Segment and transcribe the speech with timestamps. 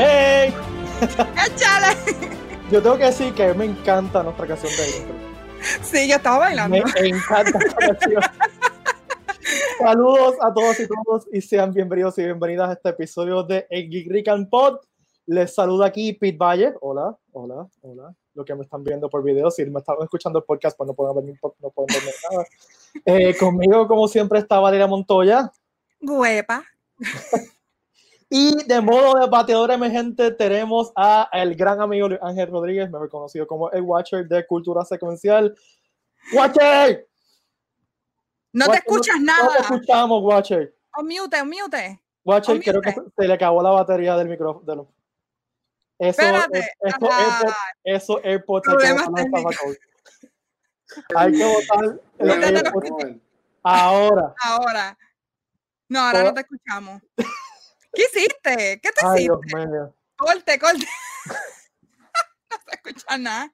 [0.00, 0.54] ¡Hey!
[1.44, 1.96] ¡Échale!
[2.70, 5.14] Yo tengo que decir que me encanta nuestra canción de intro.
[5.82, 6.76] Sí, yo estaba bailando.
[6.76, 8.22] Me encanta esta canción.
[9.80, 13.90] Saludos a todos y todas y sean bienvenidos y bienvenidas a este episodio de El
[13.90, 14.78] Geek Rican Pod.
[15.26, 16.74] Les saluda aquí Pete Valle.
[16.80, 18.14] Hola, hola, hola.
[18.34, 20.94] Lo que me están viendo por video, si me están escuchando el podcast, pues no
[20.94, 22.46] pueden ver, no pueden ver nada.
[23.04, 25.50] Eh, conmigo, como siempre, está Valeria Montoya.
[26.00, 26.64] Huepa.
[28.30, 33.46] Y de modo de bateador emergente tenemos a el gran amigo Ángel Rodríguez, mejor conocido
[33.46, 35.56] como el Watcher de Cultura Secuencial.
[36.34, 37.08] ¡Watcher!
[38.52, 39.44] No te escuchas nada.
[39.44, 40.74] No te escuchamos, Watcher.
[40.98, 42.02] Unmute, unmute.
[42.24, 44.92] Watcher, creo que se le acabó la batería del micrófono.
[45.98, 46.70] Eso, Espérate.
[46.80, 48.68] eso, AirPods, eso AirPods
[51.16, 53.16] hay que botar el AirPods.
[53.62, 54.34] Ahora.
[54.42, 54.98] Ahora.
[55.88, 57.02] No, ahora no te escuchamos.
[57.98, 58.80] ¿Qué hiciste?
[58.80, 59.56] ¿Qué te Ay, hiciste?
[59.56, 59.94] Dios mío.
[60.16, 60.86] Corte, corte.
[61.26, 63.52] no se escucha nada.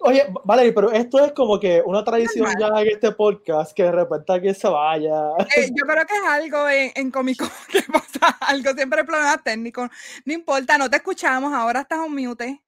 [0.00, 3.92] Oye, Valerie, pero esto es como que una tradición ya en este podcast que de
[3.92, 5.32] repente alguien se vaya.
[5.54, 9.44] Eh, yo creo que es algo en, en Comic Con que pasa algo, siempre problemas
[9.44, 9.90] técnicos.
[10.24, 12.62] No importa, no te escuchamos, ahora estás un mute.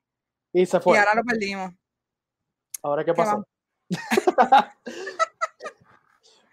[0.52, 0.94] Y se fue.
[0.94, 1.72] Y ahora lo perdimos.
[2.82, 3.46] ¿Ahora qué pasó?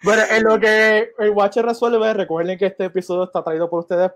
[0.03, 4.11] bueno, en lo que el Watcher resuelve, recuerden que este episodio está traído por ustedes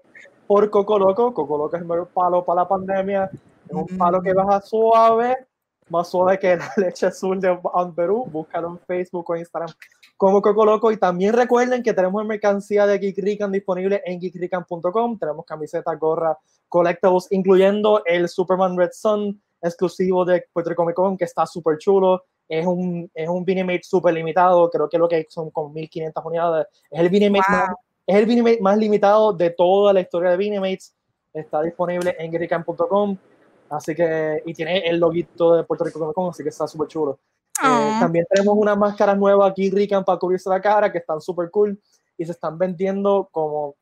[0.48, 1.34] por Coco Loco.
[1.34, 3.30] Coco Loco es el mejor palo para la pandemia.
[3.68, 5.48] Es un palo que baja suave,
[5.90, 7.58] más suave que la leche azul de
[7.96, 8.28] Perú.
[8.30, 9.70] Búscalo en Facebook o Instagram
[10.18, 10.92] como Coco Loco.
[10.92, 15.18] Y también recuerden que tenemos mercancía de Geek Rican disponible en geekrican.com.
[15.18, 16.38] Tenemos camisetas, gorras,
[16.68, 22.26] collectibles, incluyendo el Superman Red Sun exclusivo de Puerto Comic Con, que está súper chulo.
[22.54, 26.68] Es un, es un Vinimate súper limitado, creo que lo que son con 1500 unidades.
[26.90, 27.58] Es el Vinimate, Wow.
[27.60, 27.70] más,
[28.06, 30.94] es el Vinimate más limitado de toda la historia de Vinimates.
[31.34, 33.18] Está disponible en geekrican.com.
[33.70, 36.90] Así que, y tiene el loguito de Puerto Rico Comic Con, así que está súper
[36.90, 37.20] chulo.
[37.64, 41.50] Eh, también tenemos unas máscaras nuevas aquí, Rican, para cubrirse la cara, que están súper
[41.50, 41.82] cool
[42.18, 43.76] y se están vendiendo como.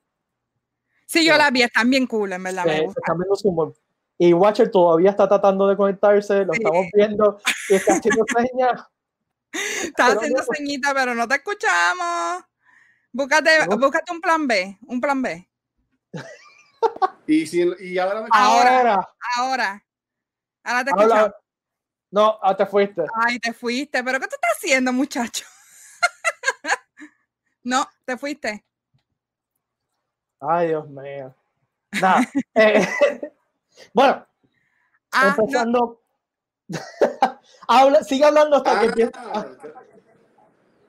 [1.07, 2.67] Sí, yo la vi, están bien cool, en verdad.
[2.67, 3.01] eh, me se gusta.
[3.01, 3.73] están vendiendo
[4.21, 6.59] Y Watcher todavía está tratando de conectarse, lo Sí.
[6.61, 8.83] estamos viendo y está haciendo señas.
[9.51, 12.43] Estás pero haciendo no- ceñita, pero no te escuchamos.
[13.13, 13.77] Búscate, No.
[13.77, 15.49] búscate un plan B, un plan B.
[17.27, 18.77] Y, si, y ahora me Ahora.
[18.77, 19.85] Ahora, Ahora.
[20.63, 21.31] Ahora te escuchamos.
[22.11, 23.05] No, ah, te fuiste.
[23.15, 24.03] Ay, te fuiste.
[24.03, 25.45] ¿Pero qué tú estás haciendo, muchacho?
[27.63, 28.65] no, te fuiste.
[30.41, 31.33] Ay, Dios mío.
[32.01, 32.21] Nada.
[32.55, 32.87] eh,
[33.93, 34.25] bueno,
[35.11, 35.35] Ah,
[35.67, 35.99] no.
[37.67, 39.11] Habla, sigue hablando hasta que Ah, empiece.
[39.15, 39.45] ah,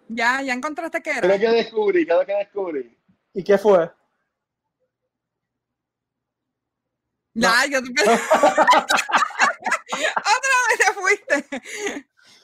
[0.09, 1.39] ya, ya encontraste que creo era.
[1.39, 2.99] que descubrí, creo que descubrí.
[3.33, 3.91] ¿Y qué fue?
[7.35, 7.91] Ya, yo te...
[8.03, 8.17] Otra
[10.69, 11.45] vez te fuiste.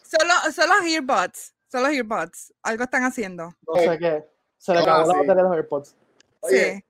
[0.03, 1.55] Solo, son los earbuds.
[1.71, 2.55] Son los earbuds.
[2.63, 3.55] Algo están haciendo.
[3.67, 4.25] No sé qué.
[4.59, 5.19] Se le acabó la sí.
[5.27, 5.95] batería de los.
[6.41, 6.85] Oye, Sí.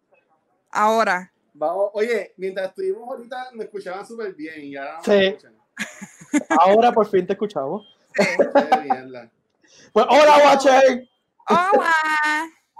[0.70, 1.32] Ahora.
[1.58, 5.10] Vamos, oye, mientras estuvimos ahorita me escuchaban súper bien y ahora Sí.
[5.10, 5.56] me escuchan.
[6.60, 7.86] Ahora por fin te escuchamos.
[8.14, 8.22] Sí.
[9.92, 11.08] Pues, hola, Watcher.
[11.48, 11.92] Hola.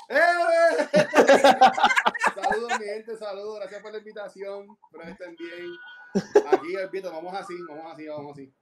[0.09, 0.89] ¡Eh!
[2.35, 4.77] saludos, mi gente, saludos, gracias por la invitación.
[4.85, 6.47] Espero que estén bien.
[6.53, 8.53] Aquí, Alpito, vamos así, vamos así, vamos así.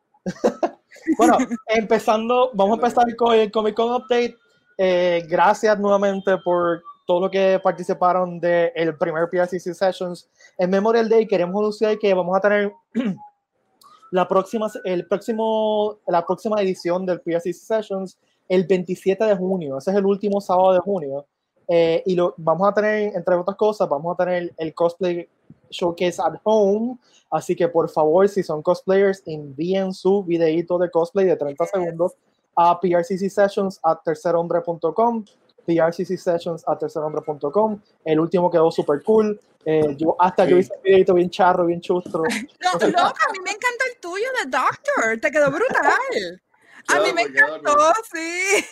[1.18, 1.36] Bueno,
[1.68, 4.36] empezando, vamos a empezar con el Comic Con Update.
[4.78, 10.28] Eh, gracias nuevamente por todo lo que participaron del el primer PRCC Sessions.
[10.58, 12.72] En Memorial Day queremos anunciar que vamos a tener
[14.10, 19.78] la próxima, el próximo, la próxima edición del PRCC Sessions el 27 de junio.
[19.78, 21.26] Ese es el último sábado de junio.
[21.66, 25.28] Eh, y lo vamos a tener, entre otras cosas, vamos a tener el cosplay
[25.70, 26.98] showcase at home.
[27.30, 32.12] Así que por favor, si son cosplayers, envíen su videito de cosplay de 30 segundos
[32.56, 35.24] a PRCC Sessions at tercerhombre.com.
[35.64, 37.80] PRCC Sessions at tercerhombre.com.
[38.04, 39.40] El último quedó super cool.
[39.64, 40.60] Eh, yo hasta yo Sí.
[40.60, 42.22] hice un videito bien charro, bien chustro.
[42.60, 45.20] No, loca, a mí me encanta el tuyo de Doctor.
[45.20, 46.40] Te quedó brutal.
[46.88, 47.74] A mí me encantó,
[48.12, 48.62] sí.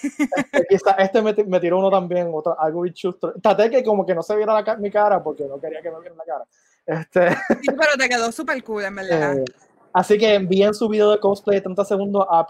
[0.69, 3.33] Está, este me, me tiró uno también, otro, algo bien chustro.
[3.41, 5.99] Traté que como que no se viera la mi cara porque no quería que me
[5.99, 6.45] vieran la cara.
[6.85, 7.31] Este,
[7.63, 9.35] Sí, pero te quedó súper cool, en verdad.
[9.39, 9.45] Eh,
[9.93, 12.47] así que envíen su video de cosplay de 30 segundos a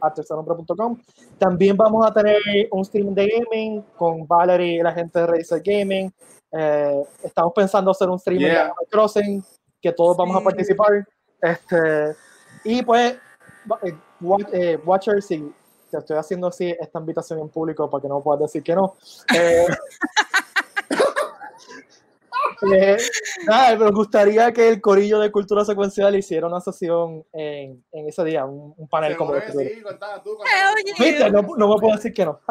[0.00, 0.98] a tercernombre.com.
[1.38, 2.38] También vamos a tener
[2.70, 6.12] un stream de gaming con Valerie y la gente de Razer Gaming.
[6.52, 8.60] Eh, estamos pensando hacer un stream de Yeah.
[8.62, 9.44] Animal Crossing,
[9.80, 10.44] que todos vamos a Sí.
[10.44, 11.06] participar.
[11.42, 12.16] Este,
[12.64, 13.16] y pues,
[13.82, 15.52] eh, wa- eh, Watcher, si
[15.90, 18.94] te estoy haciendo así esta invitación en público para que no puedas decir que no.
[22.72, 22.96] Eh, Eh,
[23.46, 28.24] nada, me gustaría que el corillo de cultura secuencial hiciera una sesión en, en ese
[28.24, 29.52] día, un, un panel como este.
[29.52, 29.82] sí,
[30.22, 30.38] tú.
[30.98, 31.30] ¿Viste?
[31.30, 32.40] No, no me puedo decir que no.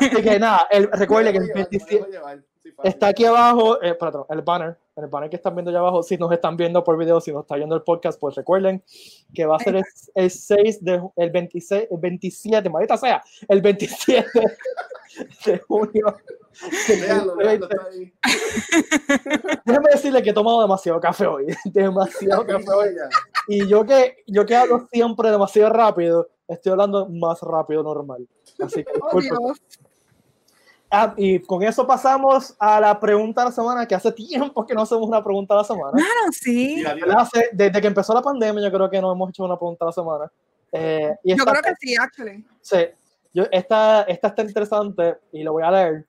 [0.00, 3.94] Así que nada, el, recuerde que el dejo llevar, me 27 está aquí abajo, eh,
[3.94, 6.98] perdón, el banner, el banner que están viendo allá abajo, si nos están viendo por
[6.98, 8.82] video, si nos está viendo el podcast, pues recuerden
[9.32, 9.84] que va a ser el,
[10.14, 14.26] el 6 de, el 26, el 27, maldita sea, el 27
[15.46, 16.16] de junio.
[16.88, 17.66] del Véanlo, véanlo, 2020.
[17.66, 18.12] está ahí.
[19.64, 22.90] Déjeme decirle que he tomado demasiado café hoy, demasiado café hoy.
[23.48, 28.28] Y yo que, yo que hablo siempre demasiado rápido, estoy hablando más rápido normal.
[28.60, 29.52] Así que Oh.
[30.96, 34.74] Ah, y con eso pasamos a la pregunta de la semana, que hace tiempo que
[34.74, 35.90] no hacemos una pregunta de la semana.
[35.92, 36.84] Claro, sí.
[37.16, 39.88] Hace- desde que empezó la pandemia, yo creo que no hemos hecho una pregunta de
[39.88, 40.32] la semana.
[40.70, 42.44] Eh, y Yo esta, creo que sí, actually.
[42.60, 42.76] sí,
[43.32, 46.06] yo- esta, esta está interesante y lo voy a leer.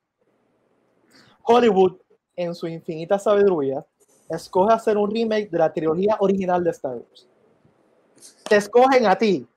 [1.41, 1.97] Hollywood,
[2.35, 3.83] en su infinita sabiduría,
[4.29, 7.27] escoge hacer un remake de la trilogía original de Star Wars.
[8.47, 9.47] Te escogen a ti,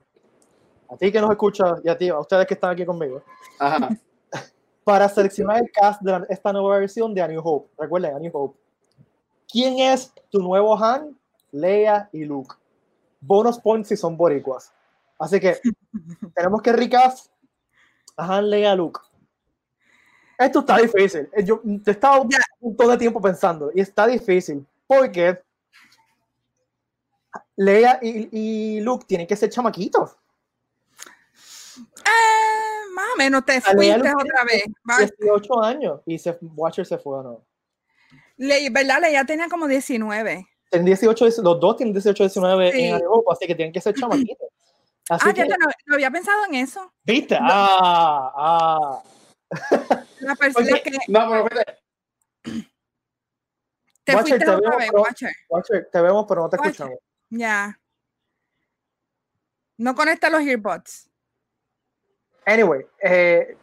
[0.88, 3.22] a ti que nos escuchas y a ti, a ustedes que están aquí conmigo,
[3.58, 3.90] Ajá.
[4.88, 7.68] Para seleccionar el cast de la- esta nueva versión de A New Hope.
[7.76, 8.58] Recuerden, A New Hope.
[9.46, 11.14] ¿Quién es tu nuevo Han,
[11.52, 12.54] Leia y Luke?
[13.20, 14.72] Bonus points si son boricuas.
[15.18, 15.60] Así que
[16.34, 17.30] tenemos que recast
[18.16, 18.98] a Han, Leia, Luke.
[20.38, 21.28] Esto está difícil.
[21.34, 25.42] Eh, Yo he estado un montón de tiempo pensando y está difícil porque
[27.56, 28.28] Leia y,
[28.76, 30.16] y Luke tienen que ser chamaquitos.
[32.06, 32.57] Eh,
[32.98, 34.64] más o menos te fuiste otra vez.
[34.88, 37.46] Va- 18 años y se, Watcher se fue o no.
[38.36, 39.00] Le- ¿Verdad?
[39.02, 40.46] Leia tenía como 19.
[40.70, 42.80] Tienen 18, los dos tienen 18, 19 Sí.
[42.84, 43.94] en Europa, así que tienen que ser
[44.34, 44.48] chamaquitos.
[45.10, 46.92] Así Ah, que, ya te- no, no había pensado en eso.
[47.04, 47.38] ¿viste?
[47.40, 49.02] Ah, ah.
[50.20, 51.78] La persona Oye, que No, pero fíjate,
[54.04, 55.32] te Watcher, fuiste te otra veo vez, pro- Watcher.
[55.48, 56.70] Watcher, te vemos, pero no te Watcher.
[56.72, 56.98] escuchamos.
[57.30, 57.80] Ya.
[59.78, 61.07] No conecta los earbuds.
[62.48, 63.56] Anyway, eh,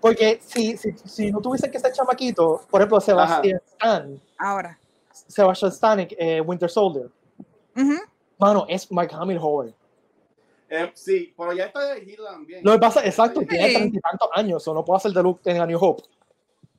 [0.00, 4.78] porque si, si, si no tuviesen que ser chamaquito, por ejemplo, Sebastian Stan, Ahora.
[5.10, 7.10] Sebastian Stan, eh, Winter Soldier,
[8.38, 9.74] mano, es Mark Hamill joven.
[10.70, 12.60] eh, sí, pero ya está elegido también.
[12.62, 13.46] Lo que pasa, exacto, Sí.
[13.48, 16.04] tiene treinta y tantos años, o no puede hacer de Luke en A New Hope.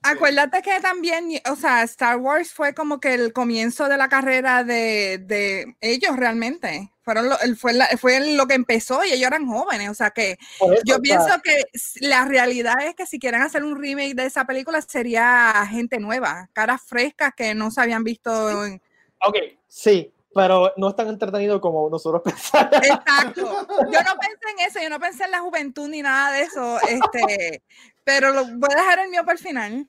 [0.02, 4.64] Acuérdate que también, o sea, Star Wars fue como que el comienzo de la carrera
[4.64, 6.92] de, de ellos realmente.
[7.02, 9.90] Fueron lo, el- fue, la- fue lo que empezó y ellos eran jóvenes.
[9.90, 11.64] O sea que eso, yo pienso que
[12.02, 16.50] la realidad es que si quieren hacer un remake de esa película sería gente nueva,
[16.54, 18.64] caras frescas que no se habían visto.
[18.66, 18.82] en-
[19.26, 19.36] Ok,
[19.68, 22.22] sí, pero no es tan entretenido como nosotros
[22.54, 22.70] pensamos.
[22.74, 23.68] Exacto.
[23.92, 26.80] Yo no pensé en eso, yo no pensé en la juventud ni nada de eso.
[26.88, 27.64] Este,
[28.10, 29.88] pero lo, voy a dejar el mío para el final.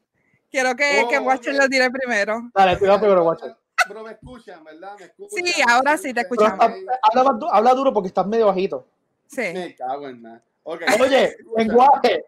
[0.51, 1.61] Quiero que, que Oh, Watcher ok.
[1.63, 2.51] lo tire primero.
[2.55, 3.57] Dale, vas primero, Watcher.
[3.89, 4.95] Pero me escuchan, ¿verdad?
[4.99, 5.47] Me escuchan.
[5.47, 6.59] Sí, ahora sí te escuchamos.
[6.59, 8.87] hab- habla, habla duro porque estás medio bajito.
[9.27, 9.41] Sí.
[9.55, 10.43] Me cago en nada.
[10.65, 12.25] Oye, lenguaje.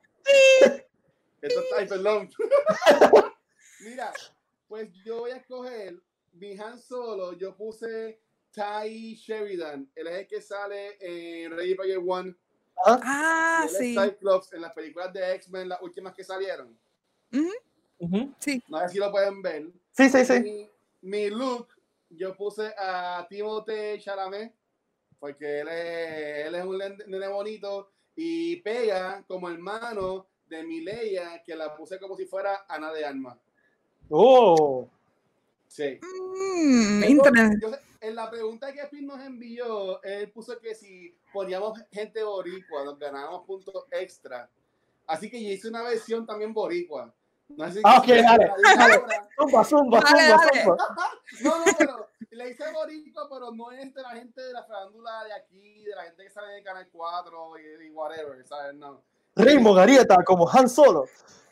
[1.43, 2.31] Esto está, ay, perdón.
[3.81, 4.13] Mira,
[4.69, 5.97] pues yo voy a escoger
[6.33, 7.35] mi Han Solo.
[7.35, 8.19] Yo puse
[8.53, 9.91] Ty Sheridan.
[9.95, 12.35] Él es el que sale en Ready Player One.
[12.85, 13.95] Ah, es sí.
[13.97, 16.77] Cyclops en las películas de X-Men, las últimas que salieron.
[17.33, 17.51] Ujú,
[17.99, 18.35] Ujú.
[18.39, 18.63] Sí.
[18.69, 19.67] No sé si lo pueden ver.
[19.93, 20.41] Sí, sí, sí.
[20.41, 20.71] Mi,
[21.03, 21.69] mi look,
[22.11, 24.53] yo puse a Timothée Chalamet,
[25.21, 31.43] porque él es, él es un nene bonito y pega como hermano de mi Leia,
[31.45, 33.39] que la puse como si fuera Ana de Armas.
[34.11, 34.89] Oh.
[35.69, 35.99] Sí.
[36.03, 37.59] Mm, Tengo- interesante.
[37.63, 42.23] yo sé- en la pregunta que Pin nos envió, él puso que si poníamos gente
[42.25, 44.51] boricua, nos ganábamos puntos extra.
[45.07, 47.15] Así que yo hice una versión también boricua.
[47.49, 48.53] No sé si Ah, ok, dale.
[49.39, 50.63] Zumba, zumba, Dale, zumba, dale.
[50.65, 50.77] zumba.
[51.43, 55.25] No, no, pero le hice boricua, pero no es de la gente de la farándula
[55.25, 58.75] de aquí, de la gente que sale de Canal 4 y, y whatever, ¿sabes?
[58.75, 59.03] No.
[59.37, 61.07] Ritmo, Garieta, como Han Solo.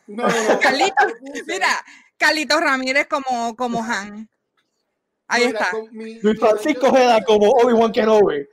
[0.09, 0.59] No, no, no.
[1.47, 1.69] Mira,
[2.17, 4.29] Carlitos Ramírez como, como Han.
[5.31, 5.77] Ahí mira, está.
[5.93, 8.47] mi- Luis Francisco Ojeda como Obi-Wan Kenobi.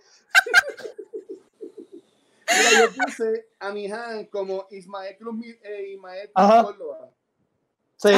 [2.49, 6.29] Mira, yo puse a mi Han como Ismael Cruz, eh, Ismael.
[6.33, 7.11] Córdoba.
[7.97, 8.09] Sí.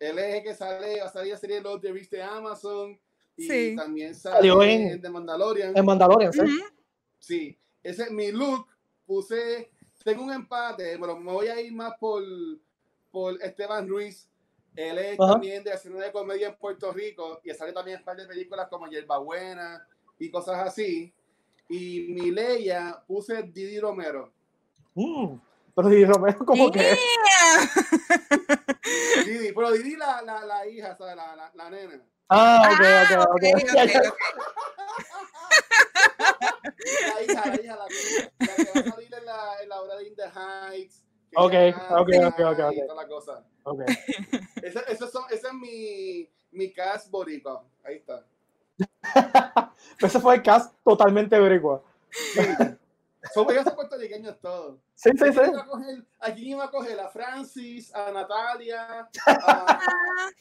[0.00, 2.22] Él es el que sale, va a salir la serie de los de Beast de
[2.22, 2.98] Amazon.
[3.36, 3.74] Y Sí.
[3.76, 5.76] también Salió sale en- en The Mandalorian.
[5.76, 6.40] En Mandalorian, sí.
[7.18, 8.66] Sí, ese es mi look.
[9.06, 9.70] Puse,
[10.02, 12.22] tengo un empate, pero me voy a ir más por,
[13.10, 14.28] por Esteban Ruiz.
[14.76, 15.32] Él es Ajá.
[15.32, 18.66] también de hacer de comedia en Puerto Rico y sale también en par de películas
[18.68, 19.86] como Yerba Buena
[20.18, 21.12] y cosas así.
[21.68, 24.32] Y mi Leia puse Didi Romero.
[24.94, 25.36] Mm.
[25.76, 26.80] Pero Didi Romero, como que.
[29.24, 31.16] Didi, pero Didi la, la, la hija, ¿sabes?
[31.16, 32.00] La, la, la nena.
[32.28, 33.44] Ah, ok, Ah, ok, ok, ok.
[33.64, 33.70] ok,
[34.06, 34.14] ok.
[37.14, 39.80] La hija, la hija, la, que- la que va a salir en la, en la
[39.82, 41.04] obra de In the Heights.
[41.36, 42.72] Ok, ok, ok, ok, ok.
[42.72, 43.44] y toda la cosa.
[43.64, 43.80] Ok.
[44.62, 47.62] Ese, ese, son, ese es mi, mi cast boricua.
[47.84, 48.24] Ahí está.
[50.00, 51.82] Ese fue el cast totalmente boricua.
[52.10, 52.40] Sí.
[53.32, 54.78] Son ellos puertorriqueños todos.
[54.94, 56.34] Sí, sí, ¿A sí.
[56.34, 57.94] quién iba a coger- ¿A Francis?
[57.94, 59.08] ¿A Natalia?
[59.26, 59.80] ¿A,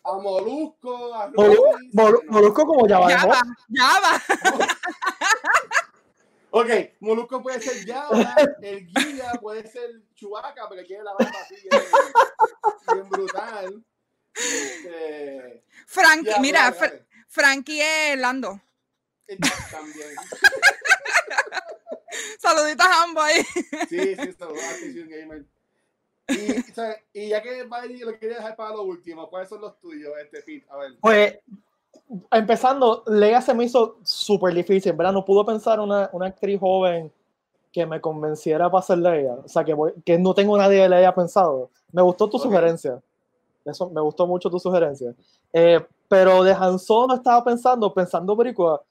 [0.03, 1.13] a Molusco?
[1.13, 1.77] ¿A Molu-?
[1.94, 2.24] Molu-.
[2.27, 4.22] Molusco como ya va Ya va, ya va.
[6.55, 6.69] Ok,
[7.00, 11.81] Molusco puede ser Java, el guía puede ser Chubaca, porque quiere la barba así bien,
[12.93, 13.83] bien brutal.
[14.36, 17.07] Este, Frankie, ya, mira, dale.
[17.27, 18.62] Frankie es Lando.
[19.27, 19.36] Eh,
[19.72, 20.10] También.
[22.38, 23.43] Saluditos a ambos ahí.
[23.89, 25.45] Sí, sí, saludos a Gamer.
[26.27, 29.79] Y, o sea, y ya que lo quería dejar para lo último, ¿cuáles son los
[29.79, 30.67] tuyos, este Pete?
[30.69, 30.91] A ver.
[31.01, 31.39] Pues,
[32.31, 35.13] empezando, Leia se me hizo súper difícil, ¿verdad?
[35.13, 37.12] No pudo pensar una, una actriz joven
[37.72, 39.33] que me convenciera para ser Leia.
[39.33, 41.69] O sea, que, voy- que no tengo nadie de Leia pensado.
[41.91, 42.43] Me gustó tu Ok.
[42.43, 43.01] sugerencia.
[43.65, 45.13] Eso, me gustó mucho tu sugerencia.
[45.51, 48.81] Eh, pero de Han Solo estaba pensando, pensando Boricua,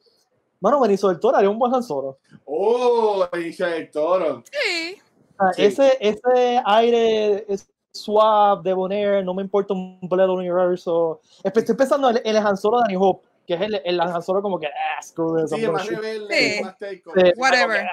[0.61, 2.19] Mano, Benicio del Toro haría un buen Han Solo.
[2.45, 4.43] Oh, Benicio del Toro.
[4.51, 4.97] Sí.
[5.37, 5.63] Sea, Sí.
[5.65, 7.45] ese, ese aire
[7.93, 11.21] suave, debonair, no me importa un bledo universo.
[11.45, 14.41] Estoy pensando en, el Han Solo de New Hope, que es el, el Han Solo
[14.43, 15.97] como que, ah, screw this, Sí, más shoot".
[16.01, 16.65] rebelde, Sí.
[16.65, 16.77] más.
[16.81, 17.87] Sí, Whatever.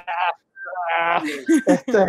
[1.00, 1.62] ah, Sí.
[1.68, 2.06] este,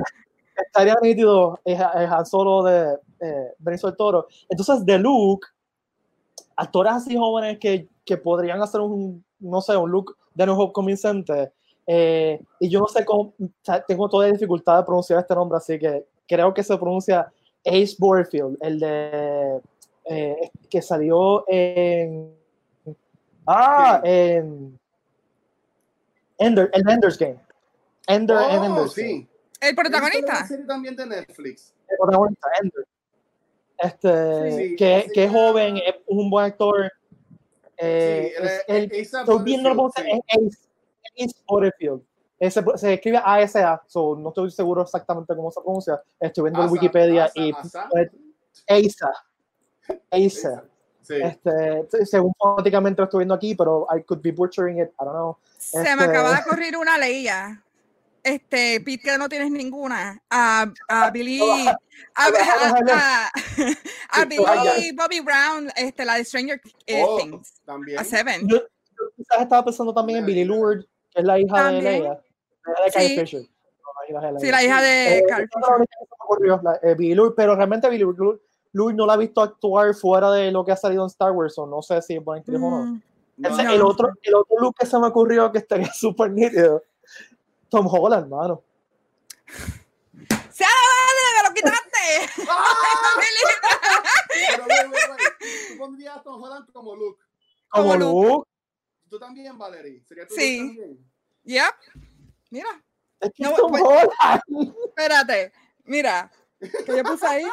[0.57, 4.29] estaría nítido el, el Han Solo de eh, Benicio del Toro.
[4.49, 5.47] Entonces, de Luke,
[6.57, 10.73] actores así jóvenes que, que podrían hacer un, no sé, un look de New Hope
[10.73, 11.53] convincente.
[11.87, 13.35] eh, y yo no sé cómo,
[13.89, 17.33] tengo toda la dificultad de pronunciar este nombre, así que creo que se pronuncia
[17.65, 19.61] Ace Borfield, el de
[20.07, 22.35] eh, que salió en.
[23.47, 24.79] Ah, en.
[26.39, 27.39] Ender, el Ender's Game.
[28.07, 29.09] Ender en Oh, Ender's Game.
[29.09, 29.29] sí.
[29.61, 30.47] El ¿Viste protagonista.
[30.47, 31.75] serie también de Netflix.
[31.89, 32.87] el protagonista, Ender.
[33.79, 35.39] Este, Sí, que, sí, que es ya.
[35.39, 36.91] joven, es un buen actor.
[37.77, 42.03] Eh, sí, es él- el- estoy viendo Butterfield, es Ace, Ace Butterfield.
[42.41, 46.03] Ese- se escribe ASA, so, no estoy seguro exactamente cómo se pronuncia.
[46.19, 47.89] Estoy viendo en Wikipedia Asa, y Asa.
[47.91, 48.11] pues,
[48.67, 49.13] Asa.
[50.11, 50.65] Asa.
[51.03, 51.15] Sí.
[51.23, 55.05] Este, se- según fonéticamente lo estoy viendo aquí, pero I could be butchering it, I
[55.05, 55.37] don't know.
[55.59, 57.63] Se me Este- acaba de ocurrir una leía.
[58.23, 60.23] Este, Pete, que no tienes ninguna.
[60.31, 61.41] A, a Billy.
[61.67, 61.77] A,
[62.15, 62.29] a,
[62.93, 63.31] a-
[64.21, 67.61] a Billy Bobby Brown, este, la de Stranger eh, Oh, Things.
[67.65, 67.99] También.
[67.99, 68.47] A Seven.
[68.49, 71.85] Yo, yo quizás estaba pensando también en Billy Lourdes, que es la hija También.
[71.85, 72.21] de Leia.
[72.65, 73.21] La hija de Sí.
[73.21, 73.43] Fisher.
[73.43, 73.49] No,
[73.99, 75.25] la hija de Sí, la hija de
[76.19, 76.97] ocurrió, la- eh,
[77.37, 78.05] pero realmente Billy
[78.73, 81.67] no la he visto actuar fuera de lo que ha salido en Star Wars, o
[81.67, 82.85] no sé si es buena actriz o no.
[82.85, 83.03] Mm,
[83.39, 86.85] No, el, otro, el otro look que se me ocurrió que estaría súper nítido,
[87.69, 88.63] Tom Holland, mano.
[90.51, 92.33] ¡Se me lo quitaste!
[92.49, 92.65] ¡Ah!
[95.69, 97.23] Tú pondrías a Tom Holland como Luke.
[97.71, 98.47] Como.
[99.09, 100.03] Tú también, Valerie.
[100.05, 100.61] ¿Sería tú Sí.
[100.61, 101.11] Luke también?
[101.45, 101.75] Yep.
[102.51, 102.69] Mira,
[103.21, 104.75] Es que No, Tom pues- Holland.
[104.89, 105.53] espérate.
[105.85, 107.45] Mira, que yo puse ahí.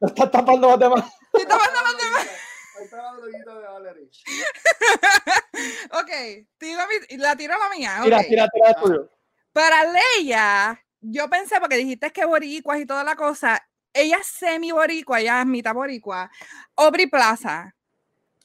[0.00, 1.04] Lo está tapando más de más.
[1.32, 1.88] ¿Qué está pasando?
[2.78, 4.10] Ahí está la droguita de Valerie.
[5.92, 8.00] Ok, tiro mi- la tiro la mía.
[8.02, 9.10] Tira, tira, tira el tuyo.
[9.52, 13.60] Para Leia, yo pensé, porque dijiste que boricuas y toda la cosa,
[13.92, 16.30] ella es semi boricua, ella es mitad boricua.
[16.76, 17.74] Aubrey Plaza.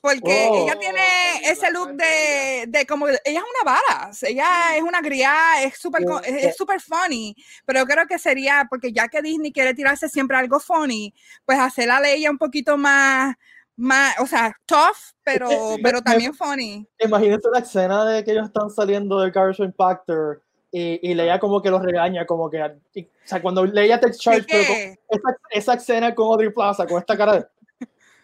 [0.03, 0.65] Porque Oh.
[0.65, 1.00] ella tiene
[1.45, 6.03] ese look de, de como, ella es una vara, ella es una criada, es súper
[6.25, 7.33] es súper funny,
[7.65, 11.13] pero yo creo que sería, porque ya que Disney quiere tirarse siempre algo funny,
[11.45, 13.33] pues hacer a Leia un poquito más,
[13.77, 15.48] más, o sea, tough, pero,
[15.81, 16.86] pero también funny.
[17.00, 21.62] Imagínate la escena de que ellos están saliendo del Garage Impactor y, y Leia como
[21.62, 22.57] que los regaña, como que,
[22.93, 24.77] y- o sea, cuando Leia takes charge, ¿De pero con-
[25.17, 27.45] esa, esa escena con Audrey Plaza, con esta cara de,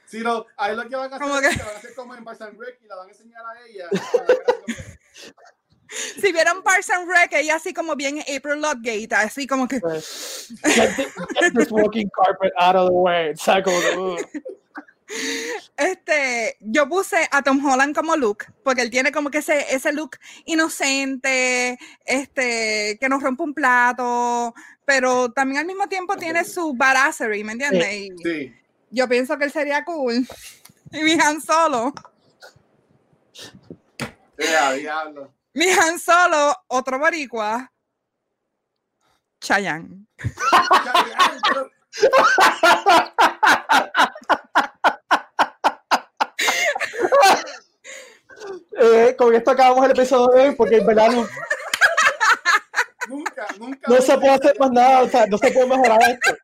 [0.09, 2.59] Si no, ahí lo que van a hacer van a hacer como en Parks and
[2.59, 3.87] Rec y la van a enseñar a ella.
[6.21, 9.79] Si vieron Parks and Rec, ella así como bien April Ludgate, así como que...
[9.79, 10.91] pues, get,
[11.39, 14.19] get this walking carpet out of the way, o sea, como que, "Ugh".
[15.75, 19.91] Este, yo puse a Tom Holland como Luke, porque él tiene como que ese, ese
[19.91, 24.53] look inocente, este, que nos rompe un plato,
[24.85, 28.09] pero también al mismo tiempo tiene su badassery, ¿me entiendes?
[28.23, 28.53] Sí.
[28.91, 30.27] Yo pienso que él sería cool.
[30.91, 31.93] Y mi Han Solo,
[34.37, 35.31] diablo.
[35.53, 37.71] mi Han Solo, otro boricua,
[39.39, 40.07] Chayanne.
[48.81, 51.27] Eh, con esto acabamos el episodio de hoy porque en verdad no,
[53.09, 53.89] Nunca, nunca.
[53.89, 56.37] no se puede hacer más nada, o sea, no se puede mejorar esto.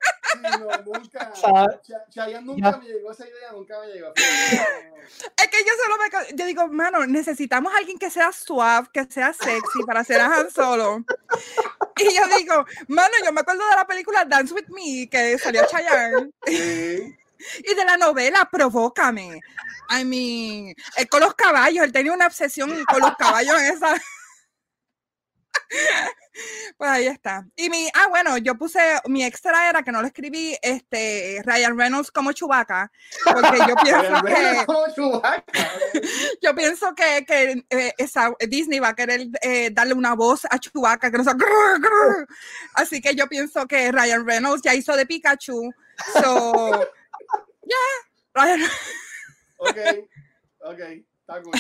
[0.86, 1.34] Nunca.
[2.10, 2.78] Chayanne nunca ya.
[2.78, 4.14] me llegó esa idea, nunca me llegó.
[4.16, 6.36] Es que yo solo me.
[6.36, 10.26] Yo digo, mano, necesitamos a alguien que sea suave, que sea sexy para hacer a
[10.26, 11.04] Han Solo.
[11.98, 15.66] Y yo digo, mano, yo me acuerdo de la película Dance with Me, que salió
[15.66, 16.32] Chayanne.
[16.46, 17.16] Sí.
[17.64, 19.40] Y de la novela Provócame.
[19.90, 23.96] I mean, él con los caballos, él tenía una obsesión con los caballos esa.
[26.78, 27.46] Pues ahí está.
[27.56, 31.78] Y mi, ah, bueno, yo puse, mi extra era que no lo escribí, este, Ryan
[31.78, 32.92] Reynolds como Chubaca,
[33.24, 35.22] porque yo pienso que, Como
[36.42, 40.60] yo pienso que, que eh, esa- Disney va a querer eh, darle una voz a
[40.60, 42.28] Chewbacca que no sea grr, grr.
[42.76, 45.72] así que yo pienso que Ryan Reynolds ya hizo de Pikachu
[46.22, 46.72] so
[47.64, 47.78] ya
[48.34, 48.62] Ryan
[49.58, 49.78] Ok,
[50.62, 51.54] ok, está cool.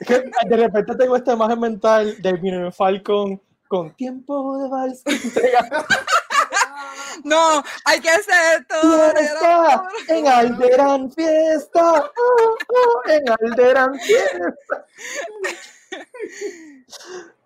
[0.00, 5.04] Es que de repente tengo esta imagen mental del Millennium Falcon con tiempo de vals.
[7.24, 14.86] no hay que ser Fiesta en Alderan, fiesta oh, oh, en Alderan, fiesta.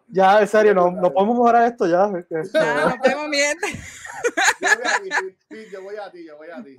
[0.09, 2.11] Ya, en serio, no, no podemos mejorar esto ya.
[2.31, 3.59] ya nos vemos bien
[4.61, 6.77] Yo voy a ti, yo voy a ti, yo voy a ti.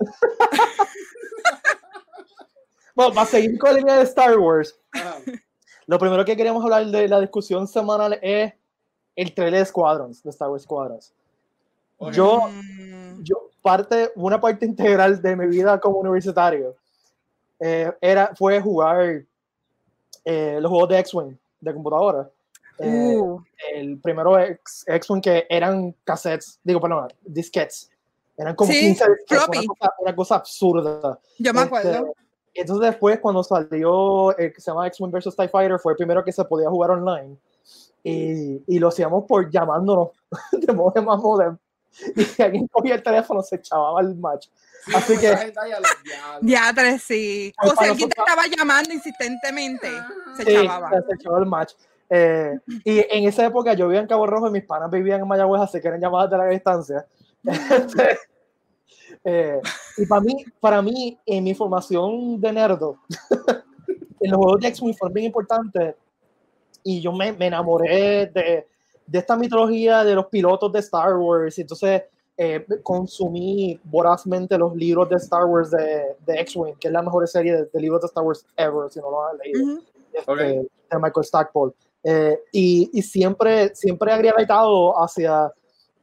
[2.94, 5.16] Bueno, para seguir con la línea de Star Wars, Ajá.
[5.86, 8.52] lo primero que queremos hablar de la discusión semanal es
[9.16, 11.12] el trailer de Squadrons, de Star Wars Squadrons.
[11.98, 12.12] Ok.
[12.12, 16.74] Yo, Mm, yo parte, una parte integral de mi vida como universitario
[17.60, 19.22] eh, era, fue jugar
[20.24, 22.28] eh, los juegos de X-Wing de computadora.
[22.78, 23.40] Eh, uh,
[23.72, 27.90] el primero X- X-Wing que eran cassettes, digo, perdón, disquetes.
[28.36, 29.58] Eran como Sí, 15 disquetes, floppy.
[29.58, 31.18] una cosa, una cosa absurda.
[31.38, 32.14] yo me Este, acuerdo
[32.56, 36.22] entonces después cuando salió el que se llama X-Wing vs TIE Fighter fue el primero
[36.24, 37.36] que se podía jugar online
[38.04, 40.10] y, y lo hacíamos por llamándonos
[40.52, 41.56] de modem a modem
[42.14, 44.48] y si alguien cogía el teléfono se echaba al match
[44.86, 45.52] Sí, así que-
[46.42, 47.54] ya tres sí.
[47.62, 49.88] O para alguien te estaba llamando insistentemente
[50.36, 50.90] se sí, chavaba.
[50.90, 51.72] se echaba el match
[52.10, 55.26] Eh, y en esa época yo vivía en Cabo Rojo y mis panas vivían en
[55.26, 57.06] Mayagüez así que eran llamadas de larga distancia.
[57.42, 58.18] Este,
[59.24, 59.60] eh,
[59.96, 62.98] y para mí, para mí, en mi formación de nerdo,
[64.20, 65.94] en los juegos de X-Wing fueron bien importantes
[66.84, 68.66] y yo me, me enamoré de,
[69.06, 72.02] de esta mitología de los pilotos de Star Wars y entonces
[72.36, 77.26] eh, consumí vorazmente los libros de Star Wars de, de X-Wing, que es la mejor
[77.26, 79.82] serie de, de libros de Star Wars ever, si no lo han leído Ujú.
[80.12, 80.38] este, Ok.
[80.38, 81.72] de Michael Stackpole.
[82.02, 85.50] Eh, y, y siempre, siempre he gravitado hacia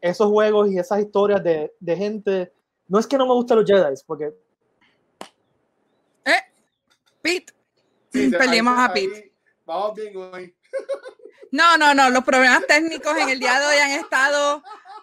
[0.01, 2.51] esos juegos y esas historias de, de gente.
[2.87, 4.33] No es que no me gusten los Jedi, porque
[7.21, 7.53] Pete
[8.11, 9.30] Sí, Perdimos ahí- a Pete.
[9.71, 10.57] Ahí Vamos bien hoy.
[11.51, 14.55] No, no, no, los problemas técnicos en el día de hoy han estado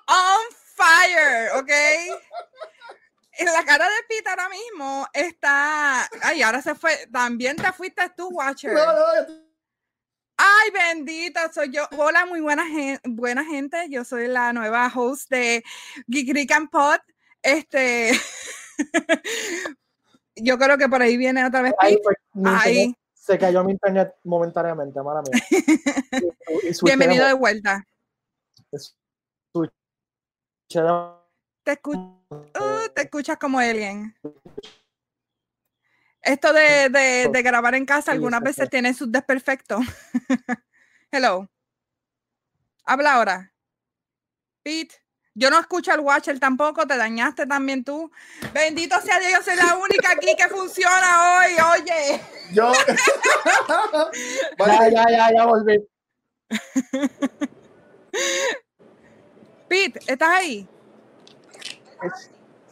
[0.07, 1.71] on fire, ¿ok?
[3.33, 6.09] En la cara de Pete ahora mismo está.
[6.23, 7.07] Ay, ahora se fue.
[7.13, 8.73] También te fuiste tú, Watcher.
[8.73, 9.05] No, no,
[10.37, 11.87] Ay, bendita, soy yo.
[11.97, 13.89] Hola, muy buena gente, buena gente.
[13.91, 15.63] Yo soy la nueva host de
[16.07, 16.99] Geek and Pod.
[17.43, 18.19] Este.
[20.37, 22.21] yo creo que por ahí viene otra vez ahí Pete.
[22.45, 22.95] Ay,
[23.29, 25.33] se cayó mi internet momentáneamente, mala mía.
[26.63, 27.85] Y- y bienvenido de vuelta.
[31.63, 32.01] Te escucho.
[32.31, 34.17] Uh, te escuchas como alien.
[36.23, 39.81] Esto de, de- de grabar en casa algunas veces tiene sus desperfectos.
[41.13, 41.51] Hello.
[42.85, 43.53] Habla ahora.
[44.63, 44.97] Pete.
[45.39, 48.11] Yo no escucho al Watcher tampoco, te dañaste también tú.
[48.53, 52.21] Bendito sea Dios, yo soy la única aquí que funciona hoy, oye.
[52.53, 52.73] Yo.
[54.59, 55.87] Ya, Vale, ya, ya, ya volví.
[59.69, 60.69] Pete, ¿estás ahí?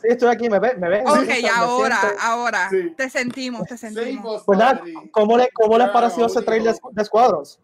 [0.00, 1.04] Sí, estoy aquí, me ves, me ves.
[1.04, 2.68] me Ok, me ahora, ahora.
[2.70, 2.94] Sí.
[2.96, 4.42] Te sentimos, te sentimos.
[4.44, 5.10] Pues nada, Valerie.
[5.12, 7.60] ¿cómo, le, cómo les Ya, pareció ese trailer de, de Squadrons?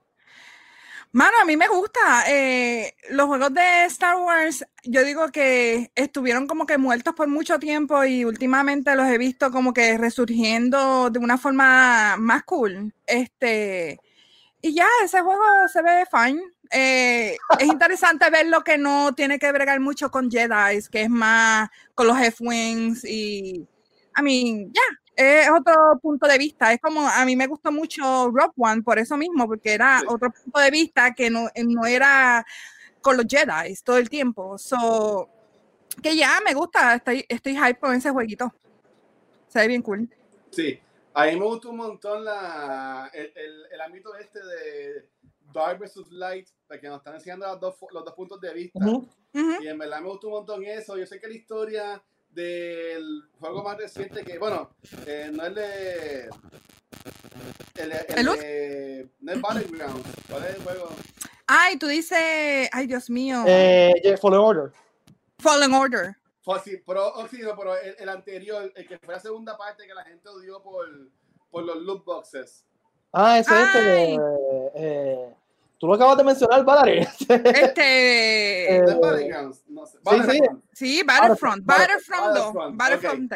[1.12, 2.24] Mano, a mí me gusta.
[2.30, 7.58] eh, los juegos de Star Wars, yo digo que estuvieron como que muertos por mucho
[7.58, 12.94] tiempo y últimamente los he visto como que resurgiendo de una forma más cool.
[13.06, 14.00] Este,
[14.62, 16.42] y ya, ese juego se ve fine.
[16.72, 21.10] Eh, es interesante ver lo que no tiene que bregar mucho con Jedi, que es
[21.10, 23.66] más con los F-Wings y,
[24.18, 24.82] I mean, ya,
[25.22, 26.72] es otro punto de vista.
[26.72, 30.06] Es como, a mí me gustó mucho Rock One por eso mismo, porque era Sí.
[30.08, 32.44] otro punto de vista que no, no era
[33.00, 34.58] con los Jedi todo el tiempo.
[34.58, 35.28] So,
[36.02, 38.52] que ya me gusta, estoy, estoy hype con ese jueguito.
[39.48, 40.08] Se ve bien cool.
[40.50, 40.78] Sí,
[41.14, 45.08] a mí me gustó un montón la, el, el, el ámbito este de
[45.52, 46.48] Dark versus Light,
[46.80, 48.78] que nos están enseñando los dos, los dos puntos de vista.
[48.78, 49.08] Ujú.
[49.34, 49.62] Ujú.
[49.62, 50.96] Y en verdad me gustó un montón eso.
[50.96, 52.02] Yo sé que la historia
[52.32, 54.70] del juego más reciente, que bueno,
[55.06, 56.28] eh, no es de.
[57.74, 59.08] El, el, ¿El de.
[59.20, 60.04] No es Battleground.
[60.28, 60.88] ¿Cuál es el juego?
[61.46, 64.72] Ay, tú dices, ay Dios mío, Eh, yeah, Fallen Order.
[65.38, 66.16] Fallen Order.
[66.42, 69.56] Fue así, pero, oh, sí, no, pero el, el anterior, el que fue la segunda
[69.56, 70.88] parte que la gente odió por,
[71.50, 72.64] por los loot boxes.
[73.12, 74.18] Ah, ese es este de.
[74.74, 75.34] Eh,
[75.82, 77.08] tú lo acabas de mencionar, Valerie.
[77.28, 78.82] Este, Eh,
[79.68, 79.98] ¿No sé.
[79.98, 79.98] sí.
[80.04, 80.64] Battlefront.
[80.72, 83.32] sí, Battlefront, Battlefront, Battlefront 2, Battlefront.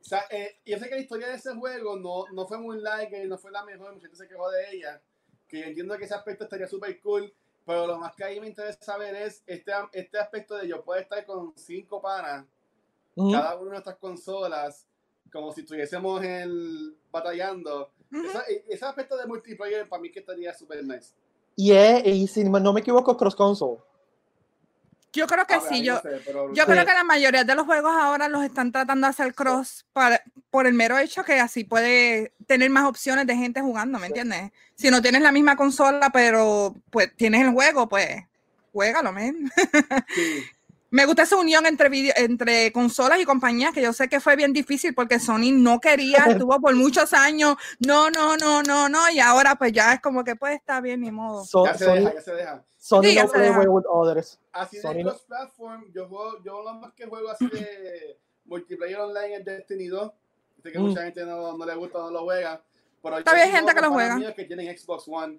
[0.00, 2.80] O sea, eh, yo sé que la historia de ese juego no, no fue muy
[2.80, 5.02] like, no fue la mejor, mucha gente se quejó de ella.
[5.46, 7.30] Que yo entiendo que ese aspecto estaría súper cool,
[7.66, 11.02] pero lo más que ahí me interesa saber es este, este aspecto de yo poder
[11.02, 12.46] estar con cinco panas,
[13.16, 13.32] Ujú.
[13.32, 14.86] cada una de nuestras consolas,
[15.30, 17.92] como si estuviésemos en, batallando.
[18.10, 18.24] Ujú.
[18.30, 21.12] Esa- e- ese aspecto de multiplayer para mí que estaría súper nice.
[21.60, 23.76] Y, es, y si no me equivoco, cross console.
[25.12, 26.70] Yo creo que A ver, sí, yo, no sé, pero- yo Sí.
[26.70, 30.22] creo que la mayoría de los juegos ahora los están tratando de hacer cross para,
[30.50, 34.52] por el mero hecho que así puede tener más opciones de gente jugando, ¿me entiendes?
[34.74, 38.22] Si no tienes la misma consola, pero pues tienes el juego, pues
[38.72, 39.50] juégalo, men.
[40.14, 40.42] Sí.
[40.90, 44.34] Me gusta esa unión entre, video- entre consolas y compañías, que yo sé que fue
[44.36, 49.10] bien difícil porque Sony no quería, estuvo por muchos años, no, no, no, no, no,
[49.10, 51.44] y ahora pues ya es como que pues está bien, ni modo.
[51.44, 52.64] So- Ya se Sony, deja, ya se deja.
[52.78, 53.56] Sony Sí, ya no se deja.
[53.56, 54.38] away with others.
[54.52, 58.18] Así de Sony no- cross platform, yo juego, yo lo más que juego así de
[58.46, 60.12] multiplayer online es Destiny 2.
[60.62, 60.82] Sé que Mm.
[60.82, 62.60] mucha gente no, no le gusta, no lo juega.
[63.02, 64.34] Pero hay sí gente que lo juega.
[64.34, 65.38] que tienen Xbox One.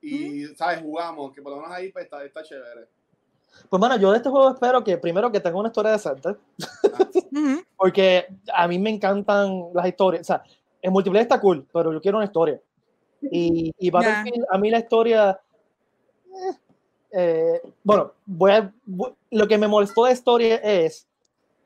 [0.00, 0.80] Y, ¿sabes?
[0.82, 2.86] Jugamos, que por lo menos ahí pues, está, está chévere.
[3.68, 6.36] Pues, mano, yo de este juego espero que primero que tenga una historia decente.
[7.76, 10.22] Porque a mí me encantan las historias.
[10.22, 10.42] O sea,
[10.80, 12.60] el multiplayer está cool, pero yo quiero una historia.
[13.22, 15.40] Y, y Battlefield, a mí la historia.
[16.26, 16.56] eh,
[17.12, 21.06] eh, bueno, voy a, voy- lo que me molestó de historia es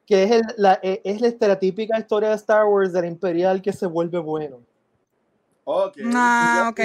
[0.07, 3.73] que es, el- la, eh, es la estereotípica historia de Star Wars del Imperial que
[3.73, 4.59] se vuelve bueno.
[5.65, 5.97] Ok.
[6.15, 6.81] Ah, ok.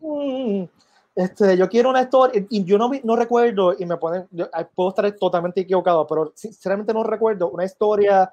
[0.00, 0.64] mm,
[1.14, 3.96] Este, yo quiero una historia, y yo no, no recuerdo, y me
[4.30, 8.32] yo, puedo estar totalmente equivocado, pero sinceramente no recuerdo una historia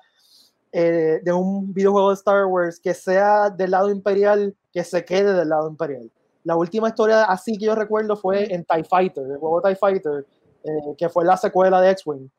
[0.72, 5.34] eh, de un videojuego de Star Wars que sea del lado imperial, que se quede
[5.34, 6.10] del lado imperial.
[6.46, 10.26] La última historia así que yo recuerdo fue en TIE Fighter, el juego TIE Fighter,
[10.64, 12.30] eh, que fue la secuela de X-Wing,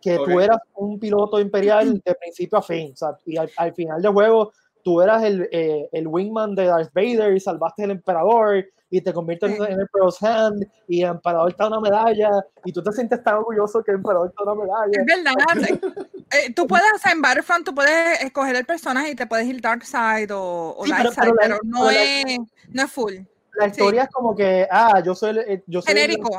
[0.00, 0.24] que Ok.
[0.24, 4.00] tú eras un piloto imperial de principio a fin, o sea, y al, al final
[4.00, 4.52] del juego
[4.82, 9.12] tú eras el, eh, el wingman de Darth Vader y salvaste al emperador y te
[9.12, 9.62] conviertes Sí.
[9.68, 12.28] en Emperor's Hand y el emperador te da una medalla
[12.64, 15.00] y tú te sientes tan orgulloso que el emperador te da una medalla.
[15.00, 15.80] Es verdad.
[16.34, 19.46] Eh, tú puedes, o sea, en Battlefront tú puedes escoger el personaje y te puedes
[19.46, 22.38] ir Dark Side o, o Sí, Light pero- Side, pero la- pero no, la- es,
[22.70, 23.12] no es full.
[23.58, 26.30] La historia es como que, ah, yo soy, el- eh, yo soy Genérico.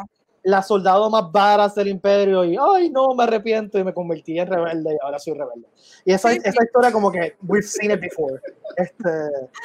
[0.44, 4.48] La soldado más varas del imperio y, ay, no, me arrepiento y me convertí en
[4.48, 5.68] rebelde y ahora soy rebelde.
[6.06, 6.50] Y esa, Sí, sí.
[6.50, 8.40] esa historia como que, we've seen it before.
[8.76, 9.04] Este,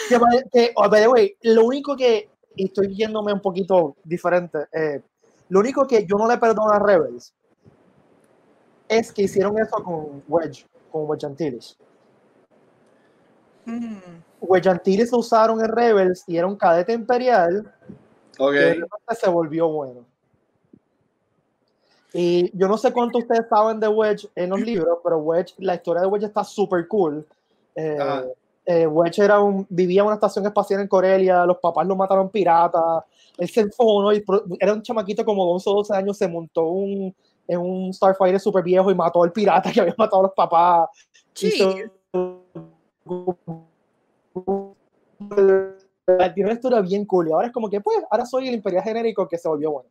[0.08, 4.66] que, que, oh, by the way, lo único que, y estoy yéndome un poquito diferente,
[4.72, 5.00] eh,
[5.48, 7.34] lo único que yo no le perdono a Rebels
[8.88, 11.76] es que hicieron eso con Wedge, con Wedge Antilles.
[13.64, 13.98] Mm.
[14.40, 17.70] Wedge Antilles lo usaron en Rebels y era un cadete imperial
[18.38, 18.52] Ok.
[18.52, 20.06] que de repente se volvió bueno.
[22.14, 25.74] Y yo no sé cuánto ustedes saben de Wedge en los libros, pero Wedge, la
[25.74, 27.26] historia de Wedge está súper cool.
[27.74, 27.96] Eh,
[28.64, 32.28] eh, Wedge era un, vivía en una estación espacial en Corelia, los papás lo mataron
[32.30, 33.04] piratas,
[33.36, 34.24] él se enfogonó y
[34.58, 37.14] era un chamaquito como de 11 o 12 años, se montó un,
[37.46, 40.88] en un Starfighter súper viejo y mató al pirata que había matado a los papás.
[41.34, 41.90] Se-
[46.34, 48.82] tiene una historia bien cool y ahora es como que pues ahora soy el imperial
[48.82, 49.88] genérico que se volvió bueno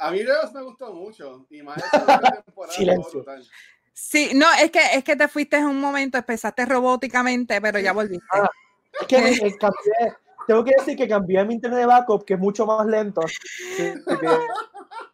[0.00, 1.46] A mí Rebels me gustó mucho.
[1.50, 1.76] Y más
[2.44, 2.74] temporada.
[2.76, 3.24] Silencio.
[3.92, 7.92] Sí, no, es que, es que te fuiste en un momento, empezaste robóticamente, pero ya
[7.92, 8.24] volviste.
[8.32, 8.48] Ah.
[9.00, 12.32] es que me- eh, cambié tengo que decir que cambié mi internet de backup que
[12.34, 13.92] es mucho más lento Sí,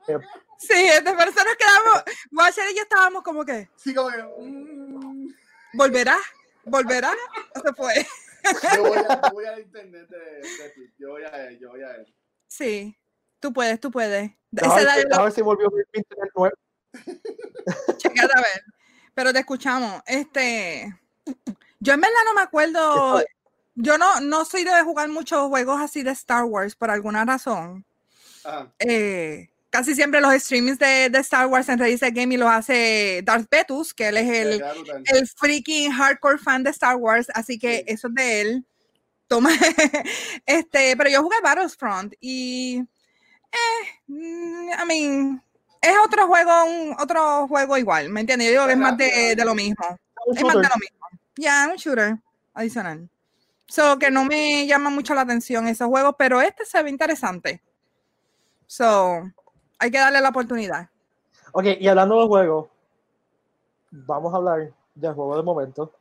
[0.06, 0.18] que-
[0.58, 4.22] Sí, de personas quedamos, Watcher y yo estábamos como que, Sí, como que.
[4.22, 5.28] mm,
[5.74, 6.16] ¿volverá?
[6.64, 7.12] ¿Volverá?
[7.54, 8.06] Se fue.
[8.76, 10.94] yo, voy a, yo voy al internet de, de Twitch.
[10.98, 12.14] Yo voy a él, yo voy a él.
[12.46, 12.96] Sí,
[13.44, 14.30] tú puedes, tú puedes.
[14.56, 16.56] a Ese a ver si volvió internet nuevo
[17.98, 18.64] Chequéate a ver.
[19.12, 20.02] Pero te escuchamos.
[20.06, 20.98] Este,
[21.78, 23.22] yo en verdad no me acuerdo.
[23.74, 27.84] Yo no, no soy de jugar muchos juegos así de Star Wars por alguna razón.
[28.44, 28.72] Ajá.
[28.78, 33.48] eh, casi siempre los streamings de, de Star Wars en Reddit Gaming los hace Darth
[33.48, 34.64] Petus, que él es el,
[35.06, 37.84] el freaking hardcore fan de Star Wars, así que Sí.
[37.88, 38.66] eso es de él.
[39.26, 39.50] Toma,
[40.46, 42.84] este, pero yo jugué Battlefront y,
[43.54, 45.42] eh, I mean,
[45.80, 48.48] es otro juego, un, otro juego igual, ¿me entiendes?
[48.48, 49.84] Yo digo que es más de, de lo mismo,
[50.26, 50.70] Un es más de shooter.
[50.70, 51.06] lo mismo.
[51.36, 52.16] Ya, un shooter
[52.54, 53.08] adicional.
[53.66, 57.62] So, que no me llama mucho la atención esos juegos, pero este se ve interesante.
[58.66, 59.22] So,
[59.78, 60.88] hay que darle la oportunidad.
[61.52, 62.68] Ok, y hablando de juegos,
[63.90, 65.92] vamos a hablar del juego de momento.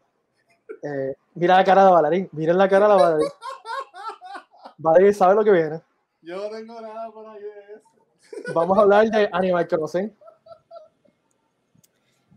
[0.81, 3.27] Eh, mira la cara de Valerie, miren la cara de Valerie.
[4.77, 5.81] Valerie sabe lo que viene.
[6.23, 8.53] Yo no tengo nada por ahí de eso.
[8.53, 10.17] Vamos a hablar de Animal Crossing.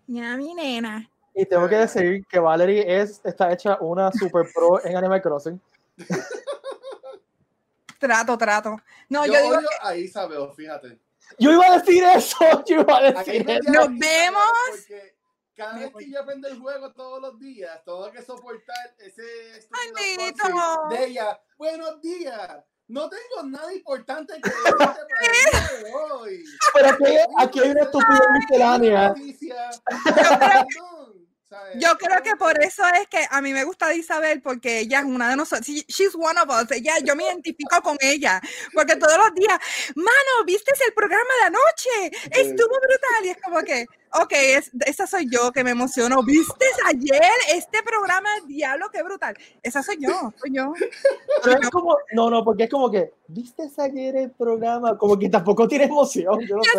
[0.09, 1.09] Ya, mi nena.
[1.35, 5.61] Y tengo que decir que Valerie es, está hecha una super pro en Animal Crossing.
[7.99, 8.77] Trato, trato.
[9.09, 11.01] No, yo yo digo odio a Isabel, fíjate.
[11.39, 13.71] Yo iba a decir eso, yo iba a decir eso.
[13.73, 14.43] Nos vemos.
[14.71, 15.17] porque
[15.55, 20.35] Cada vez que yo aprendo el juego todos los días, tengo que soportar ese cutscene
[20.91, 21.41] de ella.
[21.57, 22.65] Buenos días.
[22.89, 25.03] No tengo nada importante que decirte para el
[25.51, 26.45] día de hoy.
[26.73, 27.05] Pero aquí,
[27.39, 29.09] aquí hay una estupidez miscelánea.
[29.09, 29.71] Noticia.
[30.05, 31.06] Perdón,
[31.57, 31.77] ¿sabes?
[31.83, 35.01] Yo creo que por eso es que a mí me gusta de Isabel, porque ella
[35.01, 35.67] es una de nosotros.
[35.67, 36.71] She- She's one of us.
[36.71, 38.41] Ella, yo me identifico con ella,
[38.75, 39.59] porque todos los días,
[39.95, 42.17] mano, ¿viste el programa de anoche?
[42.31, 43.25] Estuvo brutal.
[43.25, 46.23] Y es como que, ok, es, esa soy yo que me emociono.
[46.23, 47.23] ¿Viste ayer
[47.55, 48.29] este programa?
[48.47, 49.37] Diablo, qué brutal.
[49.63, 50.73] Esa soy yo, soy yo.
[51.43, 54.97] Pero es como, no, no, porque es como que, ¿viste ayer el programa?
[54.99, 56.41] Como que tampoco tiene emoción.
[56.41, 56.79] Yo no sé.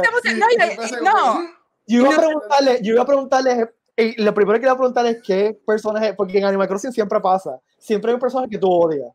[1.90, 5.08] Yo iba a preguntarle, yo iba a preguntarle, y lo primero que iba a preguntar
[5.08, 8.72] es qué personaje, porque en Animal Crossing siempre pasa, siempre hay un personaje que tú
[8.72, 9.12] odias.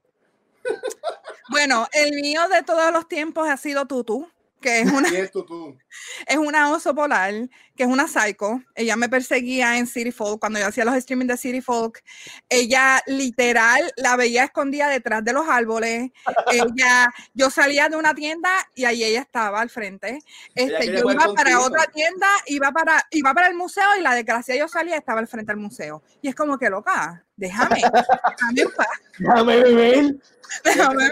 [1.51, 4.29] bueno, el mío de todos los tiempos ha sido Tutu,
[4.63, 4.81] que
[6.27, 7.35] es una oso polar,
[7.77, 8.63] que es una psycho.
[8.75, 12.03] Ella me perseguía en City Folk cuando yo hacía los streaming de City Folk.
[12.49, 16.11] Ella literal la veía escondida detrás de los árboles.
[16.51, 20.21] Ella, yo salía de una tienda y ahí ella estaba al frente.
[20.55, 24.57] Este, yo iba para otra tienda, iba para, iba para el museo y la desgracia
[24.57, 26.03] yo salía estaba al frente del museo.
[26.23, 28.87] Y es como que loca, déjame, déjame en paz,
[29.19, 30.23] Déjame vivir.
[30.65, 31.11] déjame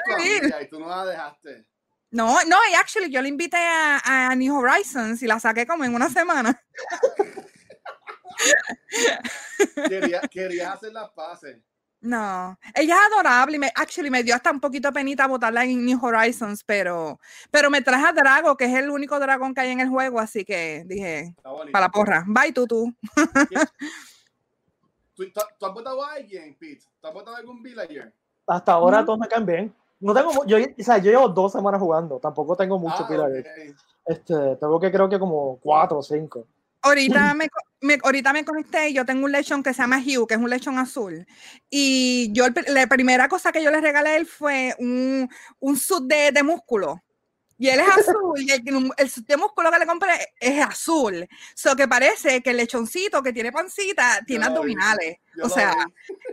[0.62, 1.69] Y tú no la dejaste.
[2.10, 5.84] No, no, y actually yo le invité a, a New Horizons y la saqué como
[5.84, 6.60] en una semana.
[9.88, 11.58] Quería, querías hacer las paces.
[12.02, 15.84] No, ella es adorable y me, actually me dio hasta un poquito penita botarla en
[15.84, 17.20] New Horizons, pero,
[17.50, 20.18] pero me traje a Drago, que es el único dragón que hay en el juego,
[20.18, 22.94] así que dije, para la porra, bye tú, tú.
[25.14, 26.86] ¿Tú, tú, tú has votado a alguien, Pete?
[27.02, 28.14] ¿Tú has votado a algún villager?
[28.46, 29.04] Hasta ahora No.
[29.04, 29.74] todos me caen bien.
[30.00, 33.30] No tengo, yo, o sea, yo llevo dos semanas jugando, tampoco tengo mucho Ah, pilar.
[33.30, 33.76] ok.
[34.06, 36.46] Este, tengo que creo que como cuatro o cinco.
[36.82, 37.46] Ahorita me,
[37.82, 40.40] me- ahorita me conecté y yo tengo un lechón que se llama Hugh, que es
[40.40, 41.26] un lechón azul.
[41.68, 46.04] Y yo, la primera cosa que yo le regalé a él fue un, un suit
[46.04, 47.02] de, de músculo.
[47.60, 51.28] Y él es azul, y el, el de músculo que le compré es azul.
[51.54, 55.18] So que parece que el lechoncito que tiene pancita tiene Yo abdominales.
[55.42, 55.74] O sea,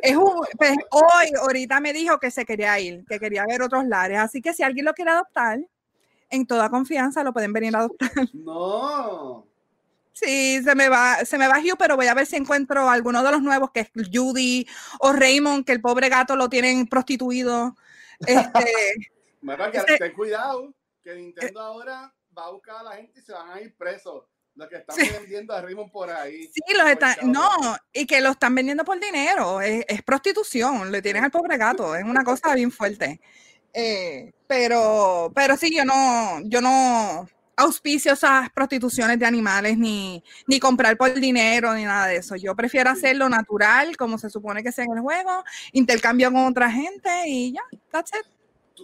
[0.02, 3.86] es un, pues, hoy, ahorita me dijo que se quería ir, que quería ver otros
[3.86, 4.20] lares.
[4.20, 5.60] Así que si alguien lo quiere adoptar,
[6.30, 8.10] en toda confianza lo pueden venir a adoptar.
[8.34, 9.46] No.
[10.14, 13.22] Sí, se me va, se me va Hugh, pero voy a ver si encuentro alguno
[13.22, 14.66] de los nuevos, que es Judy
[15.02, 17.76] o Raymond, que el pobre gato lo tienen prostituido.
[18.26, 18.66] Este,
[19.42, 20.74] Mira, que ten cuidado,
[21.08, 24.26] que Nintendo ahora va a buscar a la gente y se van a ir presos.
[24.56, 25.08] Los que están Sí.
[25.12, 26.50] vendiendo a Raymond por ahí.
[26.52, 27.48] sí, los están, no,
[27.94, 31.96] y que lo están vendiendo por dinero, es, es prostitución, le tienen al pobre gato,
[31.96, 33.22] es una cosa bien fuerte.
[33.72, 40.60] Eh, pero, pero sí, yo no, yo no auspicio esas prostituciones de animales, ni, ni
[40.60, 42.36] comprar por dinero, ni nada de eso.
[42.36, 46.72] Yo prefiero hacerlo natural, como se supone que sea en el juego, intercambio con otra
[46.72, 48.26] gente y ya, that's it.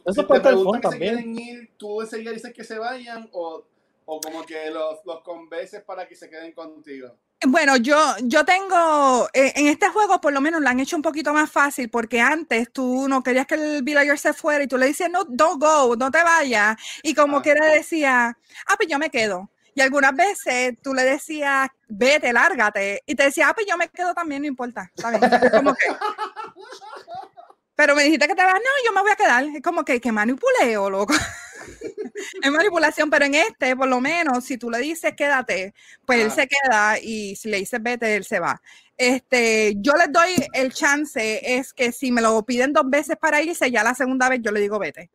[0.06, 1.14] Eso si parte del que se también.
[1.16, 3.64] quieren ir, tú enseguida dices que se vayan o,
[4.06, 7.16] o como que los, los convences para que se queden contigo.
[7.46, 11.02] Bueno, yo, yo tengo, eh, en este juego por lo menos lo han hecho un
[11.02, 14.78] poquito más fácil porque antes tú no querías que el villager se fuera y tú
[14.78, 16.78] le decías, no, don't go, no te vayas.
[17.04, 17.42] Y como Ah.
[17.42, 19.50] que le decía, ah, pues yo me quedo.
[19.76, 23.02] Y algunas veces tú le decías, vete, lárgate.
[23.08, 24.90] Y te decía, ah, pues yo me quedo también, no importa.
[24.96, 25.24] Está bien.
[25.24, 25.86] Es como que,
[27.76, 29.44] pero me dijiste que te vas, no, yo me voy a quedar.
[29.46, 31.14] Es como que, que manipuleo, loco.
[32.42, 35.74] es manipulación, pero en este, por lo menos, si tú le dices quédate,
[36.06, 36.36] pues él Ah.
[36.36, 38.62] se queda y si le dices vete, él se va.
[38.98, 43.42] Este, yo les doy el chance, es que si me lo piden dos veces para
[43.42, 45.10] irse, ya la segunda vez yo le digo vete.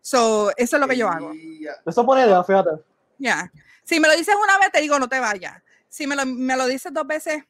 [0.00, 1.32] So, eso es lo que yo hago.
[1.86, 2.70] Eso pone idea, fíjate.
[3.18, 3.52] Ya.
[3.84, 5.62] Si me lo dices una vez, te digo, no te vayas.
[5.88, 7.44] Si me lo, me lo dices dos veces,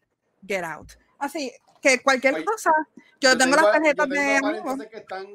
[0.47, 0.91] get out.
[1.19, 2.71] Así que cualquier Oye, cosa,
[3.21, 4.73] yo, tengo las yo tarjetas tengo de varios amigos.
[4.73, 5.27] entonces que están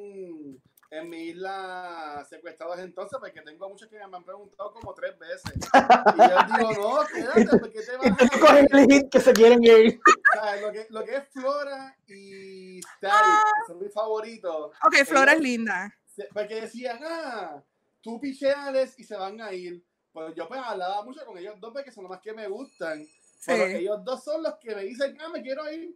[0.91, 5.51] en mi isla secuestrados entonces, porque tengo muchos que me han preguntado como tres veces.
[5.55, 6.37] Y yo
[6.71, 9.99] digo, no, quédate, porque te vas Estos cogen a el hit que se quieren ir.
[10.33, 10.61] ¿Sabes?
[10.61, 12.87] Lo que, lo que es Flora y Ah.
[12.97, 14.71] Static, que son mis favoritos.
[14.85, 15.93] Ok, Flora es linda.
[16.33, 17.61] Porque decían, ah,
[18.01, 19.83] tú picheales y se van a ir.
[20.13, 23.05] Pues yo pues hablaba mucho con ellos dos porque son los más que me gustan.
[23.45, 23.73] Pero Sí.
[23.75, 25.93] ellos dos son los que me dicen, ah, me quiero ir.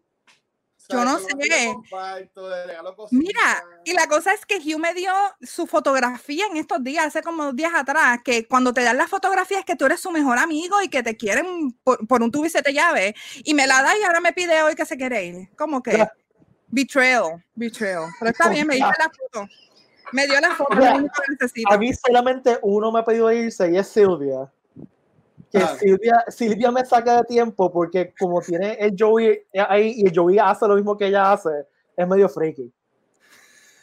[0.89, 1.27] Yo no sé.
[1.73, 2.49] comparto.
[3.11, 7.21] Mira, y la cosa es que Hugh me dio su fotografía en estos días, hace
[7.21, 10.09] como dos días atrás, que cuando te dan la fotografía es que tú eres su
[10.11, 13.13] mejor amigo y que te quieren por, por un tubo y siete llaves.
[13.43, 15.49] Y me la da y ahora me pide hoy que se quiere ir.
[15.55, 16.11] Como que Ya.
[16.67, 18.09] betrayal, betrayal.
[18.19, 19.47] Pero está bien, me dio la foto.
[20.11, 20.75] Me dio la foto,
[21.29, 21.71] necesito.
[21.71, 24.51] A mí solamente uno me ha pedido irse y es Silvia.
[25.51, 25.75] Que Ah.
[25.79, 30.37] Silvia, Silvia me saca de tiempo porque como tiene el Joey ahí y el Joey
[30.39, 31.49] hace lo mismo que ella hace,
[31.97, 32.71] es medio freaky.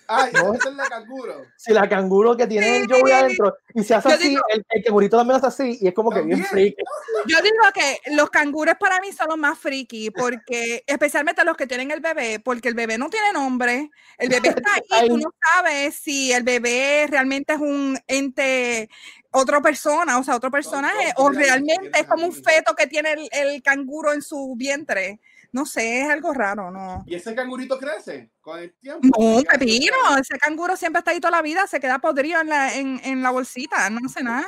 [0.09, 0.55] Ah, ¿No?
[0.55, 1.47] esa es la canguro.
[1.57, 4.65] Si la canguro que tiene el Joey adentro y se hace Yo así, digo- el,
[4.69, 6.49] el cangurito también hace así y es como que bien También.
[6.75, 6.83] freaky.
[7.27, 11.67] Yo digo que los cangures para mí son los más friki, porque especialmente los que
[11.67, 15.23] tienen el bebé, porque el bebé no tiene nombre, el bebé está ahí, tú Ay.
[15.25, 18.89] no sabes si el bebé realmente es un ente,
[19.33, 22.75] otra persona, o sea, otro personaje, o dos vidas que realmente es como un feto
[22.75, 25.21] que tiene el, el canguro en su vientre.
[25.53, 27.03] No sé, es algo raro, ¿no?
[27.07, 29.09] Y ese cangurito crece con el tiempo.
[29.19, 32.75] No, pepino, ese canguro siempre está ahí toda la vida, se queda podrido en la,
[32.75, 34.47] en, en la bolsita, no hace nada.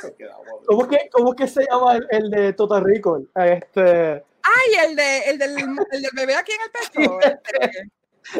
[0.67, 3.19] ¿Cómo que, cómo que se llama el, el de Total Rico?
[3.35, 5.51] Este, Ay, el, de, el, del,
[5.93, 6.71] el del bebé aquí en el
[7.21, 7.21] pecho.
[7.21, 7.91] este,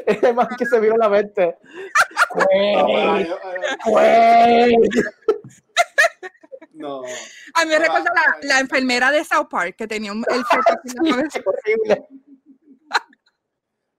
[0.07, 1.57] ese man que se vio en la mente.
[6.73, 7.03] No.
[7.55, 10.45] A mí me Ah, recuerda la, la enfermera de South Park que tenía un, el
[11.33, 12.07] feto horrible.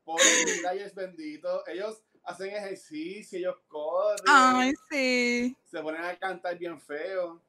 [0.10, 0.24] Pobre
[0.58, 1.64] Miralles bendito.
[1.68, 5.56] Ellos hacen ejercicio, ellos corren, Ay, sí.
[5.70, 7.40] se ponen a cantar bien feo.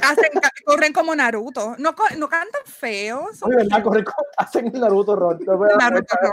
[0.00, 0.30] Hacen,
[0.64, 1.76] corren como Naruto.
[1.78, 3.38] No, no cantan feos.
[3.38, 3.82] son Oye, ¿verdad?
[3.82, 5.58] Corre, corre, hacen el Naruto roto.
[5.58, 5.76] ¿verdad?
[5.76, 6.30] Naruto, ¿no?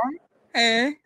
[0.54, 0.98] Eh.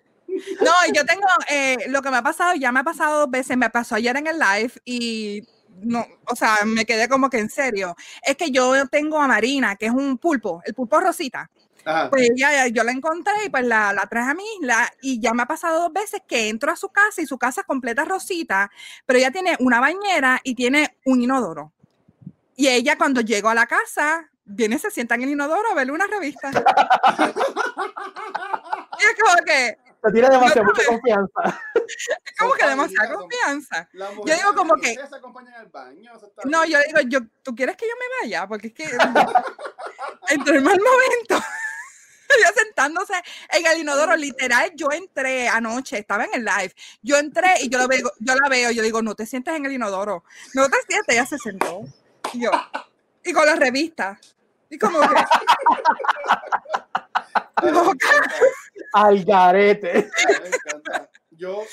[0.61, 3.57] No, yo tengo, eh, lo que me ha pasado, ya me ha pasado dos veces,
[3.57, 5.47] me pasó ayer en el live y
[5.81, 7.95] no, o sea, me quedé como que en serio.
[8.21, 11.49] Es que yo tengo a Marina, que es un pulpo, el pulpo rosita.
[11.85, 12.09] Ajá.
[12.09, 15.33] Pues ella, yo la encontré y pues la, la traje a mi isla y ya
[15.33, 18.05] me ha pasado dos veces que entro a su casa y su casa es completa
[18.05, 18.69] rosita,
[19.05, 21.71] pero ella tiene una bañera y tiene un inodoro.
[22.55, 25.93] Y ella cuando llego a la casa, viene, se sienta en el inodoro a verle
[25.93, 26.51] una revista.
[28.99, 31.61] y es como que, Te tiene demasiado No, mucha confianza.
[31.75, 33.89] es como que demasiada confianza.
[33.93, 36.11] Las digo como que- ustedes se acompañan al baño.
[36.15, 38.47] está No, yo digo, yo, ¿tú quieres que yo me vaya?
[38.47, 38.83] Porque es que
[40.29, 41.45] entre el mal momento,
[42.37, 43.13] ella sentándose
[43.51, 47.79] en el inodoro, literal, yo entré anoche, estaba en el live, yo entré y yo,
[47.79, 50.77] lo veo, yo la veo, yo digo, no te sientes en el inodoro, no te
[50.87, 51.83] sientes, ella se sentó.
[52.33, 52.51] Y yo,
[53.23, 54.19] y con la revista.
[54.69, 55.07] Y como que,
[58.93, 60.09] Al garete.
[60.41, 61.09] me encanta.
[61.31, 61.63] Yo,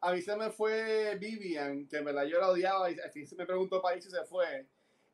[0.00, 3.26] a mí se me fue Vivian, que me la yo la odiaba y al fin
[3.26, 4.66] se me preguntó para ir si se fue.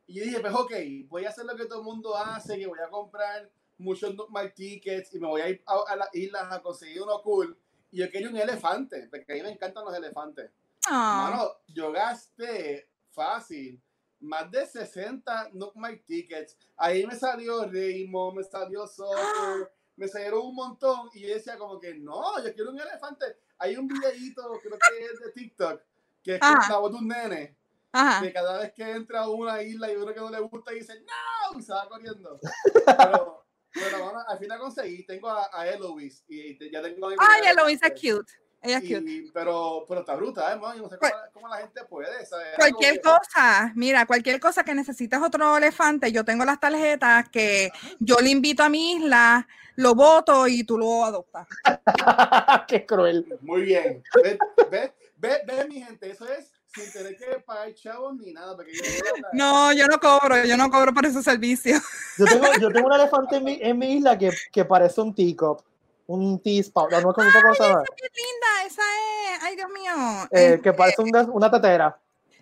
[0.06, 0.72] Y yo dije, pues ok,
[1.08, 3.50] voy a hacer lo que todo el mundo hace, que voy a comprar
[3.82, 7.20] muchos my tickets y me voy a ir a, a las islas a conseguir uno
[7.22, 7.56] cool.
[7.90, 10.50] Y yo quería un elefante, porque a mí me encantan los elefantes.
[10.88, 13.80] ah, Mano, yo gasté fácil
[14.20, 16.56] más de 60 Nook My Tickets.
[16.76, 21.10] Ahí me salió Raymond, me salió Soccer, me salieron un montón.
[21.12, 23.26] Y yo decía como que no, yo quiero un elefante.
[23.58, 25.82] Hay un videíto, creo que es de TikTok,
[26.22, 26.72] que es Ajá.
[26.72, 27.56] la voz de un nene,
[27.92, 28.22] ajá.
[28.22, 31.00] que cada vez que entra a una isla y uno que no le gusta dice
[31.00, 32.38] no, y se va corriendo.
[32.86, 33.41] Pero,
[33.74, 37.16] pero bueno, al final conseguí, tengo a, a Eloise y te- ya tengo a mi
[37.18, 38.32] Ay, Eloisa es cute.
[38.64, 39.30] Ella es cute.
[39.34, 40.56] Pero, pero está bruta, ¿eh?
[40.56, 40.76] man?
[40.76, 42.08] Yo no sé Cual- cómo, cómo la gente puede.
[42.56, 47.70] Cualquier que- cosa, mira, cualquier cosa que necesites otro elefante, yo tengo las tarjetas que
[47.98, 51.48] yo le invito a mi isla, lo voto y tú lo adoptas.
[52.68, 53.26] Qué cruel.
[53.40, 54.02] Muy bien.
[54.22, 54.38] Ve,
[54.70, 58.56] ve, ve, ve, mi gente, eso es sin tener que pagar chavos ni nada.
[58.56, 61.82] Porque yo no, No, yo no cobro, yo no cobro por esos servicios.
[62.18, 65.14] Yo tengo, yo tengo un elefante en mi, en mi isla que, que parece un
[65.14, 65.60] teacup.
[66.06, 66.90] Un teaspout.
[66.90, 67.82] No, no es como esa cosa.
[67.96, 69.92] Qué linda, esa es, ay Dios mío.
[70.30, 71.98] eh, Eh, que parece un des- una tetera.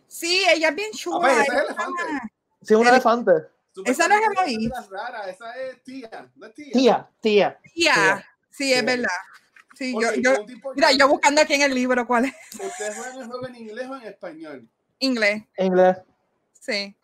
[0.08, 1.18] sí, ella es bien chula.
[1.18, 2.02] Ah, pues, ese es elefante.
[2.02, 2.30] está-
[2.62, 3.32] Sí, un El- elefante.
[3.84, 6.72] Esa no es raras, esa es tía, no es tía.
[6.72, 7.58] Tía, tía.
[7.74, 9.08] Tía, sí, es verdad.
[9.80, 10.44] Sí, yo, yo,
[10.76, 12.34] mira, yo buscando aquí en el libro cuál es.
[12.52, 14.68] ¿Ustedes juegan el juego en inglés o en español?
[14.98, 15.96] Inglés, inglés.
[16.60, 16.94] sí.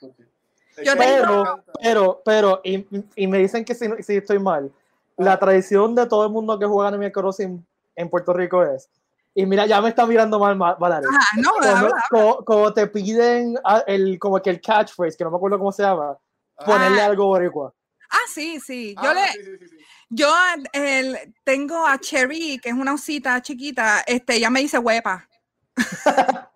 [0.84, 4.70] Yo Pero, pero, pero, y, y me dicen que si, si estoy mal,
[5.16, 8.90] la tradición de todo el mundo que juega Animal Crossing en Puerto Rico es,
[9.34, 11.08] y mira, ya me está mirando mal, Valeria.
[11.10, 12.04] Ajá, no, Como, habla.
[12.10, 15.72] como- como te piden a- el, como que el catchphrase, que no me acuerdo cómo
[15.72, 16.18] se llama,
[16.66, 17.06] ponerle Ah.
[17.06, 17.72] algo boricua.
[18.10, 18.94] Ah, sí, sí.
[19.02, 19.76] Yo Ah, le, sí, sí, sí.
[20.08, 20.34] Yo
[20.72, 25.28] el, tengo a Cherry, que es una osita chiquita, este, ella me dice huepa.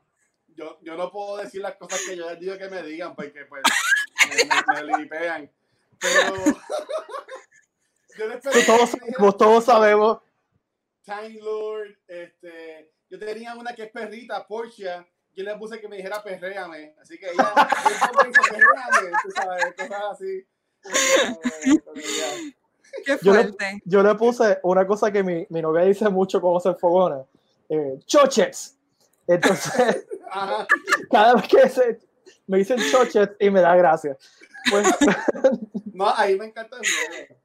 [0.49, 3.47] Yo, yo no puedo decir las cosas que yo les digo que me digan porque
[3.47, 3.63] pues
[4.29, 5.51] me, me, me lipean.
[5.99, 6.35] Pero
[8.19, 10.19] yo les pedí Todos sabemos, todos sabemos.
[11.03, 15.97] Time Lord, este, yo tenía una que es perrita, Portia, yo le puse que me
[15.97, 20.47] dijera perréame, así que ella siempre me dice perréame, tú sabes, cosas así.
[20.85, 22.55] Eh, con ella.
[23.07, 23.83] Qué Yo le- fuerte.
[23.85, 27.23] Yo le puse una cosa que mi, mi novia dice mucho cuando se fogona,
[27.69, 28.77] eh, chochets.
[29.27, 30.07] Entonces,
[31.11, 32.01] cada vez que se,
[32.47, 34.17] me dicen chochets y me da gracia.
[34.71, 34.87] Pues,
[35.95, 37.41] No, ahí me encanta el juego.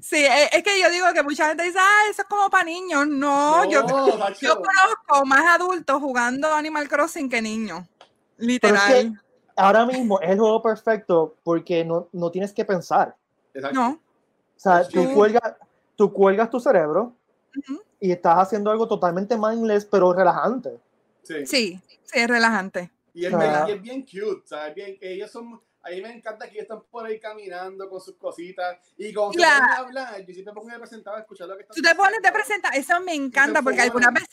[0.00, 2.64] Sí, es, es que yo digo que mucha gente dice, ah, eso es como para
[2.64, 3.06] niños.
[3.06, 4.34] No, yo, Tacho.
[4.40, 7.84] yo conozco más adultos jugando Animal Crossing que niños.
[8.36, 9.22] Pero es que- Literal.
[9.56, 13.14] ahora mismo es el juego perfecto porque no, no tienes que pensar.
[13.52, 13.78] Exacto.
[13.78, 14.00] No.
[14.56, 15.14] O sea, tú Sí.
[15.14, 15.54] cuelgas,
[15.96, 17.14] tú cuelgas tu cerebro
[17.56, 17.80] Ujú.
[18.00, 20.80] y estás haciendo algo totalmente mindless, pero relajante.
[21.22, 21.46] Sí.
[21.46, 22.90] Sí, sí, es relajante.
[23.12, 23.38] Y es, Ah.
[23.38, 24.74] bien, y es bien cute, ¿sabes?
[24.74, 28.00] Bien, que ellos son, a mí me encanta que ellos están por ahí caminando con
[28.00, 29.64] sus cositas y como se Claro.
[29.72, 31.94] a hablar, yo siempre me pongo de presentado a escuchar lo que están Tú te
[31.94, 34.28] pones de presentar, eso me encanta porque algunas veces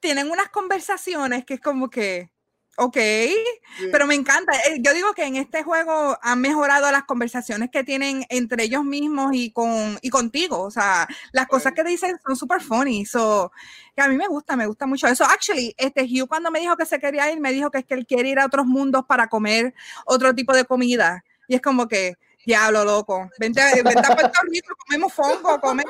[0.00, 2.30] tienen unas conversaciones que es como que,
[2.78, 3.88] ok, Sí.
[3.92, 4.52] pero me encanta.
[4.68, 8.84] Eh, Yo digo que en este juego han mejorado las conversaciones que tienen entre ellos
[8.84, 10.62] mismos y con y contigo.
[10.62, 13.04] O sea, las cosas que dicen son súper funny.
[13.06, 13.52] So,
[13.94, 15.24] que a mí me gusta, me gusta mucho eso.
[15.24, 17.94] Actually, este Hugh cuando me dijo que se quería ir, me dijo que es que
[17.94, 19.74] él quiere ir a otros mundos para comer
[20.06, 21.24] otro tipo de comida.
[21.48, 22.14] Y es como que,
[22.44, 25.82] diablo, loco, vente, vente a Puerto Rico, comemos fongo, come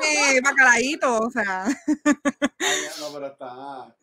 [0.43, 1.65] bacalaíto, o sea.
[1.65, 3.95] Ay, no, pero está.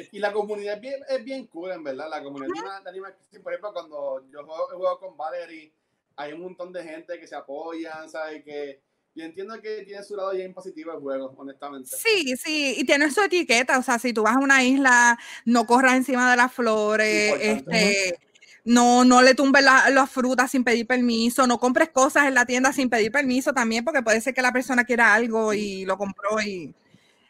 [0.00, 2.08] Eh, Y la comunidad es bien, es bien cool, en verdad.
[2.10, 2.48] La comunidad
[2.84, 5.72] de Crossing, por ejemplo, cuando yo juego, juego con Valerie,
[6.16, 8.42] hay un montón de gente que se apoyan, ¿sabes?
[8.44, 8.80] Que
[9.14, 11.88] yo entiendo que tiene su lado bien positivo el juego, honestamente.
[11.96, 15.66] Sí, sí, y tiene su etiqueta, o sea, si tú vas a una isla, no
[15.66, 17.90] corras encima de las flores, Importante.
[17.90, 18.18] este,
[18.64, 22.46] no, no le tumbes la- las frutas sin pedir permiso, no compres cosas en la
[22.46, 25.96] tienda sin pedir permiso también, porque puede ser que la persona quiera algo y lo
[25.96, 26.74] compró y...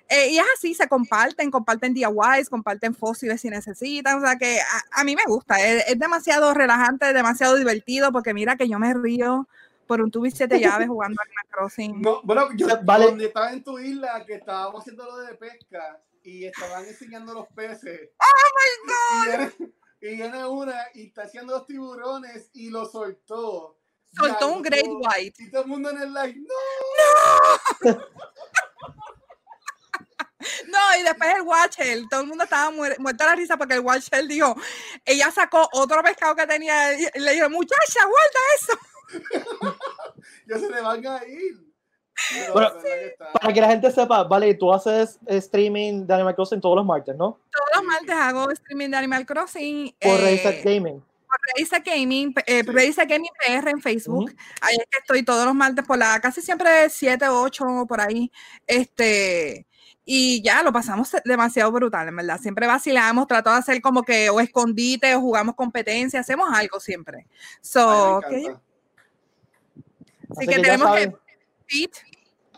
[0.08, 4.58] eh, y es así, se comparten, comparten DIYs, comparten fósiles si necesitan, o sea que
[4.60, 8.78] a, a mí me gusta, es, es demasiado relajante, demasiado divertido, porque mira que yo
[8.78, 9.46] me río
[9.86, 12.00] por un tubo y siete llaves jugando Animal Crossing.
[12.00, 13.06] No, bueno, yo Vale.
[13.06, 17.48] donde estaba en tu isla, que estábamos haciendo lo de pesca y estaban enseñando los
[17.48, 18.10] peces.
[18.18, 19.52] ¡Oh, Y viene,
[20.00, 23.78] y viene una y está haciendo los tiburones y lo soltó.
[24.12, 25.42] Soltó un Great White.
[25.42, 27.90] Y todo el mundo en el live, ¡no!
[27.90, 27.98] No,
[30.98, 33.80] y después el Watcher, todo el mundo estaba muer- muerto de la risa porque el
[33.80, 34.54] Watcher dijo,
[35.04, 38.78] ella sacó otro pescado que tenía y le dijo, muchacha, guarda eso.
[40.46, 41.68] Ya se le van a ir.
[42.52, 42.72] Bueno,
[43.40, 47.14] Para que la gente sepa, vale, tú haces streaming de Animal Crossing todos los martes,
[47.16, 47.38] ¿no?
[47.52, 49.94] Todos los martes hago streaming de Animal Crossing.
[50.00, 51.00] Por eh, Reset Gaming.
[51.00, 52.70] por Reset Gaming, eh, Sí.
[52.72, 54.34] Reset Gaming PR en Facebook.
[54.60, 58.32] Ahí es que estoy todos los martes por la, casi siempre 7, 8, por ahí.
[58.66, 59.67] Este,
[60.10, 62.40] y ya lo pasamos demasiado brutal, en verdad.
[62.40, 67.26] Siempre vacilamos, trato de hacer como que o escondite o jugamos competencia, hacemos algo siempre.
[67.28, 67.28] Ay,
[67.60, 68.60] So, que- encanta.
[70.30, 71.12] Así Así que tenemos que.
[71.66, 72.00] Pete,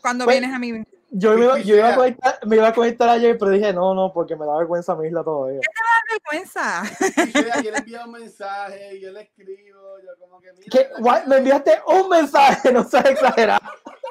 [0.00, 0.84] cuando Pues, vienes a mí.
[1.12, 3.72] Yo me, iba- Sí, yo iba a conectar, me iba a conectar ayer, pero dije,
[3.72, 5.60] no, no, porque me da vergüenza mi isla todavía.
[6.08, 6.82] vergüenza.
[7.16, 10.66] Y yo, yo le envío un mensaje, yo le escribo, yo como que mira.
[10.70, 10.88] ¿Qué?
[11.00, 11.24] What?
[11.26, 13.60] Me enviaste un mensaje, no seas exagerado.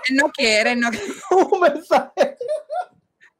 [0.09, 1.05] Él no quiere, no quiere.
[1.31, 2.37] Un mensaje.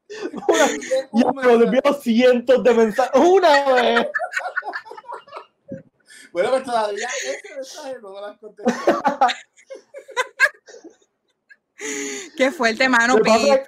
[1.14, 3.22] Yo me envío cientos de mensajes.
[3.22, 4.08] Una vez.
[6.32, 9.02] Bueno, pues todavía ese mensaje no me lo has contestado.
[12.38, 13.66] Qué fuerte, mano, Pete.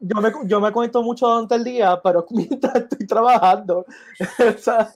[0.00, 3.84] Yo me, yo me conecto mucho durante el día, pero mientras estoy trabajando,
[4.38, 4.94] o sea,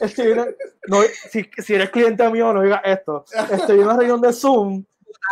[0.00, 0.56] estoy en-
[0.86, 3.24] no, si, si eres cliente mío, no digas esto.
[3.50, 4.84] Estoy en una reunión de Zoom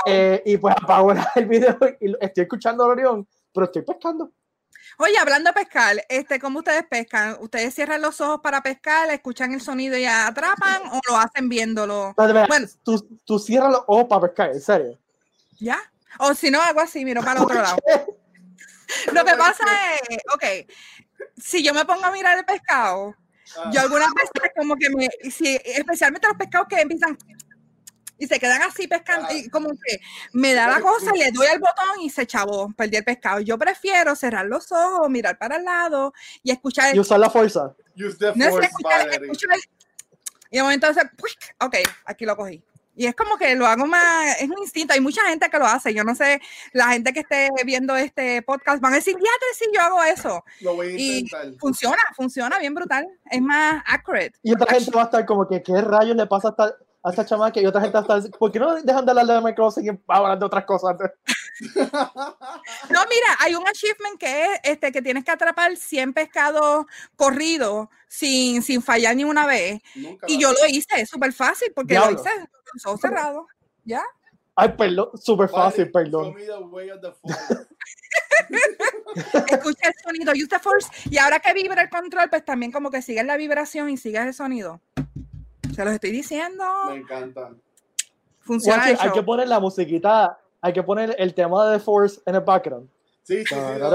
[0.07, 4.32] eh, y pues apago el, video y estoy escuchando la reunión, pero estoy pescando.
[4.99, 7.36] Oye, hablando de pescar, este, ¿cómo ustedes pescan?
[7.40, 12.14] ¿Ustedes cierran los ojos para pescar, escuchan el sonido y atrapan o lo hacen viéndolo?
[12.16, 12.66] Bueno.
[12.82, 14.99] tú, tú cierras los ojos para pescar, en serio.
[15.59, 15.78] ¿Ya?
[16.18, 17.76] O si no, hago así, miro para el otro lado.
[19.12, 19.64] Lo que pasa
[20.09, 20.70] es, ok,
[21.36, 23.14] si yo me pongo a mirar el pescado,
[23.57, 27.16] Ah, Yo algunas veces como que me, si, especialmente los pescados que empiezan
[28.18, 30.00] y se quedan así pescando, y como que
[30.32, 33.40] me da la cosa, le doy al botón y se chavó, perdí el pescado.
[33.40, 36.12] Yo prefiero cerrar los ojos, mirar para el lado
[36.42, 37.74] y escuchar Y usar la fuerza.
[37.96, 39.58] Use the No es force, escuchar, escuchar.
[40.50, 40.86] Y de momento
[41.60, 42.62] ok, aquí lo cogí.
[42.98, 44.94] Y es como que lo hago más, es un instinto.
[44.94, 45.92] Hay mucha gente que lo hace.
[45.92, 46.40] Yo no sé,
[46.72, 50.42] la gente que esté viendo este podcast van a decir, ya si yo hago eso.
[50.62, 51.52] Lo voy a Y intentar.
[51.60, 53.06] funciona, funciona bien brutal.
[53.30, 54.32] Es más accurate.
[54.42, 56.74] Y otra gente va a estar como que, ¿qué rayos le pasa a esta,
[57.07, 57.61] a esta chamaca?
[57.61, 59.86] Y otra gente va a estar, ¿por qué no dejan de hablar de Animal Crossing
[59.86, 60.96] y hablar de otras cosas?
[62.90, 66.84] No, mira, hay un achievement que es este, que tienes que atrapar 100 pescados
[67.16, 69.80] corridos sin, sin fallar ni una vez.
[69.94, 72.11] Nunca Y yo lo hice, es súper fácil porque Diablo.
[72.11, 73.46] lo hice con los ojos cerrados.
[73.84, 74.02] ¿Ya?
[74.54, 76.34] Ay, perdón, súper fácil, perdón.
[79.48, 80.90] Escucha el sonido, use the force.
[81.11, 84.26] Y ahora que vibra el control, pues también como que sigues la vibración y sigues
[84.26, 84.82] el sonido.
[85.77, 86.64] Se los estoy diciendo.
[86.87, 87.51] Me encanta.
[88.41, 92.18] Funciona el hay que poner la musiquita, hay que poner el tema de The Force
[92.24, 92.89] en el background.
[93.24, 93.93] Sí, sí, Cerrar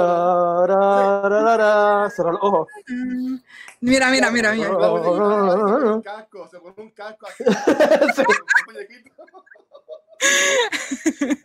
[1.57, 2.67] los ojos.
[2.87, 3.37] Mm,
[3.79, 4.69] Mira, mira, mira, mira.
[4.69, 7.43] Un casco, se pone un casco así.
[7.47, 9.23] un muñequito.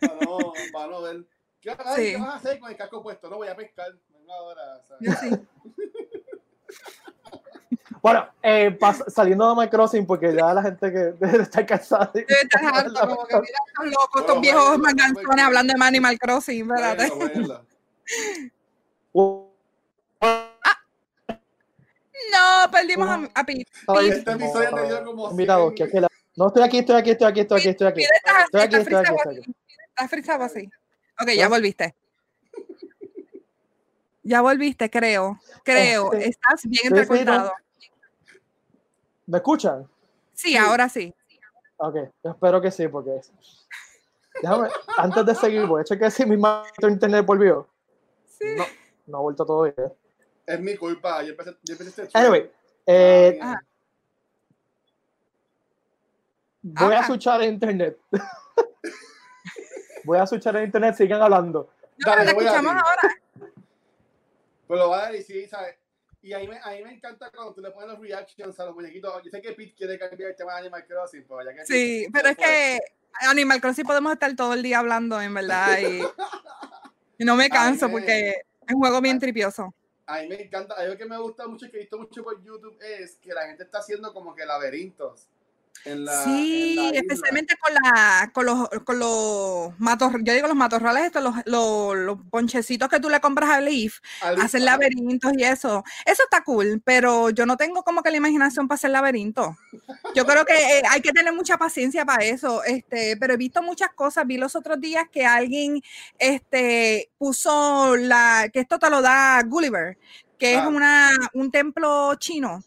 [0.01, 1.25] Para no, para no ver.
[1.59, 2.11] ¿Qué, ay, Sí.
[2.11, 3.27] ¿Qué vas a hacer con el casco puesto?
[3.27, 3.91] No voy a pescar.
[4.09, 4.83] Venga ahora.
[4.99, 5.31] Yo sí.
[8.01, 12.11] Bueno, eh, pas- saliendo de Animal Crossing, porque ya la gente que debe estar cansada.
[12.13, 16.19] de- Debe estar harto, como que mira estos locos, estos viejos manganzones hablando de Animal
[16.19, 17.09] Crossing, espérate.
[17.09, 17.61] Bueno,
[19.13, 19.47] Uh,
[22.31, 23.65] No, perdimos a, a Pete.
[24.09, 25.75] Este episodio te dio como Invitado, 100.
[25.75, 28.01] que aquí la- No, estoy aquí, estoy aquí, estoy aquí, estoy aquí, estoy aquí.
[28.03, 29.39] Estoy aquí, estoy aquí, frisado estoy así.
[29.41, 29.55] aquí.
[29.89, 30.69] Está frisado así.
[31.21, 31.95] Ok, ya volviste.
[34.23, 35.39] Ya volviste, creo.
[35.63, 36.11] Creo.
[36.11, 37.53] Este, Estás bien entrecortado.
[39.27, 39.87] ¿Me escuchan?
[40.33, 41.13] Sí, ahora sí.
[41.77, 43.11] Ok, espero que sí, porque.
[44.41, 47.67] Déjame, antes de seguir, voy a checar si mi maldito internet volvió.
[48.25, 48.55] Sí.
[48.55, 48.65] No,
[49.07, 49.91] no ha vuelto todavía.
[50.45, 51.21] Es mi culpa.
[51.23, 52.17] Yo empecé, yo empecé este.
[52.17, 52.49] Anyway,
[52.85, 53.59] eh, Ah,
[56.61, 57.99] voy a switchar el internet.
[60.05, 61.69] voy a switchar el internet, sigan hablando.
[61.97, 63.17] No, Dale, pero voy a escuchamos ahora.
[64.67, 65.75] Pues lo va a decir, ¿sabes?
[66.27, 68.65] Y a mí, me, a mí me encanta cuando tú le pones los reactions a
[68.65, 69.23] los muñequitos.
[69.23, 72.07] Yo sé que Pete quiere cambiar el tema de Animal Crossing, pero ya que Sí,
[72.07, 72.79] Pete- pero es que
[73.29, 75.77] Animal Crossing podemos estar todo el día hablando, en verdad.
[75.79, 76.01] Y,
[77.17, 78.29] y no me canso Ay, porque
[78.67, 79.73] es un juego bien tripioso.
[80.05, 82.43] A mí me encanta, algo que me gusta mucho y que he visto mucho por
[82.43, 85.29] YouTube es que la gente está haciendo como que laberintos.
[85.85, 90.47] En la, Sí, en la especialmente con, la, con los, con los matorrales, yo digo
[90.47, 94.61] los matorrales, estos, los, los, los ponchecitos que tú le compras a Leaf, Al- hacer
[94.61, 95.83] laberintos y eso.
[96.05, 99.55] Eso está cool, pero yo no tengo como que la imaginación para hacer laberintos.
[100.13, 103.61] Yo creo que eh, hay que tener mucha paciencia para eso, este, pero he visto
[103.61, 104.27] muchas cosas.
[104.27, 105.81] Vi los otros días que alguien
[106.19, 109.97] este, puso la, que esto te lo da Gulliver,
[110.37, 110.67] que es Ah.
[110.67, 112.63] una, un templo chino,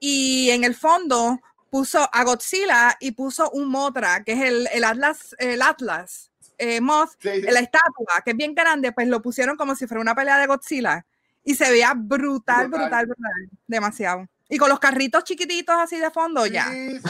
[0.00, 1.40] y en el fondo
[1.70, 6.80] puso a Godzilla y puso un Motra, que es el, el Atlas, el Atlas eh,
[6.80, 7.40] Moth, Sí, sí.
[7.42, 10.46] la estatua, que es bien grande, pues lo pusieron como si fuera una pelea de
[10.46, 11.06] Godzilla.
[11.44, 12.86] Y se veía brutal, Brutal.
[12.88, 13.32] brutal, brutal.
[13.66, 14.26] Demasiado.
[14.48, 16.66] Y con los carritos chiquititos así de fondo, ya.
[16.68, 17.00] Sí.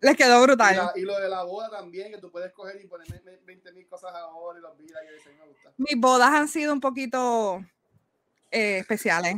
[0.00, 0.76] Les quedó Y, brutal.
[0.76, 3.06] la- y lo de la boda también, que tú puedes coger y poner
[3.44, 5.70] 20 mil cosas ahora y los vidas y eso me gusta.
[5.78, 7.64] Mis bodas han sido un poquito
[8.54, 9.36] eh, especiales.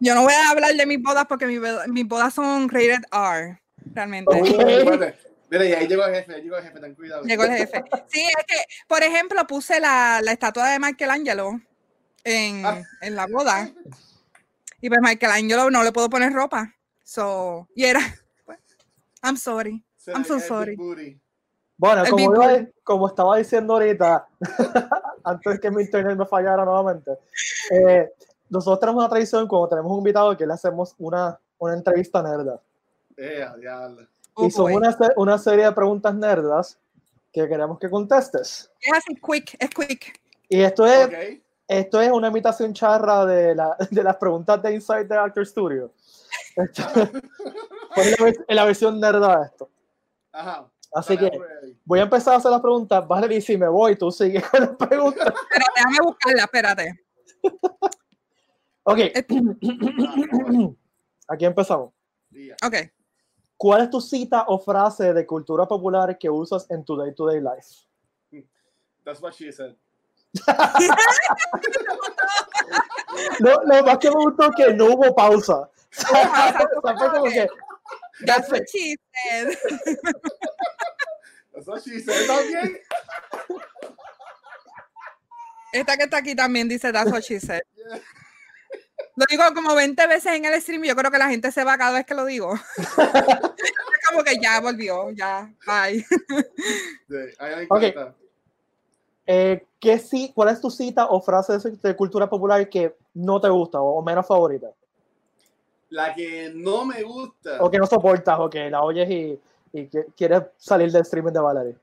[0.00, 3.02] Yo no voy a hablar de mis bodas porque mis, bodas- mis bodas son rated
[3.12, 3.60] R,
[3.94, 4.40] realmente.
[4.40, 4.46] Ok.
[4.46, 5.18] Espérate.
[5.50, 7.22] Mira, y ahí llegó el jefe, ahí llegó el jefe, ten cuidado.
[7.24, 7.82] Llegó el jefe.
[8.08, 8.56] Sí, es que,
[8.88, 11.60] por ejemplo, puse la, la estatua de Michelangelo
[12.24, 12.82] en, Ah.
[13.02, 13.70] en la boda.
[14.80, 16.74] Y pues Michelangelo no le puedo poner ropa.
[17.04, 18.00] So, y era,
[18.46, 18.58] pues,
[19.22, 19.84] I'm sorry.
[20.06, 20.74] I'm so sorry.
[21.76, 24.26] Bueno, iba- como estaba diciendo ahorita,
[25.24, 27.10] antes que mi internet me fallara nuevamente,
[27.70, 28.08] eh,
[28.52, 32.60] nosotros tenemos una tradición cuando tenemos un invitado que le hacemos una, una entrevista nerda.
[33.48, 34.06] A diablo.
[34.34, 36.78] Oh, y son una, una serie de preguntas nerdas
[37.32, 38.70] que queremos que contestes.
[38.80, 40.20] Es así, quick, es quick.
[40.50, 41.14] Y esto es, Ok.
[41.66, 45.90] esto es una imitación charra de, la, de las preguntas de Inside the Actor Studio.
[46.54, 46.82] Esto-
[47.94, 49.70] fue la, la versión nerda de esto.
[50.30, 50.68] Ajá.
[50.94, 51.78] Así que ready.
[51.86, 53.08] voy a empezar a hacer las preguntas.
[53.08, 55.32] Vale, y si me voy, tú sigues con las preguntas.
[55.50, 57.00] Pero déjame buscarla, espérate.
[58.84, 59.24] Ok, Eh,
[61.28, 61.92] aquí empezamos.
[62.64, 62.74] Ok.
[63.56, 67.86] ¿Cuál es tu cita o frase de cultura popular que usas en tu day-to-day life?
[69.04, 69.76] That's what she said.
[73.40, 75.68] Lo, lo más que me gustó que no hubo pausa.
[76.08, 77.46] Como que,
[78.24, 79.56] That's what she said.
[81.54, 82.80] Eso sí, se también.
[85.72, 87.62] Esta que está aquí también dice That's what she said.
[89.16, 91.64] Lo digo como 20 veces en el stream y yo creo que la gente se
[91.64, 92.54] va cada vez que lo digo.
[93.62, 96.00] Es como que ya volvió, ya, bye.
[96.02, 97.82] Sí, a mí me Ok.
[97.82, 98.14] encanta.
[99.26, 103.40] eh, ¿qué sí, ¿cuál es tu cita o frase de, de cultura popular que no
[103.40, 104.68] te gusta o, menos favorita?
[105.90, 107.62] La que no me gusta.
[107.62, 109.40] O que no soportas o que la oyes y,
[109.72, 111.76] y que quieres salir del streaming de Valerie.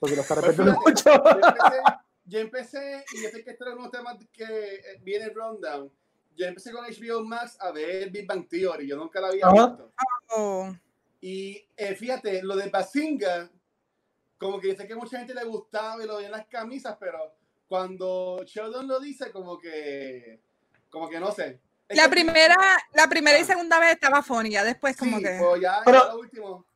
[0.00, 1.24] Porque lo está Pues repitiendo fíjate, mucho.
[1.24, 1.82] Yo empecé,
[2.26, 5.90] yo empecé, y yo sé que este era unos temas que eh, viene el rundown.
[6.36, 8.86] Yo empecé con HBO Max a ver Big Bang Theory.
[8.88, 9.92] Yo nunca la había visto.
[10.30, 10.74] Oh,
[11.20, 13.48] Y eh, fíjate, lo de Basinga,
[14.38, 17.18] como que sé que mucha gente le gustaba y lo veía en las camisas, pero
[17.68, 20.40] cuando Sheldon lo dice, como que,
[20.90, 21.60] como que no sé.
[21.88, 22.56] Es La que- primera,
[22.94, 23.46] la primera y Ah.
[23.46, 25.38] segunda vez estaba funny, ya después como sí, que.
[25.40, 26.66] pues ya, Pero- ya lo último.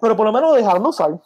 [0.00, 1.20] Pero por lo menos lo dejaron de usar.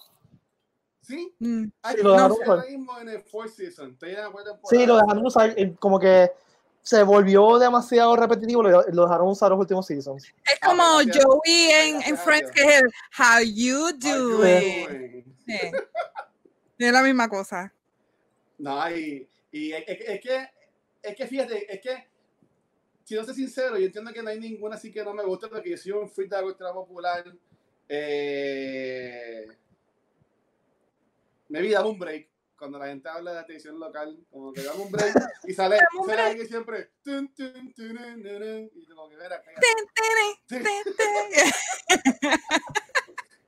[1.03, 2.67] Sí, mm, Ay, Sí, lo dejaron usar.
[2.69, 3.97] mismo en el fourth season.
[4.01, 5.55] Sí, lo dejaron de usar.
[5.59, 6.31] y Como que
[6.83, 8.63] se volvió demasiado repetitivo.
[8.63, 10.25] Lo, lo dejaron usar los últimos seasons.
[10.25, 11.25] Es Ah, como gracias.
[11.25, 15.25] Joey en, en Friends, que es el How you doing?
[15.47, 15.59] Sí.
[16.79, 17.73] Es la misma cosa.
[18.59, 20.49] No, y, y es, es- es que,
[21.03, 22.09] es que fíjate, es que,
[23.05, 25.49] si no soy sincero, yo entiendo que no hay ninguna así que no me guste,
[25.49, 27.25] porque yo soy un freak de la cultura popular.
[27.89, 29.47] Eh,
[31.49, 32.29] me vi, dame un break.
[32.61, 35.79] Cuando la gente habla de la televisión local, como que dame un break y sale,
[36.07, 36.91] sale alguien siempre.
[37.03, 39.63] tun, tun, tun, tun, tun, y como que, mira, cállate.
[39.63, 39.77] Ten,
[40.47, 41.09] ten, Sí, ten, ten.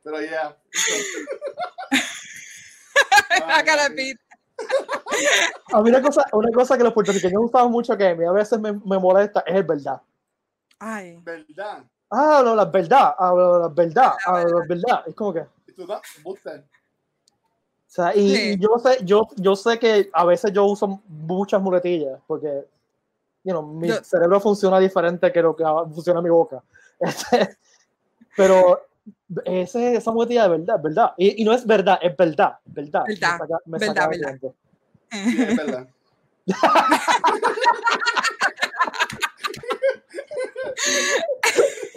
[0.02, 0.56] Pero ya.
[3.46, 4.18] La cara de Pete.
[5.74, 8.32] A mí una cosa, una cosa que los puertorriqueños gustaban mucho que a mí a
[8.32, 10.00] veces me, me molesta es el verdad.
[10.78, 11.18] Ay.
[11.22, 11.84] ¿Verdad?
[12.08, 15.04] Ah, no, la verdad, ah, no, la verdad, ah, la verdad.
[15.06, 15.86] Es como que, Y tú.
[17.94, 18.52] Sea, y, Sí.
[18.54, 22.64] y yo sé, yo, yo sé que a veces yo uso muchas muletillas porque,
[23.44, 25.64] you know, mi Yo- cerebro funciona diferente que lo que
[25.94, 26.62] funciona mi boca.
[27.00, 27.56] Este,
[28.36, 28.86] pero
[29.44, 31.12] ese, esa muletilla de verdad, es verdad.
[31.18, 33.02] Y, y no es verdad, es verdad, verdad.
[33.06, 34.38] Me Verdad, saca- me verdad, saca de verdad.
[34.38, 34.54] tiempo.
[35.10, 35.88] Sí, es verdad.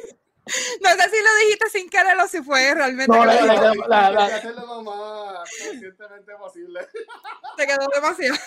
[0.82, 3.12] No sé si lo dijiste sin querer o si fue realmente.
[3.12, 3.56] No, la- lo la-
[3.88, 6.88] la- Hay la- que hacerlo lo más conscientemente posible.
[7.58, 8.38] Te quedó demasiado.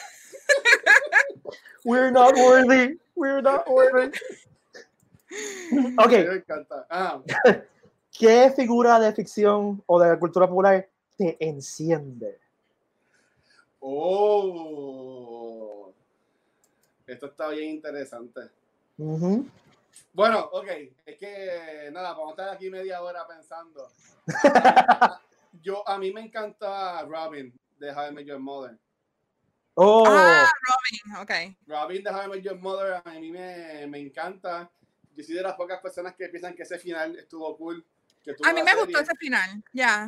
[1.85, 2.99] We're not worthy.
[3.17, 4.17] We're not worthy.
[5.99, 6.87] Ok, Me encanta.
[6.89, 7.21] Ah,
[8.17, 12.39] ¿qué figura de ficción o de la cultura popular te enciende?
[13.81, 15.93] oh.
[17.07, 18.41] Esto está bien interesante.
[18.99, 19.47] Ujú.
[20.13, 20.67] Bueno, ok.
[21.07, 23.89] Es que, nada, vamos a estar aquí media hora pensando.
[25.63, 28.79] Yo, a mí me encanta Robin de How I Met Your Mother.
[29.75, 31.57] Oh, Ah, Robin, ok.
[31.67, 34.71] Robin de How I Met Your Mother a mí me, me encanta.
[35.17, 37.85] Yo soy de las pocas personas que piensan que ese final estuvo cool.
[38.25, 38.85] que A mí me serie.
[38.85, 40.03] gustó ese final, ya.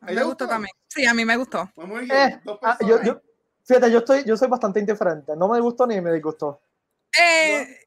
[0.00, 0.48] A ¿A mí me gustó gustó?
[0.48, 0.74] también.
[0.88, 1.70] Sí, a mí me gustó.
[1.74, 2.16] Pues muy bien.
[2.16, 3.04] Eh, dos ah, personas.
[3.06, 3.22] yo, yo-
[3.64, 5.34] fíjate, yo estoy, yo soy bastante indiferente.
[5.36, 6.60] No me gustó ni me disgustó.
[7.18, 7.78] Eh,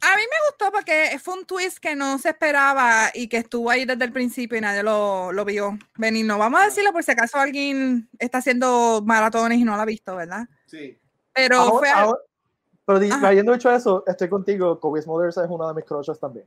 [0.00, 3.68] A mí me gustó porque fue un twist que no se esperaba y que estuvo
[3.70, 6.24] ahí desde el principio y nadie lo, lo vio venir.
[6.24, 9.86] No vamos a decirlo por si acaso alguien está haciendo maratones y no lo ha
[9.86, 10.46] visto, ¿verdad?
[10.66, 10.96] Sí.
[11.32, 12.18] Pero Ahora- fue ahora-
[12.84, 14.80] pero habiendo dicho eso, estoy contigo.
[14.80, 16.46] Kobe Smulders es una de mis crushes también.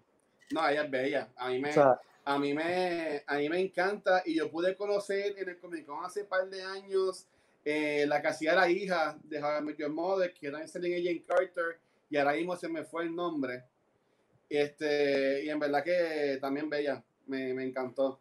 [0.52, 1.28] No, ella es bella.
[1.38, 4.76] A mí me, O sea, a mí me, a mí me encanta y yo pude
[4.76, 7.28] conocer en el Comic Con hace par de años
[7.64, 9.40] eh, la que hacía la hija de
[9.78, 11.80] Your Mother, que era Selling Agent Carter,
[12.12, 13.64] y ahora mismo se me fue el nombre.
[14.50, 18.20] Este, y en verdad que también bella, me, me encantó.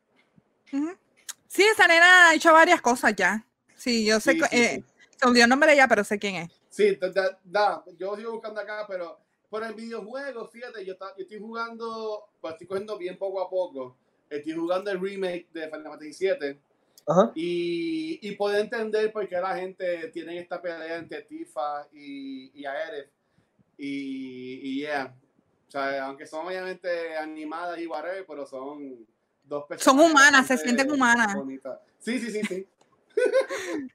[1.48, 3.44] Sí, esa nena ha hecho varias cosas ya.
[3.74, 4.84] Sí, yo sé Sí, eh, sí.
[5.20, 6.50] se olvidó el nombre de ella, pero sé quién es.
[6.68, 9.18] Sí, da- da- da, yo sigo buscando acá, pero
[9.48, 13.50] por el videojuego, fíjate, yo, ta- yo estoy jugando, pues estoy cogiendo bien poco a
[13.50, 13.96] poco.
[14.28, 16.60] Estoy jugando el remake de Final Fantasy VII.
[17.08, 17.32] ajá.
[17.34, 22.64] Y, y puedo entender por qué la gente tiene esta pelea entre Tifa y, y
[22.64, 23.10] Aerith.
[23.82, 25.14] Y, y yeah.
[25.66, 29.06] O sea, aunque son obviamente animadas y whatever, pero son
[29.42, 29.84] dos personas.
[29.84, 31.34] Son humanas, se sienten humanas.
[31.34, 31.78] bonitas.
[31.98, 32.66] Sí, sí, sí, sí.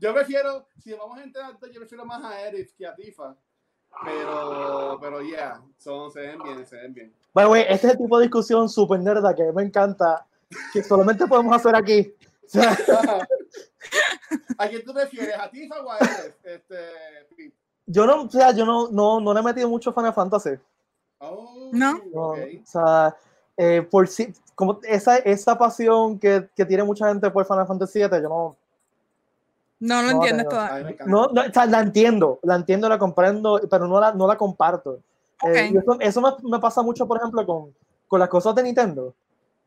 [0.00, 3.34] yo prefiero, si vamos a entrar, yo prefiero más a Aerith que a Tifa.
[4.04, 7.14] Pero, pero yeah, son, se ven bien, se ven bien.
[7.32, 10.26] By the way, este es el tipo de discusión súper nerda que me encanta,
[10.72, 12.14] que solamente podemos hacer aquí.
[12.20, 12.76] O sea,
[14.58, 15.36] ¿A quién tú prefieres?
[15.38, 16.44] ¿A Tifa o a Aerith?
[16.44, 16.76] Este?
[17.86, 20.50] Yo no, o sea, yo no, no, no le he metido mucho Final Fantasy.
[21.18, 22.00] Oh, No.
[22.12, 22.38] No, ok.
[22.62, 23.16] O sea,
[23.56, 27.98] eh, por si, como esa, esa pasión que, que tiene mucha gente por Final Fantasy
[28.00, 28.56] VII, yo no,
[29.80, 30.74] No lo No, entiendes no, toda.
[30.74, 31.10] A mí me encanta.
[31.12, 34.36] no, no, o sea, la entiendo, la entiendo, la comprendo, pero no la, no la
[34.36, 35.00] comparto.
[35.44, 35.74] Eh, Ok.
[35.74, 37.74] y eso eso me, me pasa mucho, por ejemplo, con,
[38.08, 39.14] con las cosas de Nintendo.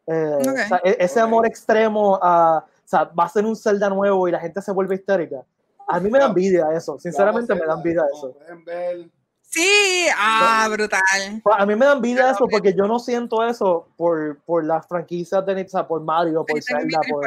[0.07, 0.47] Eh, Ok.
[0.47, 4.27] o sea, e- ese amor extremo a, o sea, va a ser un Zelda nuevo
[4.27, 5.43] y la gente se vuelve histérica.
[5.87, 8.37] A mí me da envidia eso, sinceramente me da envidia eso.
[9.41, 11.01] Sí, ah, brutal.
[11.41, 14.85] Pues a mí me da envidia eso porque yo no siento eso por, por las
[14.85, 17.25] franquicias de o sea, por Mario, por Zelda, por...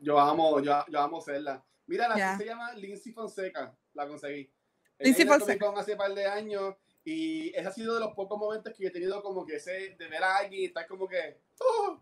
[0.00, 1.62] Yo amo, yo, yo amo Zelda.
[1.86, 4.50] Mira, la que se llama Lindsay Fonseca, la conseguí.
[4.98, 5.70] Lindsay Fonseca.
[5.76, 6.74] Hace par de años
[7.04, 10.08] y ese ha sido de los pocos momentos que he tenido como que ese de
[10.08, 11.40] ver a alguien y estar como que.
[11.58, 11.98] "Oh".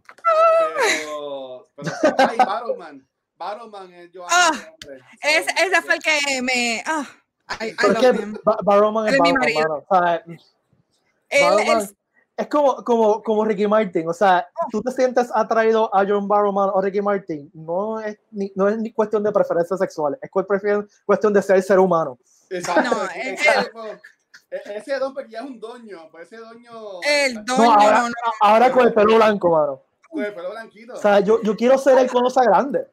[0.68, 2.46] Pero, pero sí, ay, Battleman.
[2.46, 3.08] Battleman,
[3.40, 5.04] eh, yo amo Ah, ese hombre.
[5.22, 6.82] Ese, fue el que me.
[6.86, 7.06] Ah,
[7.60, 8.40] I, I es love.
[8.44, 9.68] Ba- Barrowman es es mi Barrowman, marido.
[9.68, 9.84] mano.
[9.88, 10.22] O sea,
[11.50, 11.96] Barrowman él-
[12.36, 14.08] es como, como, como Ricky Martin.
[14.08, 17.50] O sea, tú te sientes atraído a John Barrowman o Ricky Martin.
[17.52, 21.78] No es ni, no es ni cuestión de preferencias sexuales, es cuestión de ser ser
[21.78, 22.18] humano.
[22.50, 22.90] Exacto.
[22.94, 23.84] No, ese, él- tipo-
[24.50, 27.00] e- ese don, porque ya es un doño, pues ese doño.
[27.02, 27.72] el No, doño.
[27.72, 28.14] ahora, no, no.
[28.40, 29.82] ahora con el pelo blanco, mano.
[30.08, 30.94] Con el pelo blanquito.
[30.94, 32.86] O sea, yo, yo quiero ser él cuando sea grande.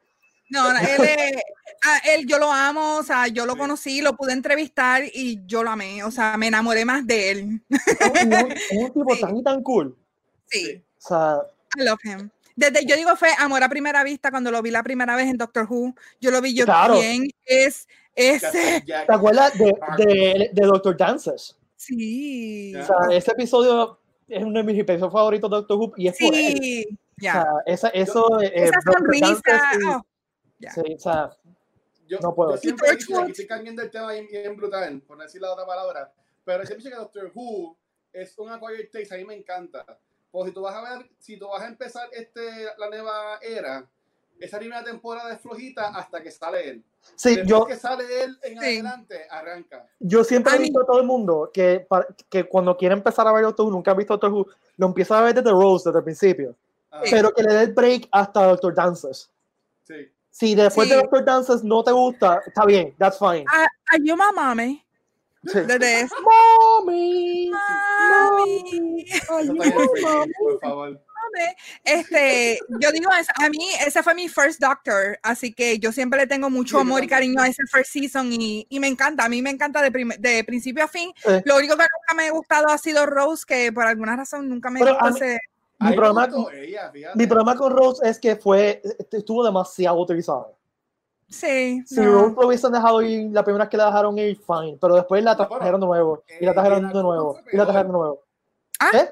[0.50, 0.86] No, no, él,
[1.36, 1.41] es-
[1.84, 3.60] ah, él yo lo amo, o sea, yo lo Sí.
[3.60, 7.43] conocí, lo pude entrevistar y yo lo amé, o sea, me enamoré más de él.
[7.43, 7.60] Un,
[8.72, 9.22] un- un tipo Sí.
[9.22, 9.96] tan y tan cool.
[10.48, 11.38] Sí, O sea,
[11.78, 12.30] I love him.
[12.56, 15.38] Desde, yo digo, fue amor a primera vista cuando lo vi la primera vez en
[15.38, 15.93] Doctor Who.
[16.22, 16.93] Yo lo vi yo, Claro.
[17.00, 17.86] ¿quién es
[18.16, 18.82] ese?
[18.86, 21.58] ¿te acuerdas de, de, de Doctor Dances?
[21.76, 22.74] Sí.
[22.76, 26.18] O sea, ese episodio es uno de mis episodios favoritos de Doctor Who y es
[26.18, 26.58] por él.
[26.62, 26.86] sí,
[27.20, 30.02] O sea, esa, eso, eh, Esa sonrisa, oh,
[30.60, 30.72] ya.
[30.72, 31.30] sí, o sea,
[32.08, 32.51] Yo, No puedo.
[32.51, 33.20] yo siempre Torchwood.
[33.22, 36.66] aquí estoy cambiando el tema bien, bien brutal, por no decir la otra palabra, pero
[36.66, 37.76] siempre que Doctor Who
[38.14, 39.84] es un acquired taste, a mí me encanta.
[40.32, 43.89] Porque si tú vas a ver, si tú vas a empezar este, la nueva era,
[44.39, 46.84] esa primera temporada es flojita hasta que sale él.
[47.16, 48.66] sí, Después yo, que sale él en Sí.
[48.66, 49.88] adelante, arranca.
[49.99, 51.88] yo siempre he dicho a todo el mundo que,
[52.30, 54.45] que cuando quiere empezar a ver Doctor Who, nunca ha visto Doctor Who,
[54.78, 56.56] lo empieza a ver desde Rose, desde el principio.
[56.91, 59.32] Ah, Pero que le dé el break hasta Doctor Dances.
[59.84, 60.12] sí.
[60.38, 60.94] Si después Sí.
[60.94, 63.46] de Doctor Dances no te gusta, está bien, that's fine.
[63.54, 64.86] Are, are you my mommy?
[65.46, 65.60] Sí.
[65.66, 66.16] Desde eso.
[66.22, 69.06] Mommy, Mami.
[69.30, 69.60] mommy?
[70.38, 71.02] por favor.
[71.86, 76.20] Este, yo digo, es- a mí ese fue mi first doctor, así que yo siempre
[76.20, 79.30] le tengo mucho amor y cariño a ese first season y, y me encanta, a
[79.30, 81.14] mí me encanta de, prim- de principio a fin.
[81.16, 81.32] Sí.
[81.46, 84.70] Lo único que nunca me ha gustado ha sido Rose, que por alguna razón nunca
[84.70, 85.40] me gustó ese...
[85.80, 86.91] Me problema- gustó ella.
[87.15, 90.55] Mi problema con Rose es que fue, estuvo demasiado utilizado.
[91.28, 92.11] Sí, Si no.
[92.13, 94.78] Rose lo hubiesen dejado ir, la primera vez que la dejaron ir, fine.
[94.80, 96.23] Pero después la trajeron de nuevo.
[96.39, 97.39] Y la eh, trajeron de nuevo.
[97.51, 98.23] Y la trajeron de nuevo.
[98.80, 98.91] Ah.
[98.93, 99.09] ¿Eh?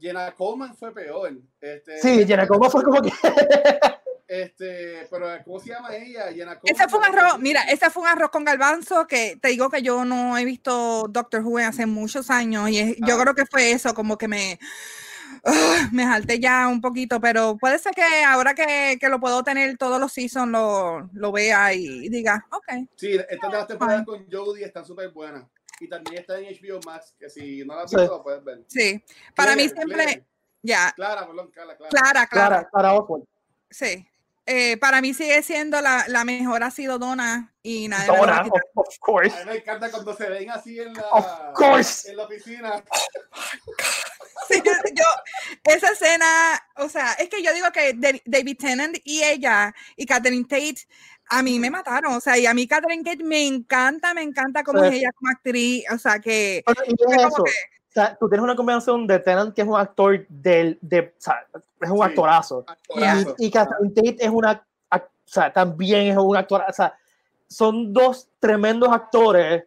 [0.00, 1.32] Jenna Coleman fue peor.
[1.60, 3.10] Este, Sí, Jenna Coleman fue como que.
[4.28, 6.24] Este, pero ¿cómo se llama ella?
[6.32, 6.62] Jenna Coleman.
[6.64, 9.82] Ese fue un arroz, mira, ese fue un arroz con garbanzo que te digo que
[9.82, 13.22] yo no he visto Doctor Who hace muchos años y es- yo Ah.
[13.22, 14.58] creo que fue eso, como que me,
[15.44, 19.42] ah, me jalté ya un poquito, pero puede ser que ahora que, que lo puedo
[19.42, 24.04] tener todos los seasons lo, lo vea y diga, ok, Sí, estas de las temporadas
[24.04, 25.44] con Jodie están súper buenas.
[25.78, 27.96] Y también está en HBO Max, que si no la has Sí.
[27.96, 28.62] visto, lo puedes ver.
[28.66, 29.02] sí,
[29.34, 30.24] para mí siempre,
[30.62, 31.90] ya, Clara, perdón, Clara, Clara.
[31.90, 33.24] Clara, Clara, Clara, Clara Oswald.
[33.70, 34.06] sí.
[34.48, 38.22] Eh, para mí sigue siendo la, la mejor ha sido Donna y nadie me lo
[38.22, 38.62] va a Donna, quitar.
[38.74, 39.34] of, of course.
[39.36, 42.08] A mí me encanta cuando se ven así en la, Of course.
[42.10, 42.84] en la oficina.
[44.48, 45.02] Sí, yo,
[45.64, 46.26] esa escena,
[46.76, 50.86] o sea, es que yo digo que de- David Tennant y ella y Catherine Tate
[51.28, 54.62] a mí me mataron, o sea, y a mí Catherine Tate me encanta, me encanta
[54.62, 54.86] cómo Sí.
[54.86, 57.44] es ella como actriz, o sea, que Pero, y fue es como eso.
[57.44, 57.52] que-
[58.18, 60.78] tú tienes una combinación de Tennant, que es un actor del.
[60.80, 61.46] De, o sea,
[61.80, 62.02] es un Sí.
[62.02, 62.64] actorazo.
[62.66, 63.34] Actorazo.
[63.38, 64.64] Y, y Catherine Tate es una.
[64.92, 66.62] O sea, también es un actor.
[66.68, 66.94] O sea,
[67.48, 69.64] son dos tremendos actores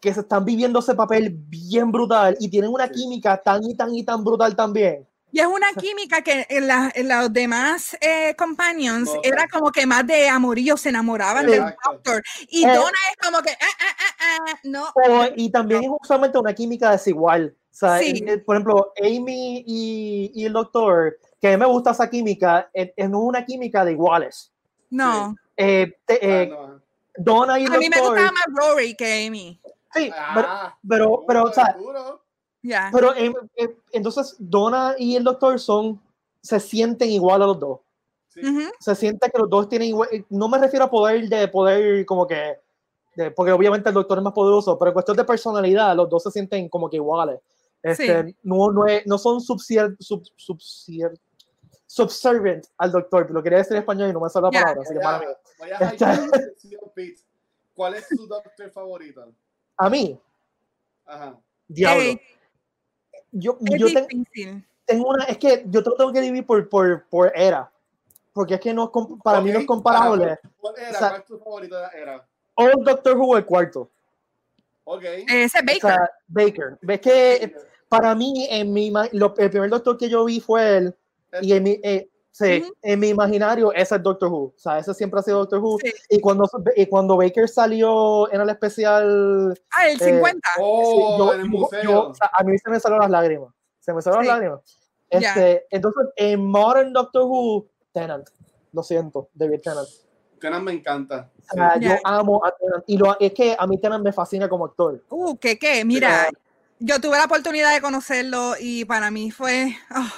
[0.00, 2.92] que se están viviendo ese papel bien brutal y tienen una Sí.
[2.94, 5.06] química tan y tan y tan brutal también.
[5.32, 9.70] y es una química que en, la- en los demás eh, companions No, era como
[9.70, 12.74] que más de amorío, se enamoraban del doctor, y Eh.
[12.74, 16.52] Donna es como que, ah, ah, ah, ah, no, O- y también es usualmente una
[16.52, 17.54] química desigual.
[17.82, 18.10] O sea, Sí.
[18.18, 22.10] en- en- por ejemplo, Amy y, y el doctor, que a mí me gusta esa
[22.10, 24.52] química, es, es no una química de iguales.
[24.90, 26.80] no, Eh, te- Ah, eh, no.
[27.16, 28.16] Donna y el a mí me doctor.
[28.18, 29.60] gustaba más Rory que Amy,
[29.94, 31.76] Sí, pero, Ah, pero, pero, o sea,
[32.62, 36.00] ya, pero eh, eh, entonces Donna y el doctor son,
[36.42, 37.80] se sienten igual a los dos.
[38.28, 38.40] Sí.
[38.78, 40.08] Se siente que los dos tienen igual.
[40.12, 42.58] eh, No me refiero a poder de poder como que.
[43.16, 46.22] de- porque obviamente el doctor es más poderoso, pero en cuestión de personalidad, los dos
[46.22, 47.40] se sienten como que iguales.
[47.82, 48.36] Este, Sí.
[48.42, 51.18] no, no, es- no son subsier, sub, subsier-
[51.86, 53.30] subservient al doctor.
[53.30, 55.16] Lo quería decir en español y no me sale la palabra, así que Voy para
[55.16, 55.26] a, mí.
[55.58, 57.20] voy Pete.
[57.74, 59.32] ¿Cuál es su doctor favorito?
[59.76, 60.20] A mí,
[61.06, 61.38] Ajá.
[61.66, 62.02] diablo.
[62.02, 62.20] Ey,
[63.32, 64.66] yo es yo difícil.
[64.84, 67.70] tengo una, es que yo te lo tengo que dividir por, por, por era.
[68.32, 68.92] Porque es que no,
[69.24, 70.38] para mí no es comparable.
[70.60, 70.90] ¿Cuál era?
[70.90, 72.28] O sea- ¿Cuál es tu favorito de la era?
[72.54, 73.90] O Doctor Who el cuarto.
[74.84, 75.02] Ok.
[75.04, 75.80] Ese es O Baker.
[75.80, 76.78] sea, Baker.
[76.82, 77.54] Ves que
[77.90, 80.96] para mí, en mi, lo- el primer doctor que yo vi fue él.
[81.42, 82.72] Y en mi, eh, sí, Ujú.
[82.82, 84.44] en mi imaginario, ese es Doctor Who.
[84.44, 85.78] O sea, ese siempre ha sido Doctor Who.
[85.82, 85.92] Sí.
[86.08, 90.48] Y, cuando, y cuando Baker salió en el especial, Ah, el eh, 50.
[90.60, 91.82] Oh, sí, yo- en el yo- museo.
[91.82, 93.52] yo- o sea, a mí se me salieron las lágrimas.
[93.80, 94.28] Se me salieron Sí.
[94.28, 94.60] las lágrimas.
[95.10, 98.28] Este, Entonces, en Modern Doctor Who, Tennant.
[98.72, 99.88] Lo siento, David Tennant.
[100.40, 101.28] Tennant me encanta.
[101.52, 101.96] Sea, Ya.
[101.96, 102.84] yo amo a Tennant.
[102.86, 105.02] Y lo, es que a mí Tennant me fascina como actor.
[105.10, 105.84] Uh, ¿qué qué?
[105.84, 106.28] Mira,
[106.80, 109.76] yo tuve la oportunidad de conocerlo y para mí fue.
[109.94, 110.10] oh,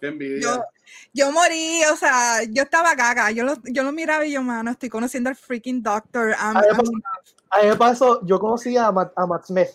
[0.00, 0.40] Qué envidia.
[0.40, 0.64] yo,
[1.12, 3.30] yo morí, o sea, yo estaba gaga.
[3.32, 6.30] Yo lo, yo lo miraba y yo, mano, estoy conociendo al freaking doctor.
[6.30, 6.92] I'm- A mí pasó-
[7.50, 9.68] a mí me pasó, yo conocí a Matt, a Matt Smith.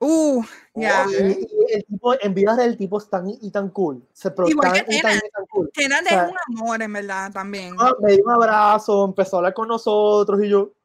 [0.00, 0.42] uh,
[0.74, 1.06] ya.
[1.06, 1.12] Ok.
[1.12, 4.02] Y, y el tipo, en vida del tipo es tan y tan cool.
[4.12, 5.68] Se Igual que y tan, y tan cool.
[5.68, 7.74] O sea, es un amor, en verdad, también.
[7.78, 10.72] Ah, Me dio un abrazo, empezó a hablar con nosotros y yo.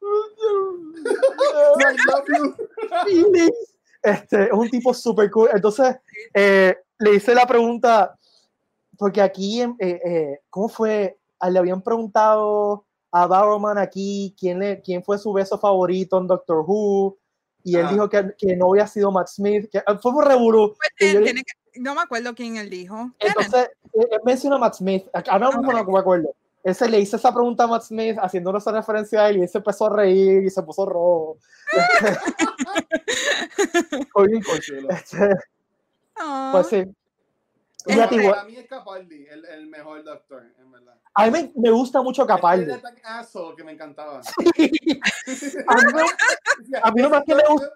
[4.02, 5.50] Este, es un tipo súper cool.
[5.52, 5.96] Entonces,
[6.34, 8.16] eh, le hice la pregunta,
[8.96, 11.18] porque aquí, eh, eh, ¿cómo fue?
[11.38, 16.26] Ah, Le habían preguntado a Barrowman aquí quién, le, quién fue su beso favorito en
[16.26, 17.18] Doctor Who,
[17.62, 17.92] y él Ah.
[17.92, 20.74] dijo que, que no había sido Matt Smith, que ah, fue un revolú.
[20.98, 21.34] Pues,
[21.76, 23.10] no me acuerdo quién él dijo.
[23.18, 26.34] Entonces, él menciona a Matt Smith, ahora mismo no me acuerdo.
[26.62, 29.48] Ese le hice esa pregunta a Matt Smith haciendo esa referencia a él y él
[29.48, 31.38] se empezó a reír y se puso rojo.
[34.90, 35.30] Este,
[36.16, 36.84] Ah, Pues sí.
[37.86, 40.94] Es Ya te digo, Para mí es Capaldi, el, el mejor doctor, en verdad.
[41.14, 42.64] a mí me, me gusta mucho Capaldi.
[42.64, 44.18] Él era tan aso que me encantaba.
[44.20, 44.70] A mí
[46.82, 47.70] A mí lo más que me gusta-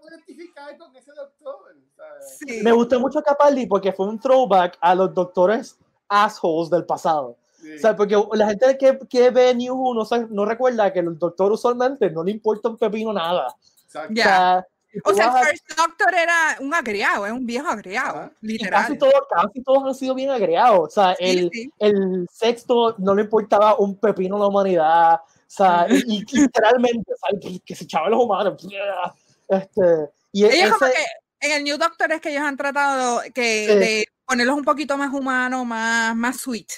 [0.78, 1.74] con ese doctor.
[2.38, 2.60] sí.
[2.62, 5.78] me gustó mucho Capaldi porque fue un throwback a los doctores
[6.08, 7.36] assholes del pasado.
[7.64, 7.74] Sí.
[7.76, 10.98] O sea, porque la gente que, que ve New Who no, sabe- no recuerda que
[10.98, 13.54] el doctor usualmente no le importa un pepino nada.
[13.86, 14.12] Exacto.
[14.12, 14.66] O sea,
[15.04, 18.82] O sea, el First Doctor era un agriado, es un viejo agriado, literal.
[18.82, 20.78] casi, todos, casi todos han sido bien agregados.
[20.78, 21.70] O sea, Sí, el, sí.
[21.78, 25.14] el sexto no le importaba un pepino a la humanidad.
[25.14, 28.62] O sea, y, y literalmente, sea, que- se echaban los humanos.
[29.48, 30.96] Este, y Ellos como ese-
[31.40, 33.74] que en el New Doctor es que ellos han tratado que Sí.
[33.78, 36.68] de ponerlos un poquito más humanos, más, más sweet.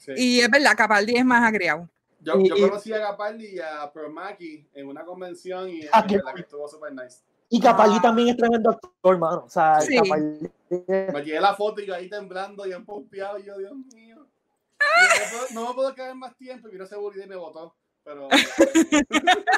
[0.00, 0.12] Sí.
[0.16, 1.86] Y es verdad, Capaldi es más agriado.
[2.20, 6.00] Yo, y- yo y- conocí a Capaldi y a Promaki en una convención y Ah,
[6.00, 7.18] en qué verdad que estuvo super nice.
[7.50, 8.02] Y Capaldi Ah.
[8.02, 9.44] también es tremendo actor, hermano.
[9.46, 9.96] O sea, Sí.
[9.98, 10.50] Capaldi-
[11.12, 14.26] Me llegué la foto y yo ahí temblando y pompeado y yo, Dios mío.
[15.54, 17.74] No, me puedo, quedar más tiempo y vino seguridad y me votó.
[18.02, 18.28] Pero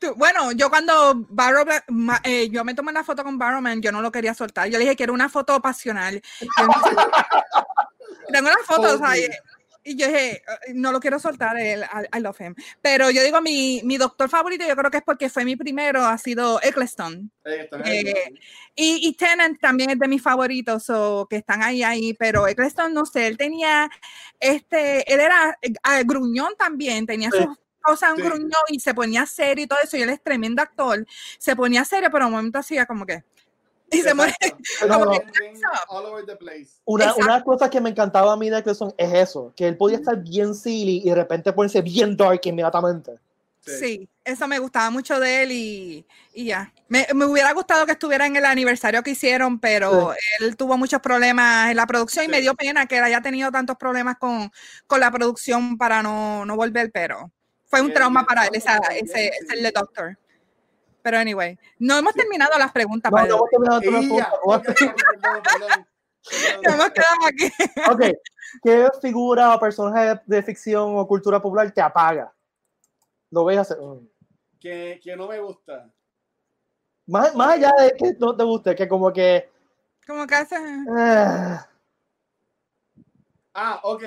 [0.00, 3.92] Tú- bueno, yo cuando Barrow, ma- eh, yo me tomé una foto con Barrowman, yo
[3.92, 4.68] no lo quería soltar.
[4.68, 6.20] Yo le dije que era una foto pasional.
[8.32, 10.42] Tengo una foto, o sea, y, yo dije, "Eh,
[10.74, 11.82] no lo quiero soltar, él,
[12.14, 12.54] I, love him.
[12.82, 16.04] Pero yo digo, mi, mi doctor favorito, yo creo que es porque fue mi primero,
[16.04, 17.30] ha sido Eccleston.
[17.44, 18.34] eh, Eh,
[18.76, 22.92] Y, y Tennant también es de mis favoritos, o que están ahí, ahí, pero Eccleston,
[22.92, 23.88] no sé, él tenía,
[24.38, 25.72] este, él era eh,
[26.04, 27.38] gruñón también, tenía Sí.
[27.38, 28.22] sus cosas, un Sí.
[28.22, 31.06] gruñón, y se ponía serio y todo eso, y él es tremendo actor,
[31.38, 33.24] se ponía serio, pero un momento hacía como que,
[33.90, 34.34] y se muere.
[34.40, 34.86] Exacto.
[34.88, 35.10] No, no.
[35.10, 35.54] Bien, bien
[35.88, 36.70] all over the place.
[36.84, 40.16] Una, cosa que me encantaba a mí de Eccleston es eso, que él podía estar
[40.16, 43.18] bien silly y de repente ponerse bien dark inmediatamente.
[43.62, 44.08] Sí.
[44.24, 46.72] eso me gustaba mucho de él y, y ya.
[46.88, 51.00] Me, me hubiera gustado que estuviera en el aniversario que hicieron, pero él tuvo muchos
[51.00, 52.42] problemas en la producción y me Sí.
[52.42, 54.50] dio pena que él haya tenido tantos problemas con,
[54.86, 57.30] con la producción para no, no volver, pero
[57.66, 59.54] fue un el- trauma el para él esa, ese, sí.
[59.54, 60.18] ese Doctor.
[61.02, 63.10] Pero anyway, no hemos terminado las preguntas.
[63.10, 64.76] No, no hemos terminado las preguntas.
[66.92, 67.50] quedado aquí.
[67.90, 68.02] Ok,
[68.62, 72.32] ¿qué figura o personaje de ficción o cultura popular te apaga?
[73.30, 73.78] Lo ves hacer.
[73.78, 74.08] mm.
[74.60, 75.90] Que, que no me gusta.
[77.06, 79.50] Más, más allá de que no te guste, que como que.
[80.06, 80.56] Como que hace.
[80.96, 81.66] ah,
[83.54, 84.02] Ah, ok.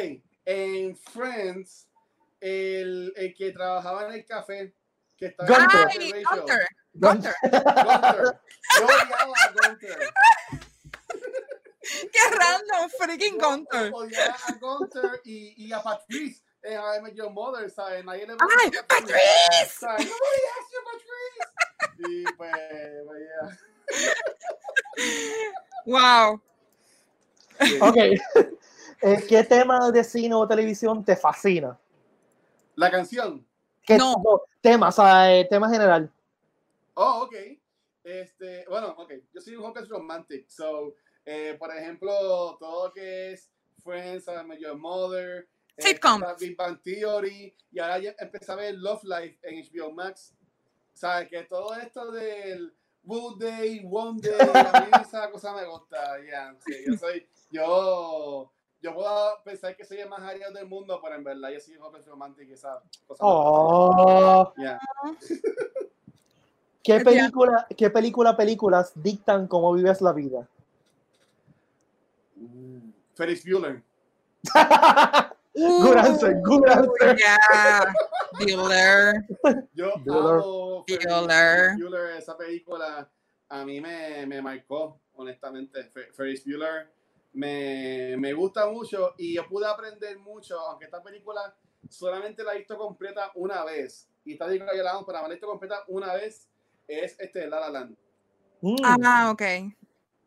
[0.45, 1.87] En Friends,
[2.39, 4.73] el, el que trabajaba en el café,
[5.17, 5.49] que estaba
[5.95, 6.23] en el.
[6.23, 6.67] Gunter.
[6.93, 7.33] Gunter.
[7.43, 8.39] Gunther.
[8.79, 9.99] Yo odiaba a Gunther.
[12.11, 13.91] Qué random, freaking Yo Gunter.
[13.93, 18.05] Odiaba a Gunther y, y a Patrice en I Met Your Mother, ¿sabes?
[18.05, 19.79] Nadie le ¡Ay, Patrice!
[19.79, 20.05] ¿sabes?
[20.07, 22.09] Nobody asked you, Patrice.
[22.09, 22.51] Y pues,
[23.05, 23.19] pues,
[24.95, 25.13] yeah.
[25.85, 26.41] Wow.
[27.81, 27.97] Ok.
[29.05, 31.77] Eh, ¿Qué tema de cine o televisión te fascina?
[32.75, 33.45] La canción.
[33.85, 34.15] ¿Qué No.
[34.61, 36.09] tema, o sea, eh, tema general?
[36.95, 37.35] Oh, ok.
[38.03, 39.13] Este, bueno, ok.
[39.33, 40.49] Yo soy un hopeless romantic.
[40.49, 43.49] So, eh, por ejemplo, todo lo que es
[43.83, 46.23] Friends, I Met Your Mother, eh, Sitcoms.
[46.23, 50.33] está Big Bang Theory, y ahora ya empecé a ver Love Life en HBO Max.
[50.93, 51.27] ¿Sabes?
[51.29, 52.73] Que todo esto del
[53.03, 56.23] Wood Day, One Day, a mí esa cosa me gusta.
[56.23, 60.99] ya sí, yo soy, yo, yo puedo pensar que soy el más ariado del mundo,
[61.01, 63.23] pero en verdad yo soy un hopeless romantic y esa cosa.
[63.23, 63.25] me gusta.
[63.25, 64.53] Oh.
[64.57, 64.79] Ya.
[66.83, 70.47] ¿Qué película, qué película, películas dictan cómo vives la vida?
[73.15, 73.81] Ferris Bueller.
[75.55, 77.15] good answer, good answer.
[77.17, 77.93] Yeah.
[78.39, 79.25] Bueller.
[79.73, 80.39] Yo Bueller.
[80.41, 81.77] amo Ferris Bueller.
[81.77, 83.09] Bueller, esa película
[83.49, 85.85] a mí me, me marcó, honestamente.
[85.85, 86.91] Fe- Ferris Bueller
[87.33, 91.55] me, me gusta mucho y yo pude aprender mucho, aunque esta película
[91.89, 94.09] solamente la he visto completa una vez.
[94.25, 96.47] Y esta película yo la amo, pero la he visto completa una vez,
[96.87, 97.95] es este La La Land.
[98.61, 98.75] Mm.
[98.83, 99.41] Ah, ok.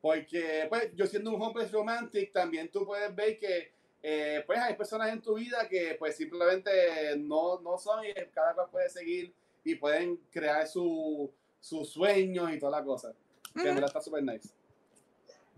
[0.01, 4.75] Porque pues, yo siendo un hopeless romantic, también tú puedes ver que eh, pues hay
[4.75, 9.35] personas en tu vida que pues simplemente no, no son y cada cual puede seguir
[9.65, 11.31] y pueden crear su-
[11.61, 13.13] sus sueños y toda la cosa.
[13.55, 14.51] Que en verdad está súper nice.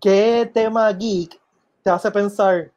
[0.01, 1.39] ¿Qué tema geek
[1.83, 2.73] te hace pensar,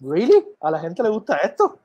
[0.00, 0.44] ¿really?
[0.60, 1.78] ¿A la gente le gusta esto?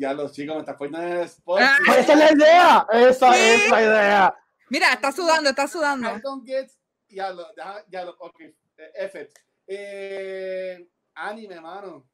[0.00, 1.60] Ya los chicos me están poniendo en el spot.
[1.62, 1.76] Ah.
[1.98, 3.38] Esa es la idea, esa Sí.
[3.38, 4.34] es la idea.
[4.70, 6.08] Mira, está sudando, está sudando.
[6.16, 6.70] I don't get,
[7.08, 8.54] ya lo, deja- ya lo, ok, eh,
[8.94, 9.38] F it.
[9.66, 12.06] Eh, anime, mano.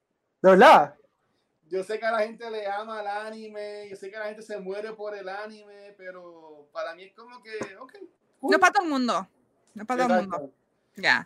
[0.42, 0.96] ¿De verdad?
[1.68, 4.42] Yo sé que a la gente le ama el anime, yo sé que la gente
[4.42, 7.92] se muere por el anime, pero para mí es como que, ok.
[8.40, 8.50] cool.
[8.50, 9.28] No es para todo el mundo.
[9.74, 10.52] No es para todo el mundo.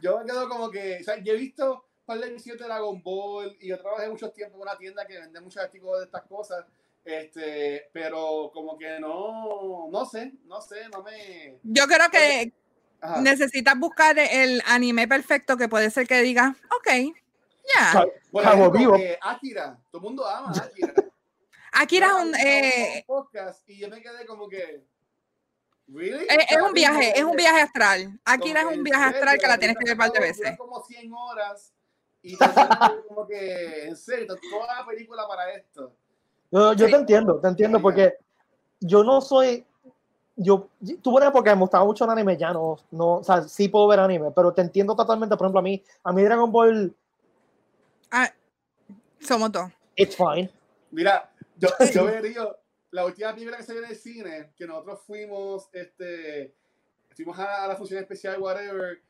[0.02, 3.56] Yo me quedo como que, o sea, yo he visto par de de Dragon Ball
[3.60, 6.66] y yo trabajé mucho tiempo en una tienda que vende muchos artículos de estas cosas,
[7.04, 11.58] este, pero como que no, no sé, no sé, no me...
[11.62, 12.52] Yo creo que
[13.00, 13.20] Ajá.
[13.20, 17.14] necesitas buscar el anime perfecto que puede ser que diga, ok,
[17.76, 18.04] ya.
[18.32, 18.96] Ejemplo, Vivo.
[18.96, 20.92] eh, Akira, todo el mundo ama a Akira.
[21.72, 24.84] Akira es un, eh, podcast y yo me quedé como que,
[25.86, 26.26] ¿really?
[26.28, 28.20] es, es un viaje, es un viaje astral.
[28.24, 30.58] Akira es un viaje astral que la tienes que ver un par de veces.
[30.58, 31.72] como 100 horas
[32.22, 32.36] y
[33.08, 35.92] como que, en serio, toda la película para esto.
[36.50, 36.92] Yo, yo Sí.
[36.92, 38.14] te entiendo, te entiendo, porque
[38.80, 39.64] yo no soy.
[40.36, 40.68] Yo
[41.02, 43.68] tuve una época que me gustaba mucho el anime, ya no, no, o sea, sí
[43.68, 45.36] puedo ver anime, pero te entiendo totalmente.
[45.36, 46.94] Por ejemplo, a mí, a mí Dragon Ball,
[48.10, 48.32] Ah,
[49.20, 49.70] somos dos.
[49.96, 50.50] it's fine.
[50.90, 52.48] Mira, yo, yo vería
[52.90, 56.54] la última película que se vio en el cine, que nosotros fuimos, este,
[57.14, 59.00] fuimos a, a la función especial, whatever.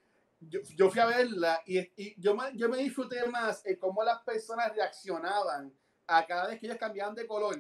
[0.41, 4.03] Yo, yo fui a verla y, y yo, me, yo me disfruté más en cómo
[4.03, 5.73] las personas reaccionaban
[6.07, 7.59] a cada vez que ellos cambiaban de color.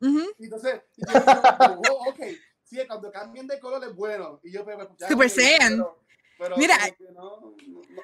[0.00, 0.20] Ujú.
[0.38, 1.04] Y entonces, yo
[1.90, 2.20] "Oh, ok,
[2.62, 4.40] sí, cuando cambian de color es bueno.
[4.42, 5.76] Y yo, pero, ya, Super ok, Saiyan.
[5.78, 6.01] pero-
[6.42, 6.76] pero Mira,
[7.14, 7.54] no, no,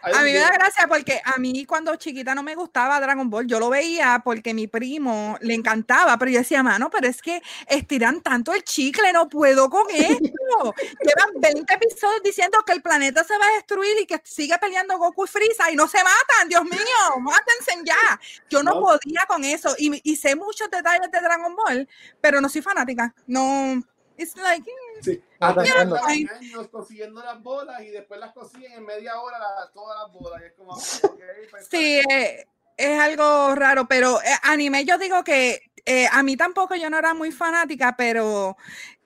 [0.03, 3.47] A mí me da gracia porque a mí cuando chiquita no me gustaba Dragon Ball.
[3.49, 7.43] Yo lo veía porque mi primo le encantaba, pero yo decía, mano, pero es que
[7.67, 10.75] estiran tanto el chicle, no puedo con esto.
[11.03, 14.97] Llevan 20 episodios diciendo que el planeta se va a destruir y que sigue peleando
[14.99, 16.79] Goku y Frieza y no se matan, Dios mío,
[17.21, 18.21] mátense ya.
[18.49, 18.81] Yo no, No.
[18.83, 21.89] podía con eso y, y sé muchos detalles de Dragon Ball,
[22.21, 23.13] pero no soy fanática.
[23.27, 23.83] No,
[24.17, 24.65] it's like,
[25.03, 25.23] Sí.
[25.41, 30.43] Años consiguiendo las bolas y después las consiguen en media hora la- todas las bolas.
[30.43, 31.21] Y es como, ok,
[31.51, 32.47] pues, Sí, eh,
[32.77, 36.99] es algo raro, pero eh, anime yo digo que eh, a mí tampoco yo no
[36.99, 38.57] era muy fanática, pero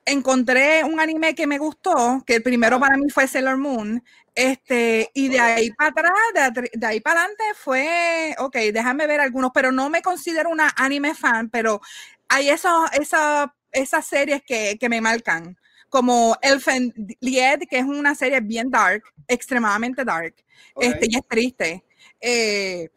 [0.05, 4.03] encontré un anime que me gustó, que el primero para mí fue Sailor Moon,
[4.35, 9.53] este, y de ahí para atrás, de, ahí para adelante fue, ok, déjame ver algunos,
[9.55, 11.81] pero no me considero una anime fan, pero
[12.29, 15.57] hay esos, esa- esas series que, que me marcan,
[15.93, 16.91] como Elfen
[17.21, 20.35] Lied, que es una serie bien dark, extremadamente dark,
[20.81, 21.85] este, y es triste.
[22.19, 22.89] Eh,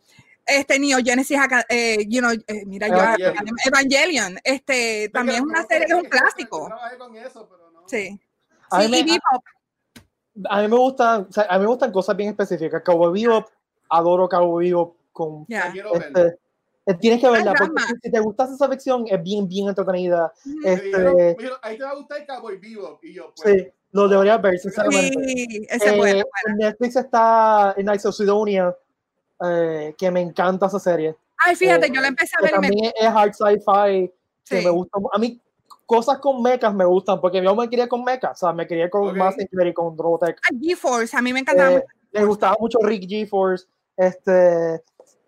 [0.45, 1.37] este Neo Genesis,
[1.67, 3.55] eh, you know, eh, mira, yo, Evangelion.
[3.65, 6.67] Evangelion, este, también es una serie que es un clásico.
[6.67, 7.83] trabajé con eso, pero no.
[7.85, 8.17] Sí.
[8.71, 9.43] A mí Sí, y Bebop.
[10.49, 12.81] A mí me gustan, o sea, a mí me gustan cosas bien específicas.
[12.81, 13.49] Cowboy Bebop,
[13.89, 16.37] adoro Cowboy Bebop con este, eh,
[16.93, 20.31] tienes que verla Ay, porque si- si te gusta esa ficción es bien bien entretenida.
[20.45, 22.99] Me Este, me dijeron, ahí te va a gustar Cowboy Vivo.
[23.01, 25.17] Y yo, pues, sí, lo deberías ver sinceramente.
[25.23, 26.23] Sí, ese es Eh, bueno.
[26.47, 28.75] en Netflix está Nights of Sidonia,
[29.43, 31.15] eh, que me encanta esa serie.
[31.43, 34.11] Ay, fíjate, eh, yo la empecé a ver y me también es hard sci-fi,
[34.47, 34.63] que Sí.
[34.65, 34.99] me gusta.
[35.11, 35.41] A mí
[35.85, 38.89] cosas con mechas me gustan, porque yo me quería con mechas, o sea, me quería
[38.89, 39.15] con Ok.
[39.17, 40.39] Massinger y con Robotech.
[40.51, 43.65] Ay, GeForce, a mí me encantaba Eh, mucho Le gustaba mucho Rick GeForce.
[43.97, 44.79] Este, eh,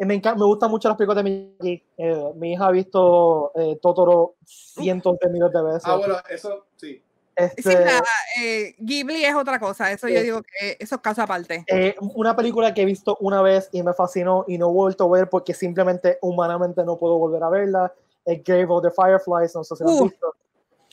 [0.06, 1.84] me, encanta, me gustan mucho las películas de Miyagi.
[1.98, 5.84] Eh, mi hija ha visto eh, Totoro cientos de miles de veces.
[5.86, 7.02] Ah, bueno, eso sí.
[7.36, 8.02] Este, Sí, la,
[8.42, 11.64] eh, Ghibli es otra cosa, eso yo digo que eso es caso aparte.
[11.68, 15.04] eh, una película que he visto una vez y me fascinó y no he vuelto
[15.04, 17.94] a ver porque simplemente humanamente no puedo volver a verla.
[18.26, 20.04] Es Grave of the Fireflies, no sé si la has Uh.
[20.06, 20.34] visto.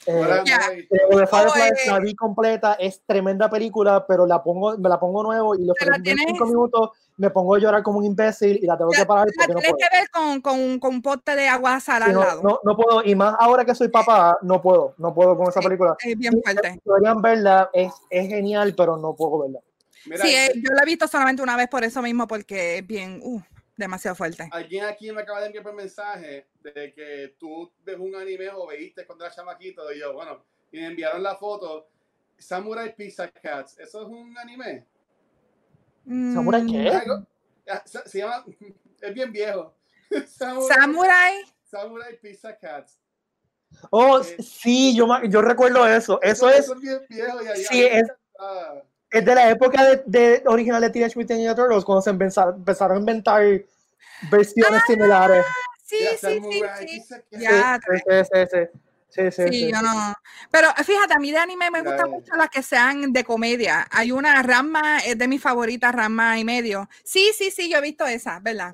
[0.06, 0.58] Eh, Ya.
[0.58, 0.66] la.
[0.68, 1.90] Grave of the Fireflies eh.
[1.90, 5.76] la vi completa, es tremenda película, pero la pongo, me la pongo nuevo y los
[5.76, 6.24] ¿Te la primeros?
[6.28, 9.46] 5 minutos me pongo a llorar como un imbécil y la tengo que parar La
[9.46, 9.76] no tienes puedo.
[9.88, 12.42] que ver con, con, con un pote de agua salada Sí, al no, lado.
[12.42, 15.60] no, no puedo, y más ahora que soy papá, no puedo, no puedo con esa
[15.60, 15.66] Sí.
[15.68, 15.96] película.
[16.04, 16.80] Es bien fuerte.
[16.84, 19.60] Deberían verla, es, es genial, pero no puedo verla.
[20.06, 22.86] Mira, Sí, eh, yo la he visto solamente una vez por eso mismo, porque es
[22.86, 23.40] bien, uh,
[23.76, 24.48] demasiado fuerte.
[24.52, 28.66] Alguien aquí me acaba de enviar un mensaje de que tú ves un anime o
[28.66, 31.88] veíste cuando eras chamaquito y yo, bueno, y me enviaron la foto
[32.38, 33.78] Samurai Pizza Cats.
[33.78, 34.86] ¿Eso es un anime?
[36.32, 36.88] ¿Samurai Mm, qué?
[36.90, 37.26] Algo-
[37.68, 38.44] ah, Se, llama,
[39.00, 39.74] es bien viejo.
[40.26, 42.98] Samurai, Samurai, Samurai Pizza Cats.
[43.90, 46.20] Oh, Eh, sí, yo, yo recuerdo eso.
[46.22, 47.42] Eso es, es bien viejo.
[47.42, 48.08] Y ahí- Sí, es-
[48.38, 48.82] ah,
[49.14, 52.56] es de la época de, de original de Teenage Mutant Ninja Turtles, cuando se empezaron,
[52.56, 53.42] empezaron a inventar
[54.28, 55.44] versiones similares.
[55.84, 57.12] sí, sí, sí.
[57.30, 58.78] Ya, sí, sí, sí,
[59.14, 60.14] sí, sí, sí, yo no.
[60.50, 63.86] Pero fíjate, a mí de anime me gustan mucho las que sean de comedia.
[63.90, 66.88] Hay una Rama, es de mis favoritas, Rama y medio.
[67.04, 68.72] Sí, sí, sí, yo he visto esa, ¿verdad?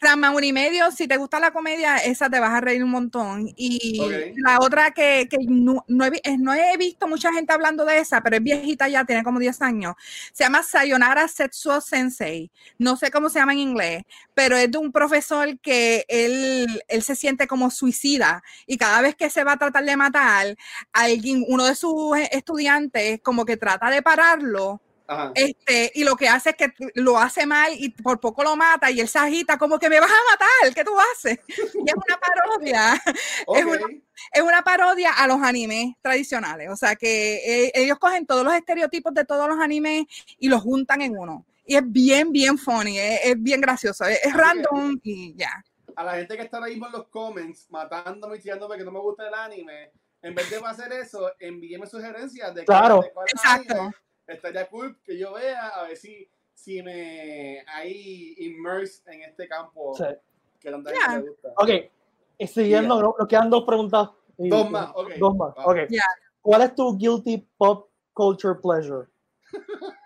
[0.00, 2.90] Rama uno y medio, si te gusta la comedia, esa te vas a reír un
[2.90, 3.52] montón.
[3.56, 4.12] Y Ok.
[4.36, 7.98] la otra que, que no, no he, eh, no he visto mucha gente hablando de
[7.98, 9.94] esa, pero es viejita ya, tiene como 10 años.
[10.32, 12.50] Se llama Sayonara Setsuo Sensei.
[12.78, 14.02] No sé cómo se llama en inglés,
[14.34, 19.14] pero es de un profesor que él, él se siente como suicida y cada vez
[19.16, 20.54] que se va a tratar de matar,
[20.92, 25.32] alguien, uno de sus estudiantes como que trata de pararlo Ajá.
[25.34, 28.90] este, y lo que hace es que lo hace mal y por poco lo mata
[28.90, 31.38] y él se agita como que me vas a matar, ¿qué tú haces?
[31.74, 33.02] Y es una parodia,
[33.46, 33.58] Ok.
[33.58, 33.86] es una-
[34.32, 38.54] es una parodia a los animes tradicionales, o sea que eh, ellos cogen todos los
[38.54, 40.04] estereotipos de todos los animes
[40.38, 41.44] y los juntan en uno.
[41.66, 45.64] Y es bien, bien funny, es, es bien gracioso, es, es random y ya.
[45.96, 48.90] A la gente que está ahora mismo en los comments matándome y tirándome que no
[48.90, 49.92] me gusta el anime,
[50.22, 53.00] en vez de hacer eso, envíeme sugerencias de Claro.
[53.02, 53.74] de cuál Exacto.
[53.74, 53.94] anime
[54.26, 59.94] estaría cool que yo vea a ver si, si me ahí immerse en este campo
[59.96, 60.04] Sí.
[60.60, 61.10] que tanta Ya.
[61.10, 61.48] gente le gusta.
[61.56, 61.68] Ok,
[62.38, 64.08] y siguiendo, no- nos quedan dos preguntas.
[64.38, 65.12] y- Dos más, ok.
[65.18, 65.64] Dos más, Va.
[65.66, 65.76] ok.
[65.90, 66.02] Ya.
[66.40, 69.06] ¿Cuál es tu guilty pop culture pleasure?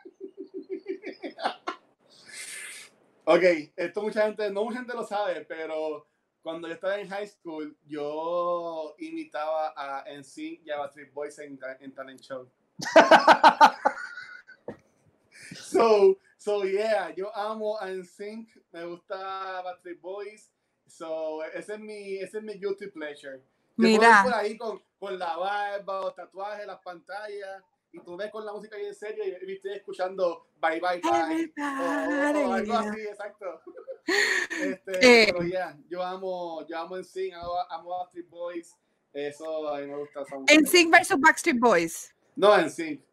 [3.31, 3.43] Ok,
[3.77, 6.07] esto mucha gente, no mucha gente lo sabe, pero
[6.41, 11.61] cuando yo estaba en high school, yo imitaba a NSYNC y a Backstreet Boys en,
[11.81, 12.51] en Talent Show.
[15.55, 20.51] so, so yeah, yo amo a NSYNC, me gusta Backstreet Boys,
[20.87, 23.43] so ese es mi, ese es mi guilty pleasure.
[23.77, 24.23] Yo puedo ir Mira.
[24.25, 27.63] por ahí con, con la barba, los tatuajes, las pantallas,
[27.93, 31.53] y tú ves con la música bien seria y, y estoy escuchando Bye Bye Bye.
[31.59, 33.61] O, o algo así, exacto.
[34.63, 35.27] Este, Eh.
[35.33, 38.75] pero ya, yo amo, yo amo NSYNC, amo, amo a Backstreet Boys,
[39.13, 40.21] eso a mí me gusta.
[40.21, 40.55] música.
[40.61, 42.15] NSYNC versus Backstreet Boys.
[42.35, 43.01] No, NSYNC.
[43.01, 43.08] Yo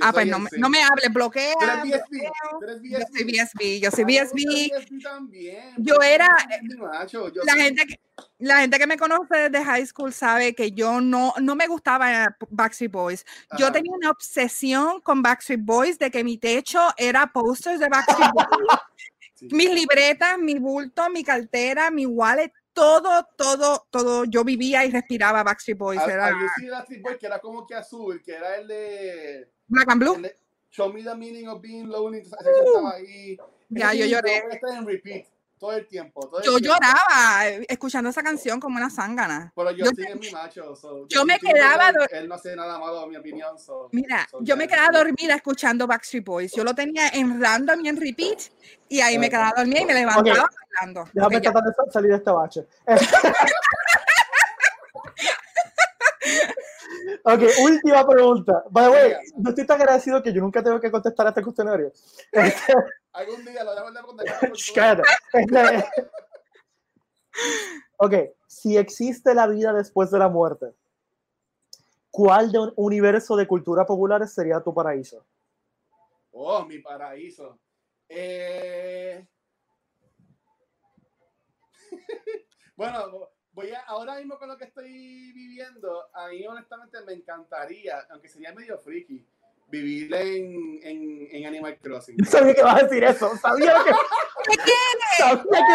[0.00, 1.54] Ah, pues no, no me hables, bloquea.
[1.58, 2.10] ¿Tú eres BSB?
[2.10, 2.58] bloqueo.
[2.58, 3.12] ¿Tú eres Yo BSB?
[3.12, 5.02] soy BSB, yo soy Ah, yo soy BSB.
[5.02, 5.74] También.
[5.78, 6.28] Yo era-
[6.78, 8.00] Macho, yo La soy- gente, que,
[8.38, 12.36] la gente que me conoce desde high school sabe que yo no, no me gustaba
[12.50, 13.24] Backstreet Boys.
[13.58, 18.30] Yo tenía una obsesión con Backstreet Boys de que mi techo era posters de Backstreet
[18.32, 18.46] Boys.
[19.38, 19.48] Sí.
[19.52, 24.24] Mis libretas, mi bulto, mi cartera, mi wallet, todo, todo, todo.
[24.26, 26.00] Yo vivía y respiraba Backstreet Boys.
[26.00, 28.56] Ah, Era ah, yo sí era Backstreet Boy, que era como que azul, que era
[28.56, 30.14] el de, Black and Blue.
[30.16, 30.38] el de
[30.70, 32.18] Show Me the Meaning of Being Lonely.
[32.18, 33.36] Estaba ahí.
[33.40, 34.44] Uh, Ya, Ese yo lloré.
[34.76, 35.26] en repeat
[35.58, 36.20] todo el tiempo.
[36.28, 36.74] todo el Yo tiempo.
[36.78, 39.52] lloraba eh, escuchando esa canción como una zángana.
[39.56, 40.74] Pero yo, yo sí es mi macho.
[40.76, 43.58] so, yo me quedaba él, él no hace nada malo, mi opinión.
[43.58, 46.52] so- Mira, so, yo me quedaba dormida escuchando Backstreet Boys.
[46.54, 48.38] Yo lo tenía en random y en repeat
[48.88, 49.30] y ahí me Ok.
[49.32, 50.48] quedaba dormida y me levantaba
[50.80, 51.08] bailando.
[51.12, 51.52] Déjame Ok, ya.
[51.52, 52.66] tratar de sa- salir de este bache.
[57.26, 58.64] ok, última pregunta.
[58.70, 61.42] By the way, yo estoy tan agradecido que yo nunca tengo que contestar a este
[61.42, 61.92] cuestionario.
[62.30, 62.72] Este,
[63.12, 64.74] Algún día lo debo de contactar con Shh, tú.
[64.74, 65.02] cállate.
[65.32, 66.10] Este,
[67.96, 68.14] ok,
[68.46, 70.72] si existe la vida después de la muerte,
[72.10, 75.24] ¿cuál de un universo de cultura popular sería tu paraíso?
[76.30, 77.58] Oh, mi paraíso.
[78.08, 79.26] Eh...
[82.76, 88.06] bueno, voy a, ahora mismo con lo que estoy viviendo, a mí honestamente me encantaría,
[88.10, 89.26] aunque sería medio friki,
[89.68, 92.16] vivir en, en, en Animal Crossing.
[92.18, 93.34] Yo sabía que ibas a decir eso.
[93.38, 93.92] Sabía que.
[95.18, 95.66] sabía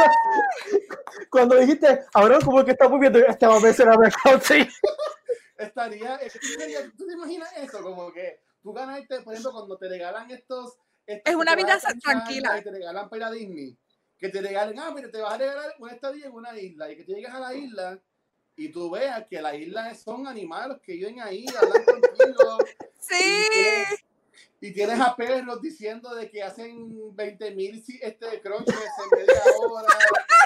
[0.70, 4.70] que Cuando dijiste, ahora como que estamos viendo este va a ser Animal Crossing.
[5.58, 6.20] Estaría,
[6.96, 7.82] ¿tú te imaginas eso?
[7.82, 10.78] Como que tú ganaste, por ejemplo, cuando te regalan estos.
[11.08, 12.60] estos Es una vida tranquila.
[12.60, 13.76] Y te regalan para Disney.
[14.22, 16.92] Que te regalen, ah, mira, te vas a regalar una estadía en una isla.
[16.92, 18.00] Y que tú llegas a la isla
[18.56, 22.58] y tú veas que las islas son animales que viven ahí, hablan contigo.
[23.00, 23.16] Sí.
[23.16, 24.06] Y tienes,
[24.62, 29.88] y tienes a perros diciendo de que hacen 20 mil este, crunches en media hora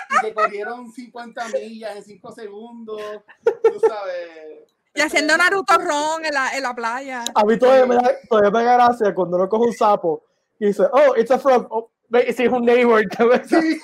[0.10, 3.02] y que corrieron 50 millas en 5 segundos.
[3.44, 4.74] Tú sabes.
[4.94, 7.26] Y haciendo Naruto Ron en la, en la playa.
[7.36, 10.24] A mí todavía me, da, todavía me da gracia cuando uno coge un sapo
[10.58, 11.68] y dice, oh, it's a frog.
[11.70, 13.04] Oh, ese es un neighbor.
[13.48, 13.80] Sí.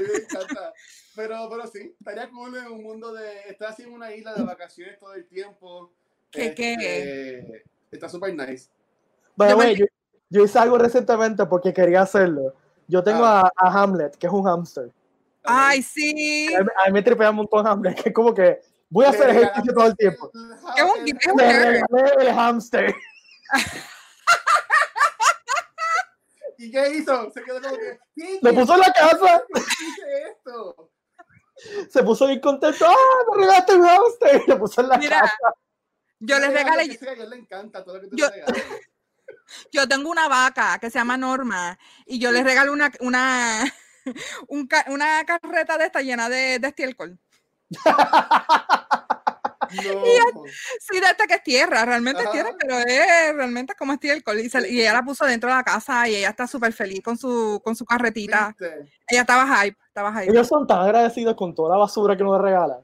[0.00, 0.72] Me encanta.
[1.14, 3.40] Pero, pero sí, estaría cool en un mundo de.
[3.48, 5.92] Estar así en una isla de vacaciones todo el tiempo.
[6.30, 6.72] ¿Qué, qué?
[6.74, 8.68] Este, Está súper nice.
[9.36, 9.86] By the Yo
[10.30, 12.54] yo, hice algo recientemente porque quería hacerlo.
[12.88, 13.50] Yo tengo Ah.
[13.56, 14.90] a, a Hamlet, que es un hamster.
[15.44, 16.54] Ay, sí.
[16.54, 19.10] A mí, a mí me tripea un montón Hamlet, que es como que voy a
[19.10, 20.30] hacer ejercicio todo el tiempo.
[20.76, 22.94] Es un- es hamster.
[26.62, 27.28] ¿Y qué hizo?
[27.32, 27.98] Se quedó como que.
[28.14, 29.42] "Titi, Lo puso en la casa.
[29.52, 30.90] ¿qué hice esto?
[31.90, 32.86] Se puso bien contento.
[32.88, 32.94] ¡Ah,
[33.32, 34.42] me regalaste un hamster!
[34.46, 35.36] Lo puso en la Mira, casa.
[36.20, 38.44] Yo les regalé, a él le encanta todo lo que tú Yo- le
[39.72, 41.76] yo tengo una vaca que se llama Norma
[42.06, 43.64] y yo les regalo una, una,
[44.48, 47.18] un ca- una carreta de esta llena de, de estiércol.
[49.70, 50.42] No.
[50.80, 54.40] Sí, de esta que es tierra, realmente es tierra, pero es realmente como estiércol.
[54.40, 57.02] Y, se- y ella la puso dentro de la casa y ella está súper feliz
[57.02, 58.54] con su, con su carretita.
[58.58, 58.92] ¿Viste?
[59.08, 60.32] Ella estaba hype, estaba hype.
[60.32, 62.78] Ellos son tan agradecidos con toda la basura que nos regalan.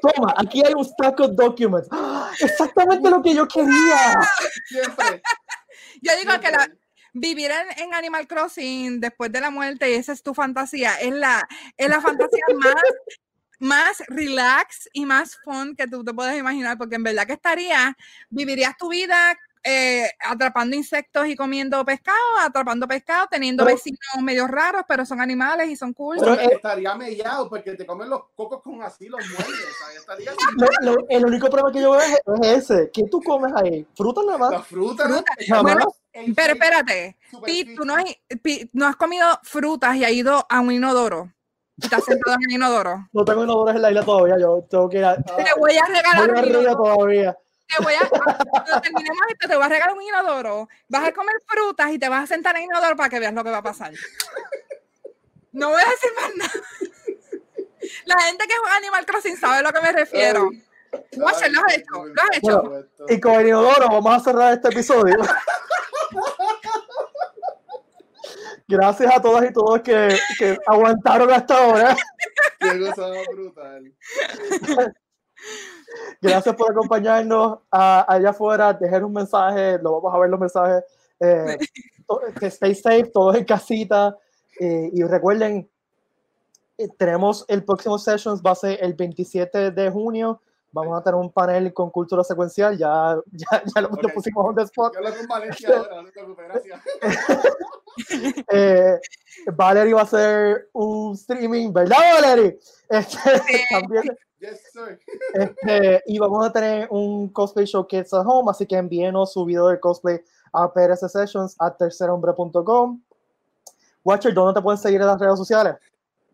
[0.00, 1.88] Toma, aquí hay un stack of documents.
[1.92, 2.30] ¡Ah!
[2.40, 4.18] Exactamente lo que yo quería.
[4.66, 5.22] Siempre.
[6.02, 6.68] Yo digo que la,
[7.12, 11.12] vivir en, en Animal Crossing después de la muerte, y esa es tu fantasía, es
[11.12, 12.74] la, es la fantasía más,
[13.62, 17.96] más relax y más fun que tú te puedes imaginar, porque en verdad que estaría,
[18.28, 24.48] vivirías tu vida eh, atrapando insectos y comiendo pescado, atrapando pescado, teniendo Pero- vecinos medio
[24.48, 26.16] raros, pero son animales y son cool.
[26.18, 29.20] Pero, estaría mellado porque te comen los cocos con así los
[30.80, 32.90] lo- el único problema que yo veo es, es ese.
[32.92, 33.86] ¿Qué tú comes ahí?
[33.96, 34.50] ¿Fruta nada más?
[34.50, 35.04] La fruta.
[35.04, 35.32] Fruta.
[35.48, 35.76] Nada más.
[36.34, 37.76] Pero espérate, fit.
[37.76, 38.04] tú no has,
[38.42, 41.32] Pi, no has comido frutas y has ido a un inodoro.
[41.82, 43.08] Estás sentado en el inodoro.
[43.12, 44.38] No tengo inodores en la isla todavía.
[44.38, 46.76] Yo tengo que ir a, Te voy a regalar voy inodoro.
[46.76, 47.36] todavía.
[47.76, 50.68] Te voy a, cuando terminemos esto, te voy a regalar un inodoro.
[50.88, 53.32] Vas a comer frutas y te vas a sentar en el inodoro para que veas
[53.32, 53.92] lo que va a pasar.
[55.52, 56.66] No voy a decir más nada.
[58.06, 60.48] La gente que juega Animal Crossing sabe a lo que me refiero.
[60.50, 60.62] Ay,
[61.16, 62.62] Watcher, lo has hecho, lo has hecho.
[62.62, 62.86] bueno.
[63.08, 65.16] Y con el inodoro vamos a cerrar este episodio.
[68.76, 71.96] Gracias a todas y todos que, que aguantaron hasta ahora.
[72.58, 73.92] Qué gozada brutal.
[76.20, 78.72] Gracias por acompañarnos a- allá afuera.
[78.72, 80.84] Dejen un mensaje, lo vamos a ver los mensajes.
[81.20, 81.58] Eh,
[82.42, 84.16] stay safe, todos en casita.
[84.60, 85.68] eh, y recuerden,
[86.78, 90.40] eh, tenemos el próximo Sessions, va a ser el 27 de junio.
[90.72, 92.76] Vamos a tener un panel con cultura secuencial.
[92.78, 94.14] Ya, ya, ya lo, lo Ok.
[94.14, 94.94] pusimos on the spot.
[94.94, 96.80] Yo hablo con Valencia ahora, no te preocupes, gracias.
[98.52, 98.98] Eh,
[99.54, 102.58] Valerie va a hacer un streaming, ¿verdad, Valerie?
[102.88, 103.18] Este,
[103.70, 104.98] también, Yes, sir.
[105.34, 109.68] este, y vamos a tener un cosplay showcase at home, así que envíenos su video
[109.68, 110.20] de cosplay
[110.52, 113.00] a PRS Sessions a tercerhombre.com.
[114.04, 115.76] Watcher, ¿dónde te pueden seguir en las redes sociales?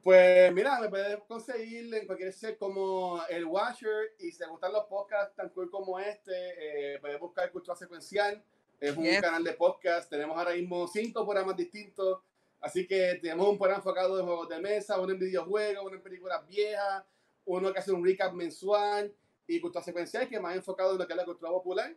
[0.03, 4.73] Pues mira, me puedes conseguir en cualquier set como el Watcher y si te gustan
[4.73, 8.43] los podcasts tan cool como este, eh, puedes buscar Cultura Secuencial.
[8.81, 10.09] Es un canal de podcast.
[10.09, 12.21] Tenemos ahora mismo cinco programas distintos.
[12.61, 16.03] Así que tenemos un programa enfocado en juegos de mesa, uno en videojuegos, uno en
[16.03, 17.05] películas viejas,
[17.45, 19.13] uno que hace un recap mensual
[19.47, 21.95] y Cultura Secuencial que es más enfocado en lo que es la cultura popular.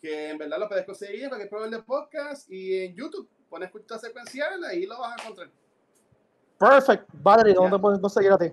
[0.00, 3.28] Que en verdad lo puedes conseguir en cualquier programa de podcast y en YouTube.
[3.48, 5.50] Pones Cultura Secuencial, ahí lo vas a encontrar.
[6.58, 7.08] Perfect.
[7.12, 8.52] Valerie, ¿dónde pueden conseguir a ti?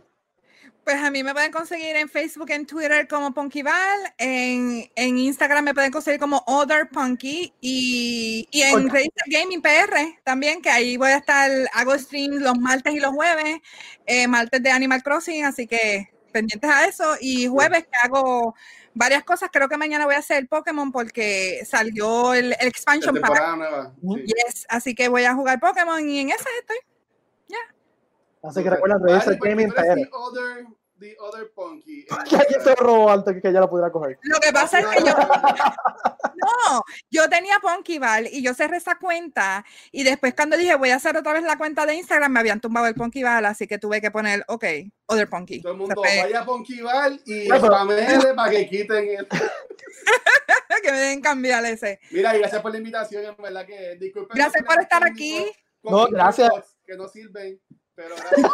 [0.89, 5.63] Pues a mí me pueden conseguir en Facebook, en Twitter como Punkyval, en, en Instagram
[5.63, 8.89] me pueden conseguir como Other Punky y, y en.
[8.89, 13.11] Register Gaming PR también, que ahí voy a estar, hago streams los martes y los
[13.11, 13.59] jueves,
[14.07, 18.55] eh, martes de Animal Crossing, así que pendientes a eso, y jueves que hago
[18.95, 23.93] varias cosas, creo que mañana voy a hacer Pokémon porque salió el, el expansion nueva.
[24.01, 24.23] sí.
[24.25, 26.77] yes, así que voy a jugar Pokémon y en esa estoy.
[28.41, 29.95] Así que recuerda, Register pues, Gaming PR.
[29.95, 32.05] the other the other Punky.
[32.29, 34.19] Que alguien se robó antes que ella la pudiera coger.
[34.23, 35.13] Lo que pasa es que yo,
[36.35, 40.95] no, yo tenía Punkyval y yo cerré esa cuenta y después cuando dije voy a
[40.95, 44.01] hacer otra vez la cuenta de Instagram me habían tumbado el Punkyval, así que tuve
[44.01, 44.65] que poner, ok,
[45.07, 45.61] other Punky.
[45.61, 49.27] Todo el mundo vaya a Punkyval y para que quiten el...
[50.83, 51.99] que me den cambiar ese.
[52.11, 54.35] Mira, y gracias por la invitación, en verdad que disculpen.
[54.35, 55.45] Gracias por estar aquí.
[55.83, 56.77] No, gracias.
[56.85, 57.59] Que no sirven,
[57.95, 58.51] pero gracias.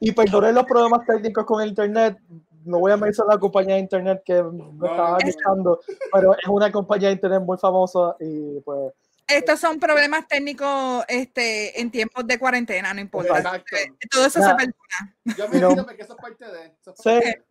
[0.00, 2.18] Y perdonen los problemas técnicos con el internet.
[2.64, 5.18] No voy a mencionar la compañía de internet que me estaba no.
[5.24, 5.80] buscando,
[6.12, 8.92] pero es una compañía de internet muy famosa y pues
[9.28, 13.38] Estos son problemas técnicos este, en tiempos de cuarentena, no importa.
[13.38, 13.76] Exacto.
[14.10, 14.48] Todo eso Ya.
[14.48, 15.36] se perdona.
[15.38, 16.64] Yo me entiendo porque eso es parte de.
[16.80, 17.10] Eso es Sí.
[17.10, 17.44] parte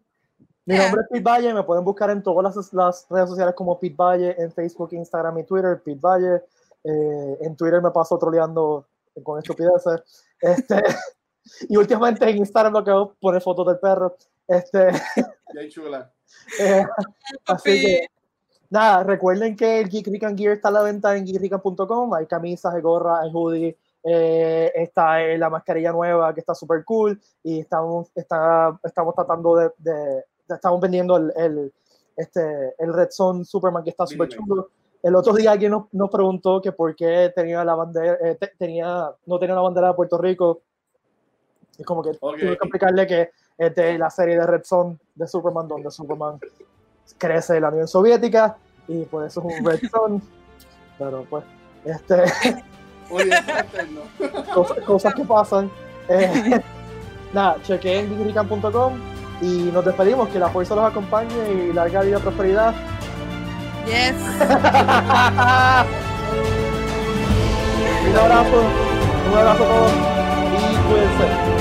[0.67, 0.83] Mi Yeah.
[0.85, 3.95] nombre es Pete Valle, me pueden buscar en todas las, las redes sociales como Pete
[3.95, 6.41] Valle, en Facebook, Instagram y Twitter, Pete Valle.
[6.83, 8.87] Eh, en Twitter me paso troleando
[9.23, 10.01] con estupideces.
[10.41, 10.83] Este,
[11.69, 14.15] y últimamente en Instagram lo que hago poner fotos del perro.
[14.47, 14.87] Este,
[15.53, 16.11] Bien chula.
[16.59, 16.85] eh,
[17.47, 18.07] así que,
[18.69, 22.13] nada, recuerden que el Geek Rican Gear está a la venta en geekrican.com.
[22.13, 23.77] Hay camisas, hay gorras, hay hoodie.
[24.03, 27.19] eh, está eh, la mascarilla nueva que está súper cool.
[27.43, 29.93] Y estamos, está, estamos tratando de, de-
[30.47, 31.73] de- Estamos vendiendo el, el,
[32.15, 34.69] este, el Red Son Superman que está súper chulo.
[35.01, 38.51] El otro día alguien nos, nos preguntó que por qué tenía la bandera, eh, te-
[38.57, 40.61] tenía, no tenía la bandera de Puerto Rico.
[41.77, 42.17] Y como que Ok.
[42.19, 46.39] tuve que explicarle que es de la serie de Red Son de Superman, donde Superman
[47.17, 48.57] crece en la Unión Soviética
[48.87, 50.21] y por eso es un Red Son.
[50.97, 51.43] Pero pues,
[51.83, 52.23] este,
[54.53, 55.69] cosas, cosas que pasan.
[56.07, 56.61] Eh,
[57.33, 58.93] nada, chequeen en geekrican.com
[59.41, 60.29] y nos despedimos.
[60.29, 62.73] Que la fuerza los acompañe y larga vida y prosperidad.
[63.85, 64.15] Yes.
[68.09, 68.63] un abrazo,
[69.31, 71.54] un abrazo a todos y cuídense.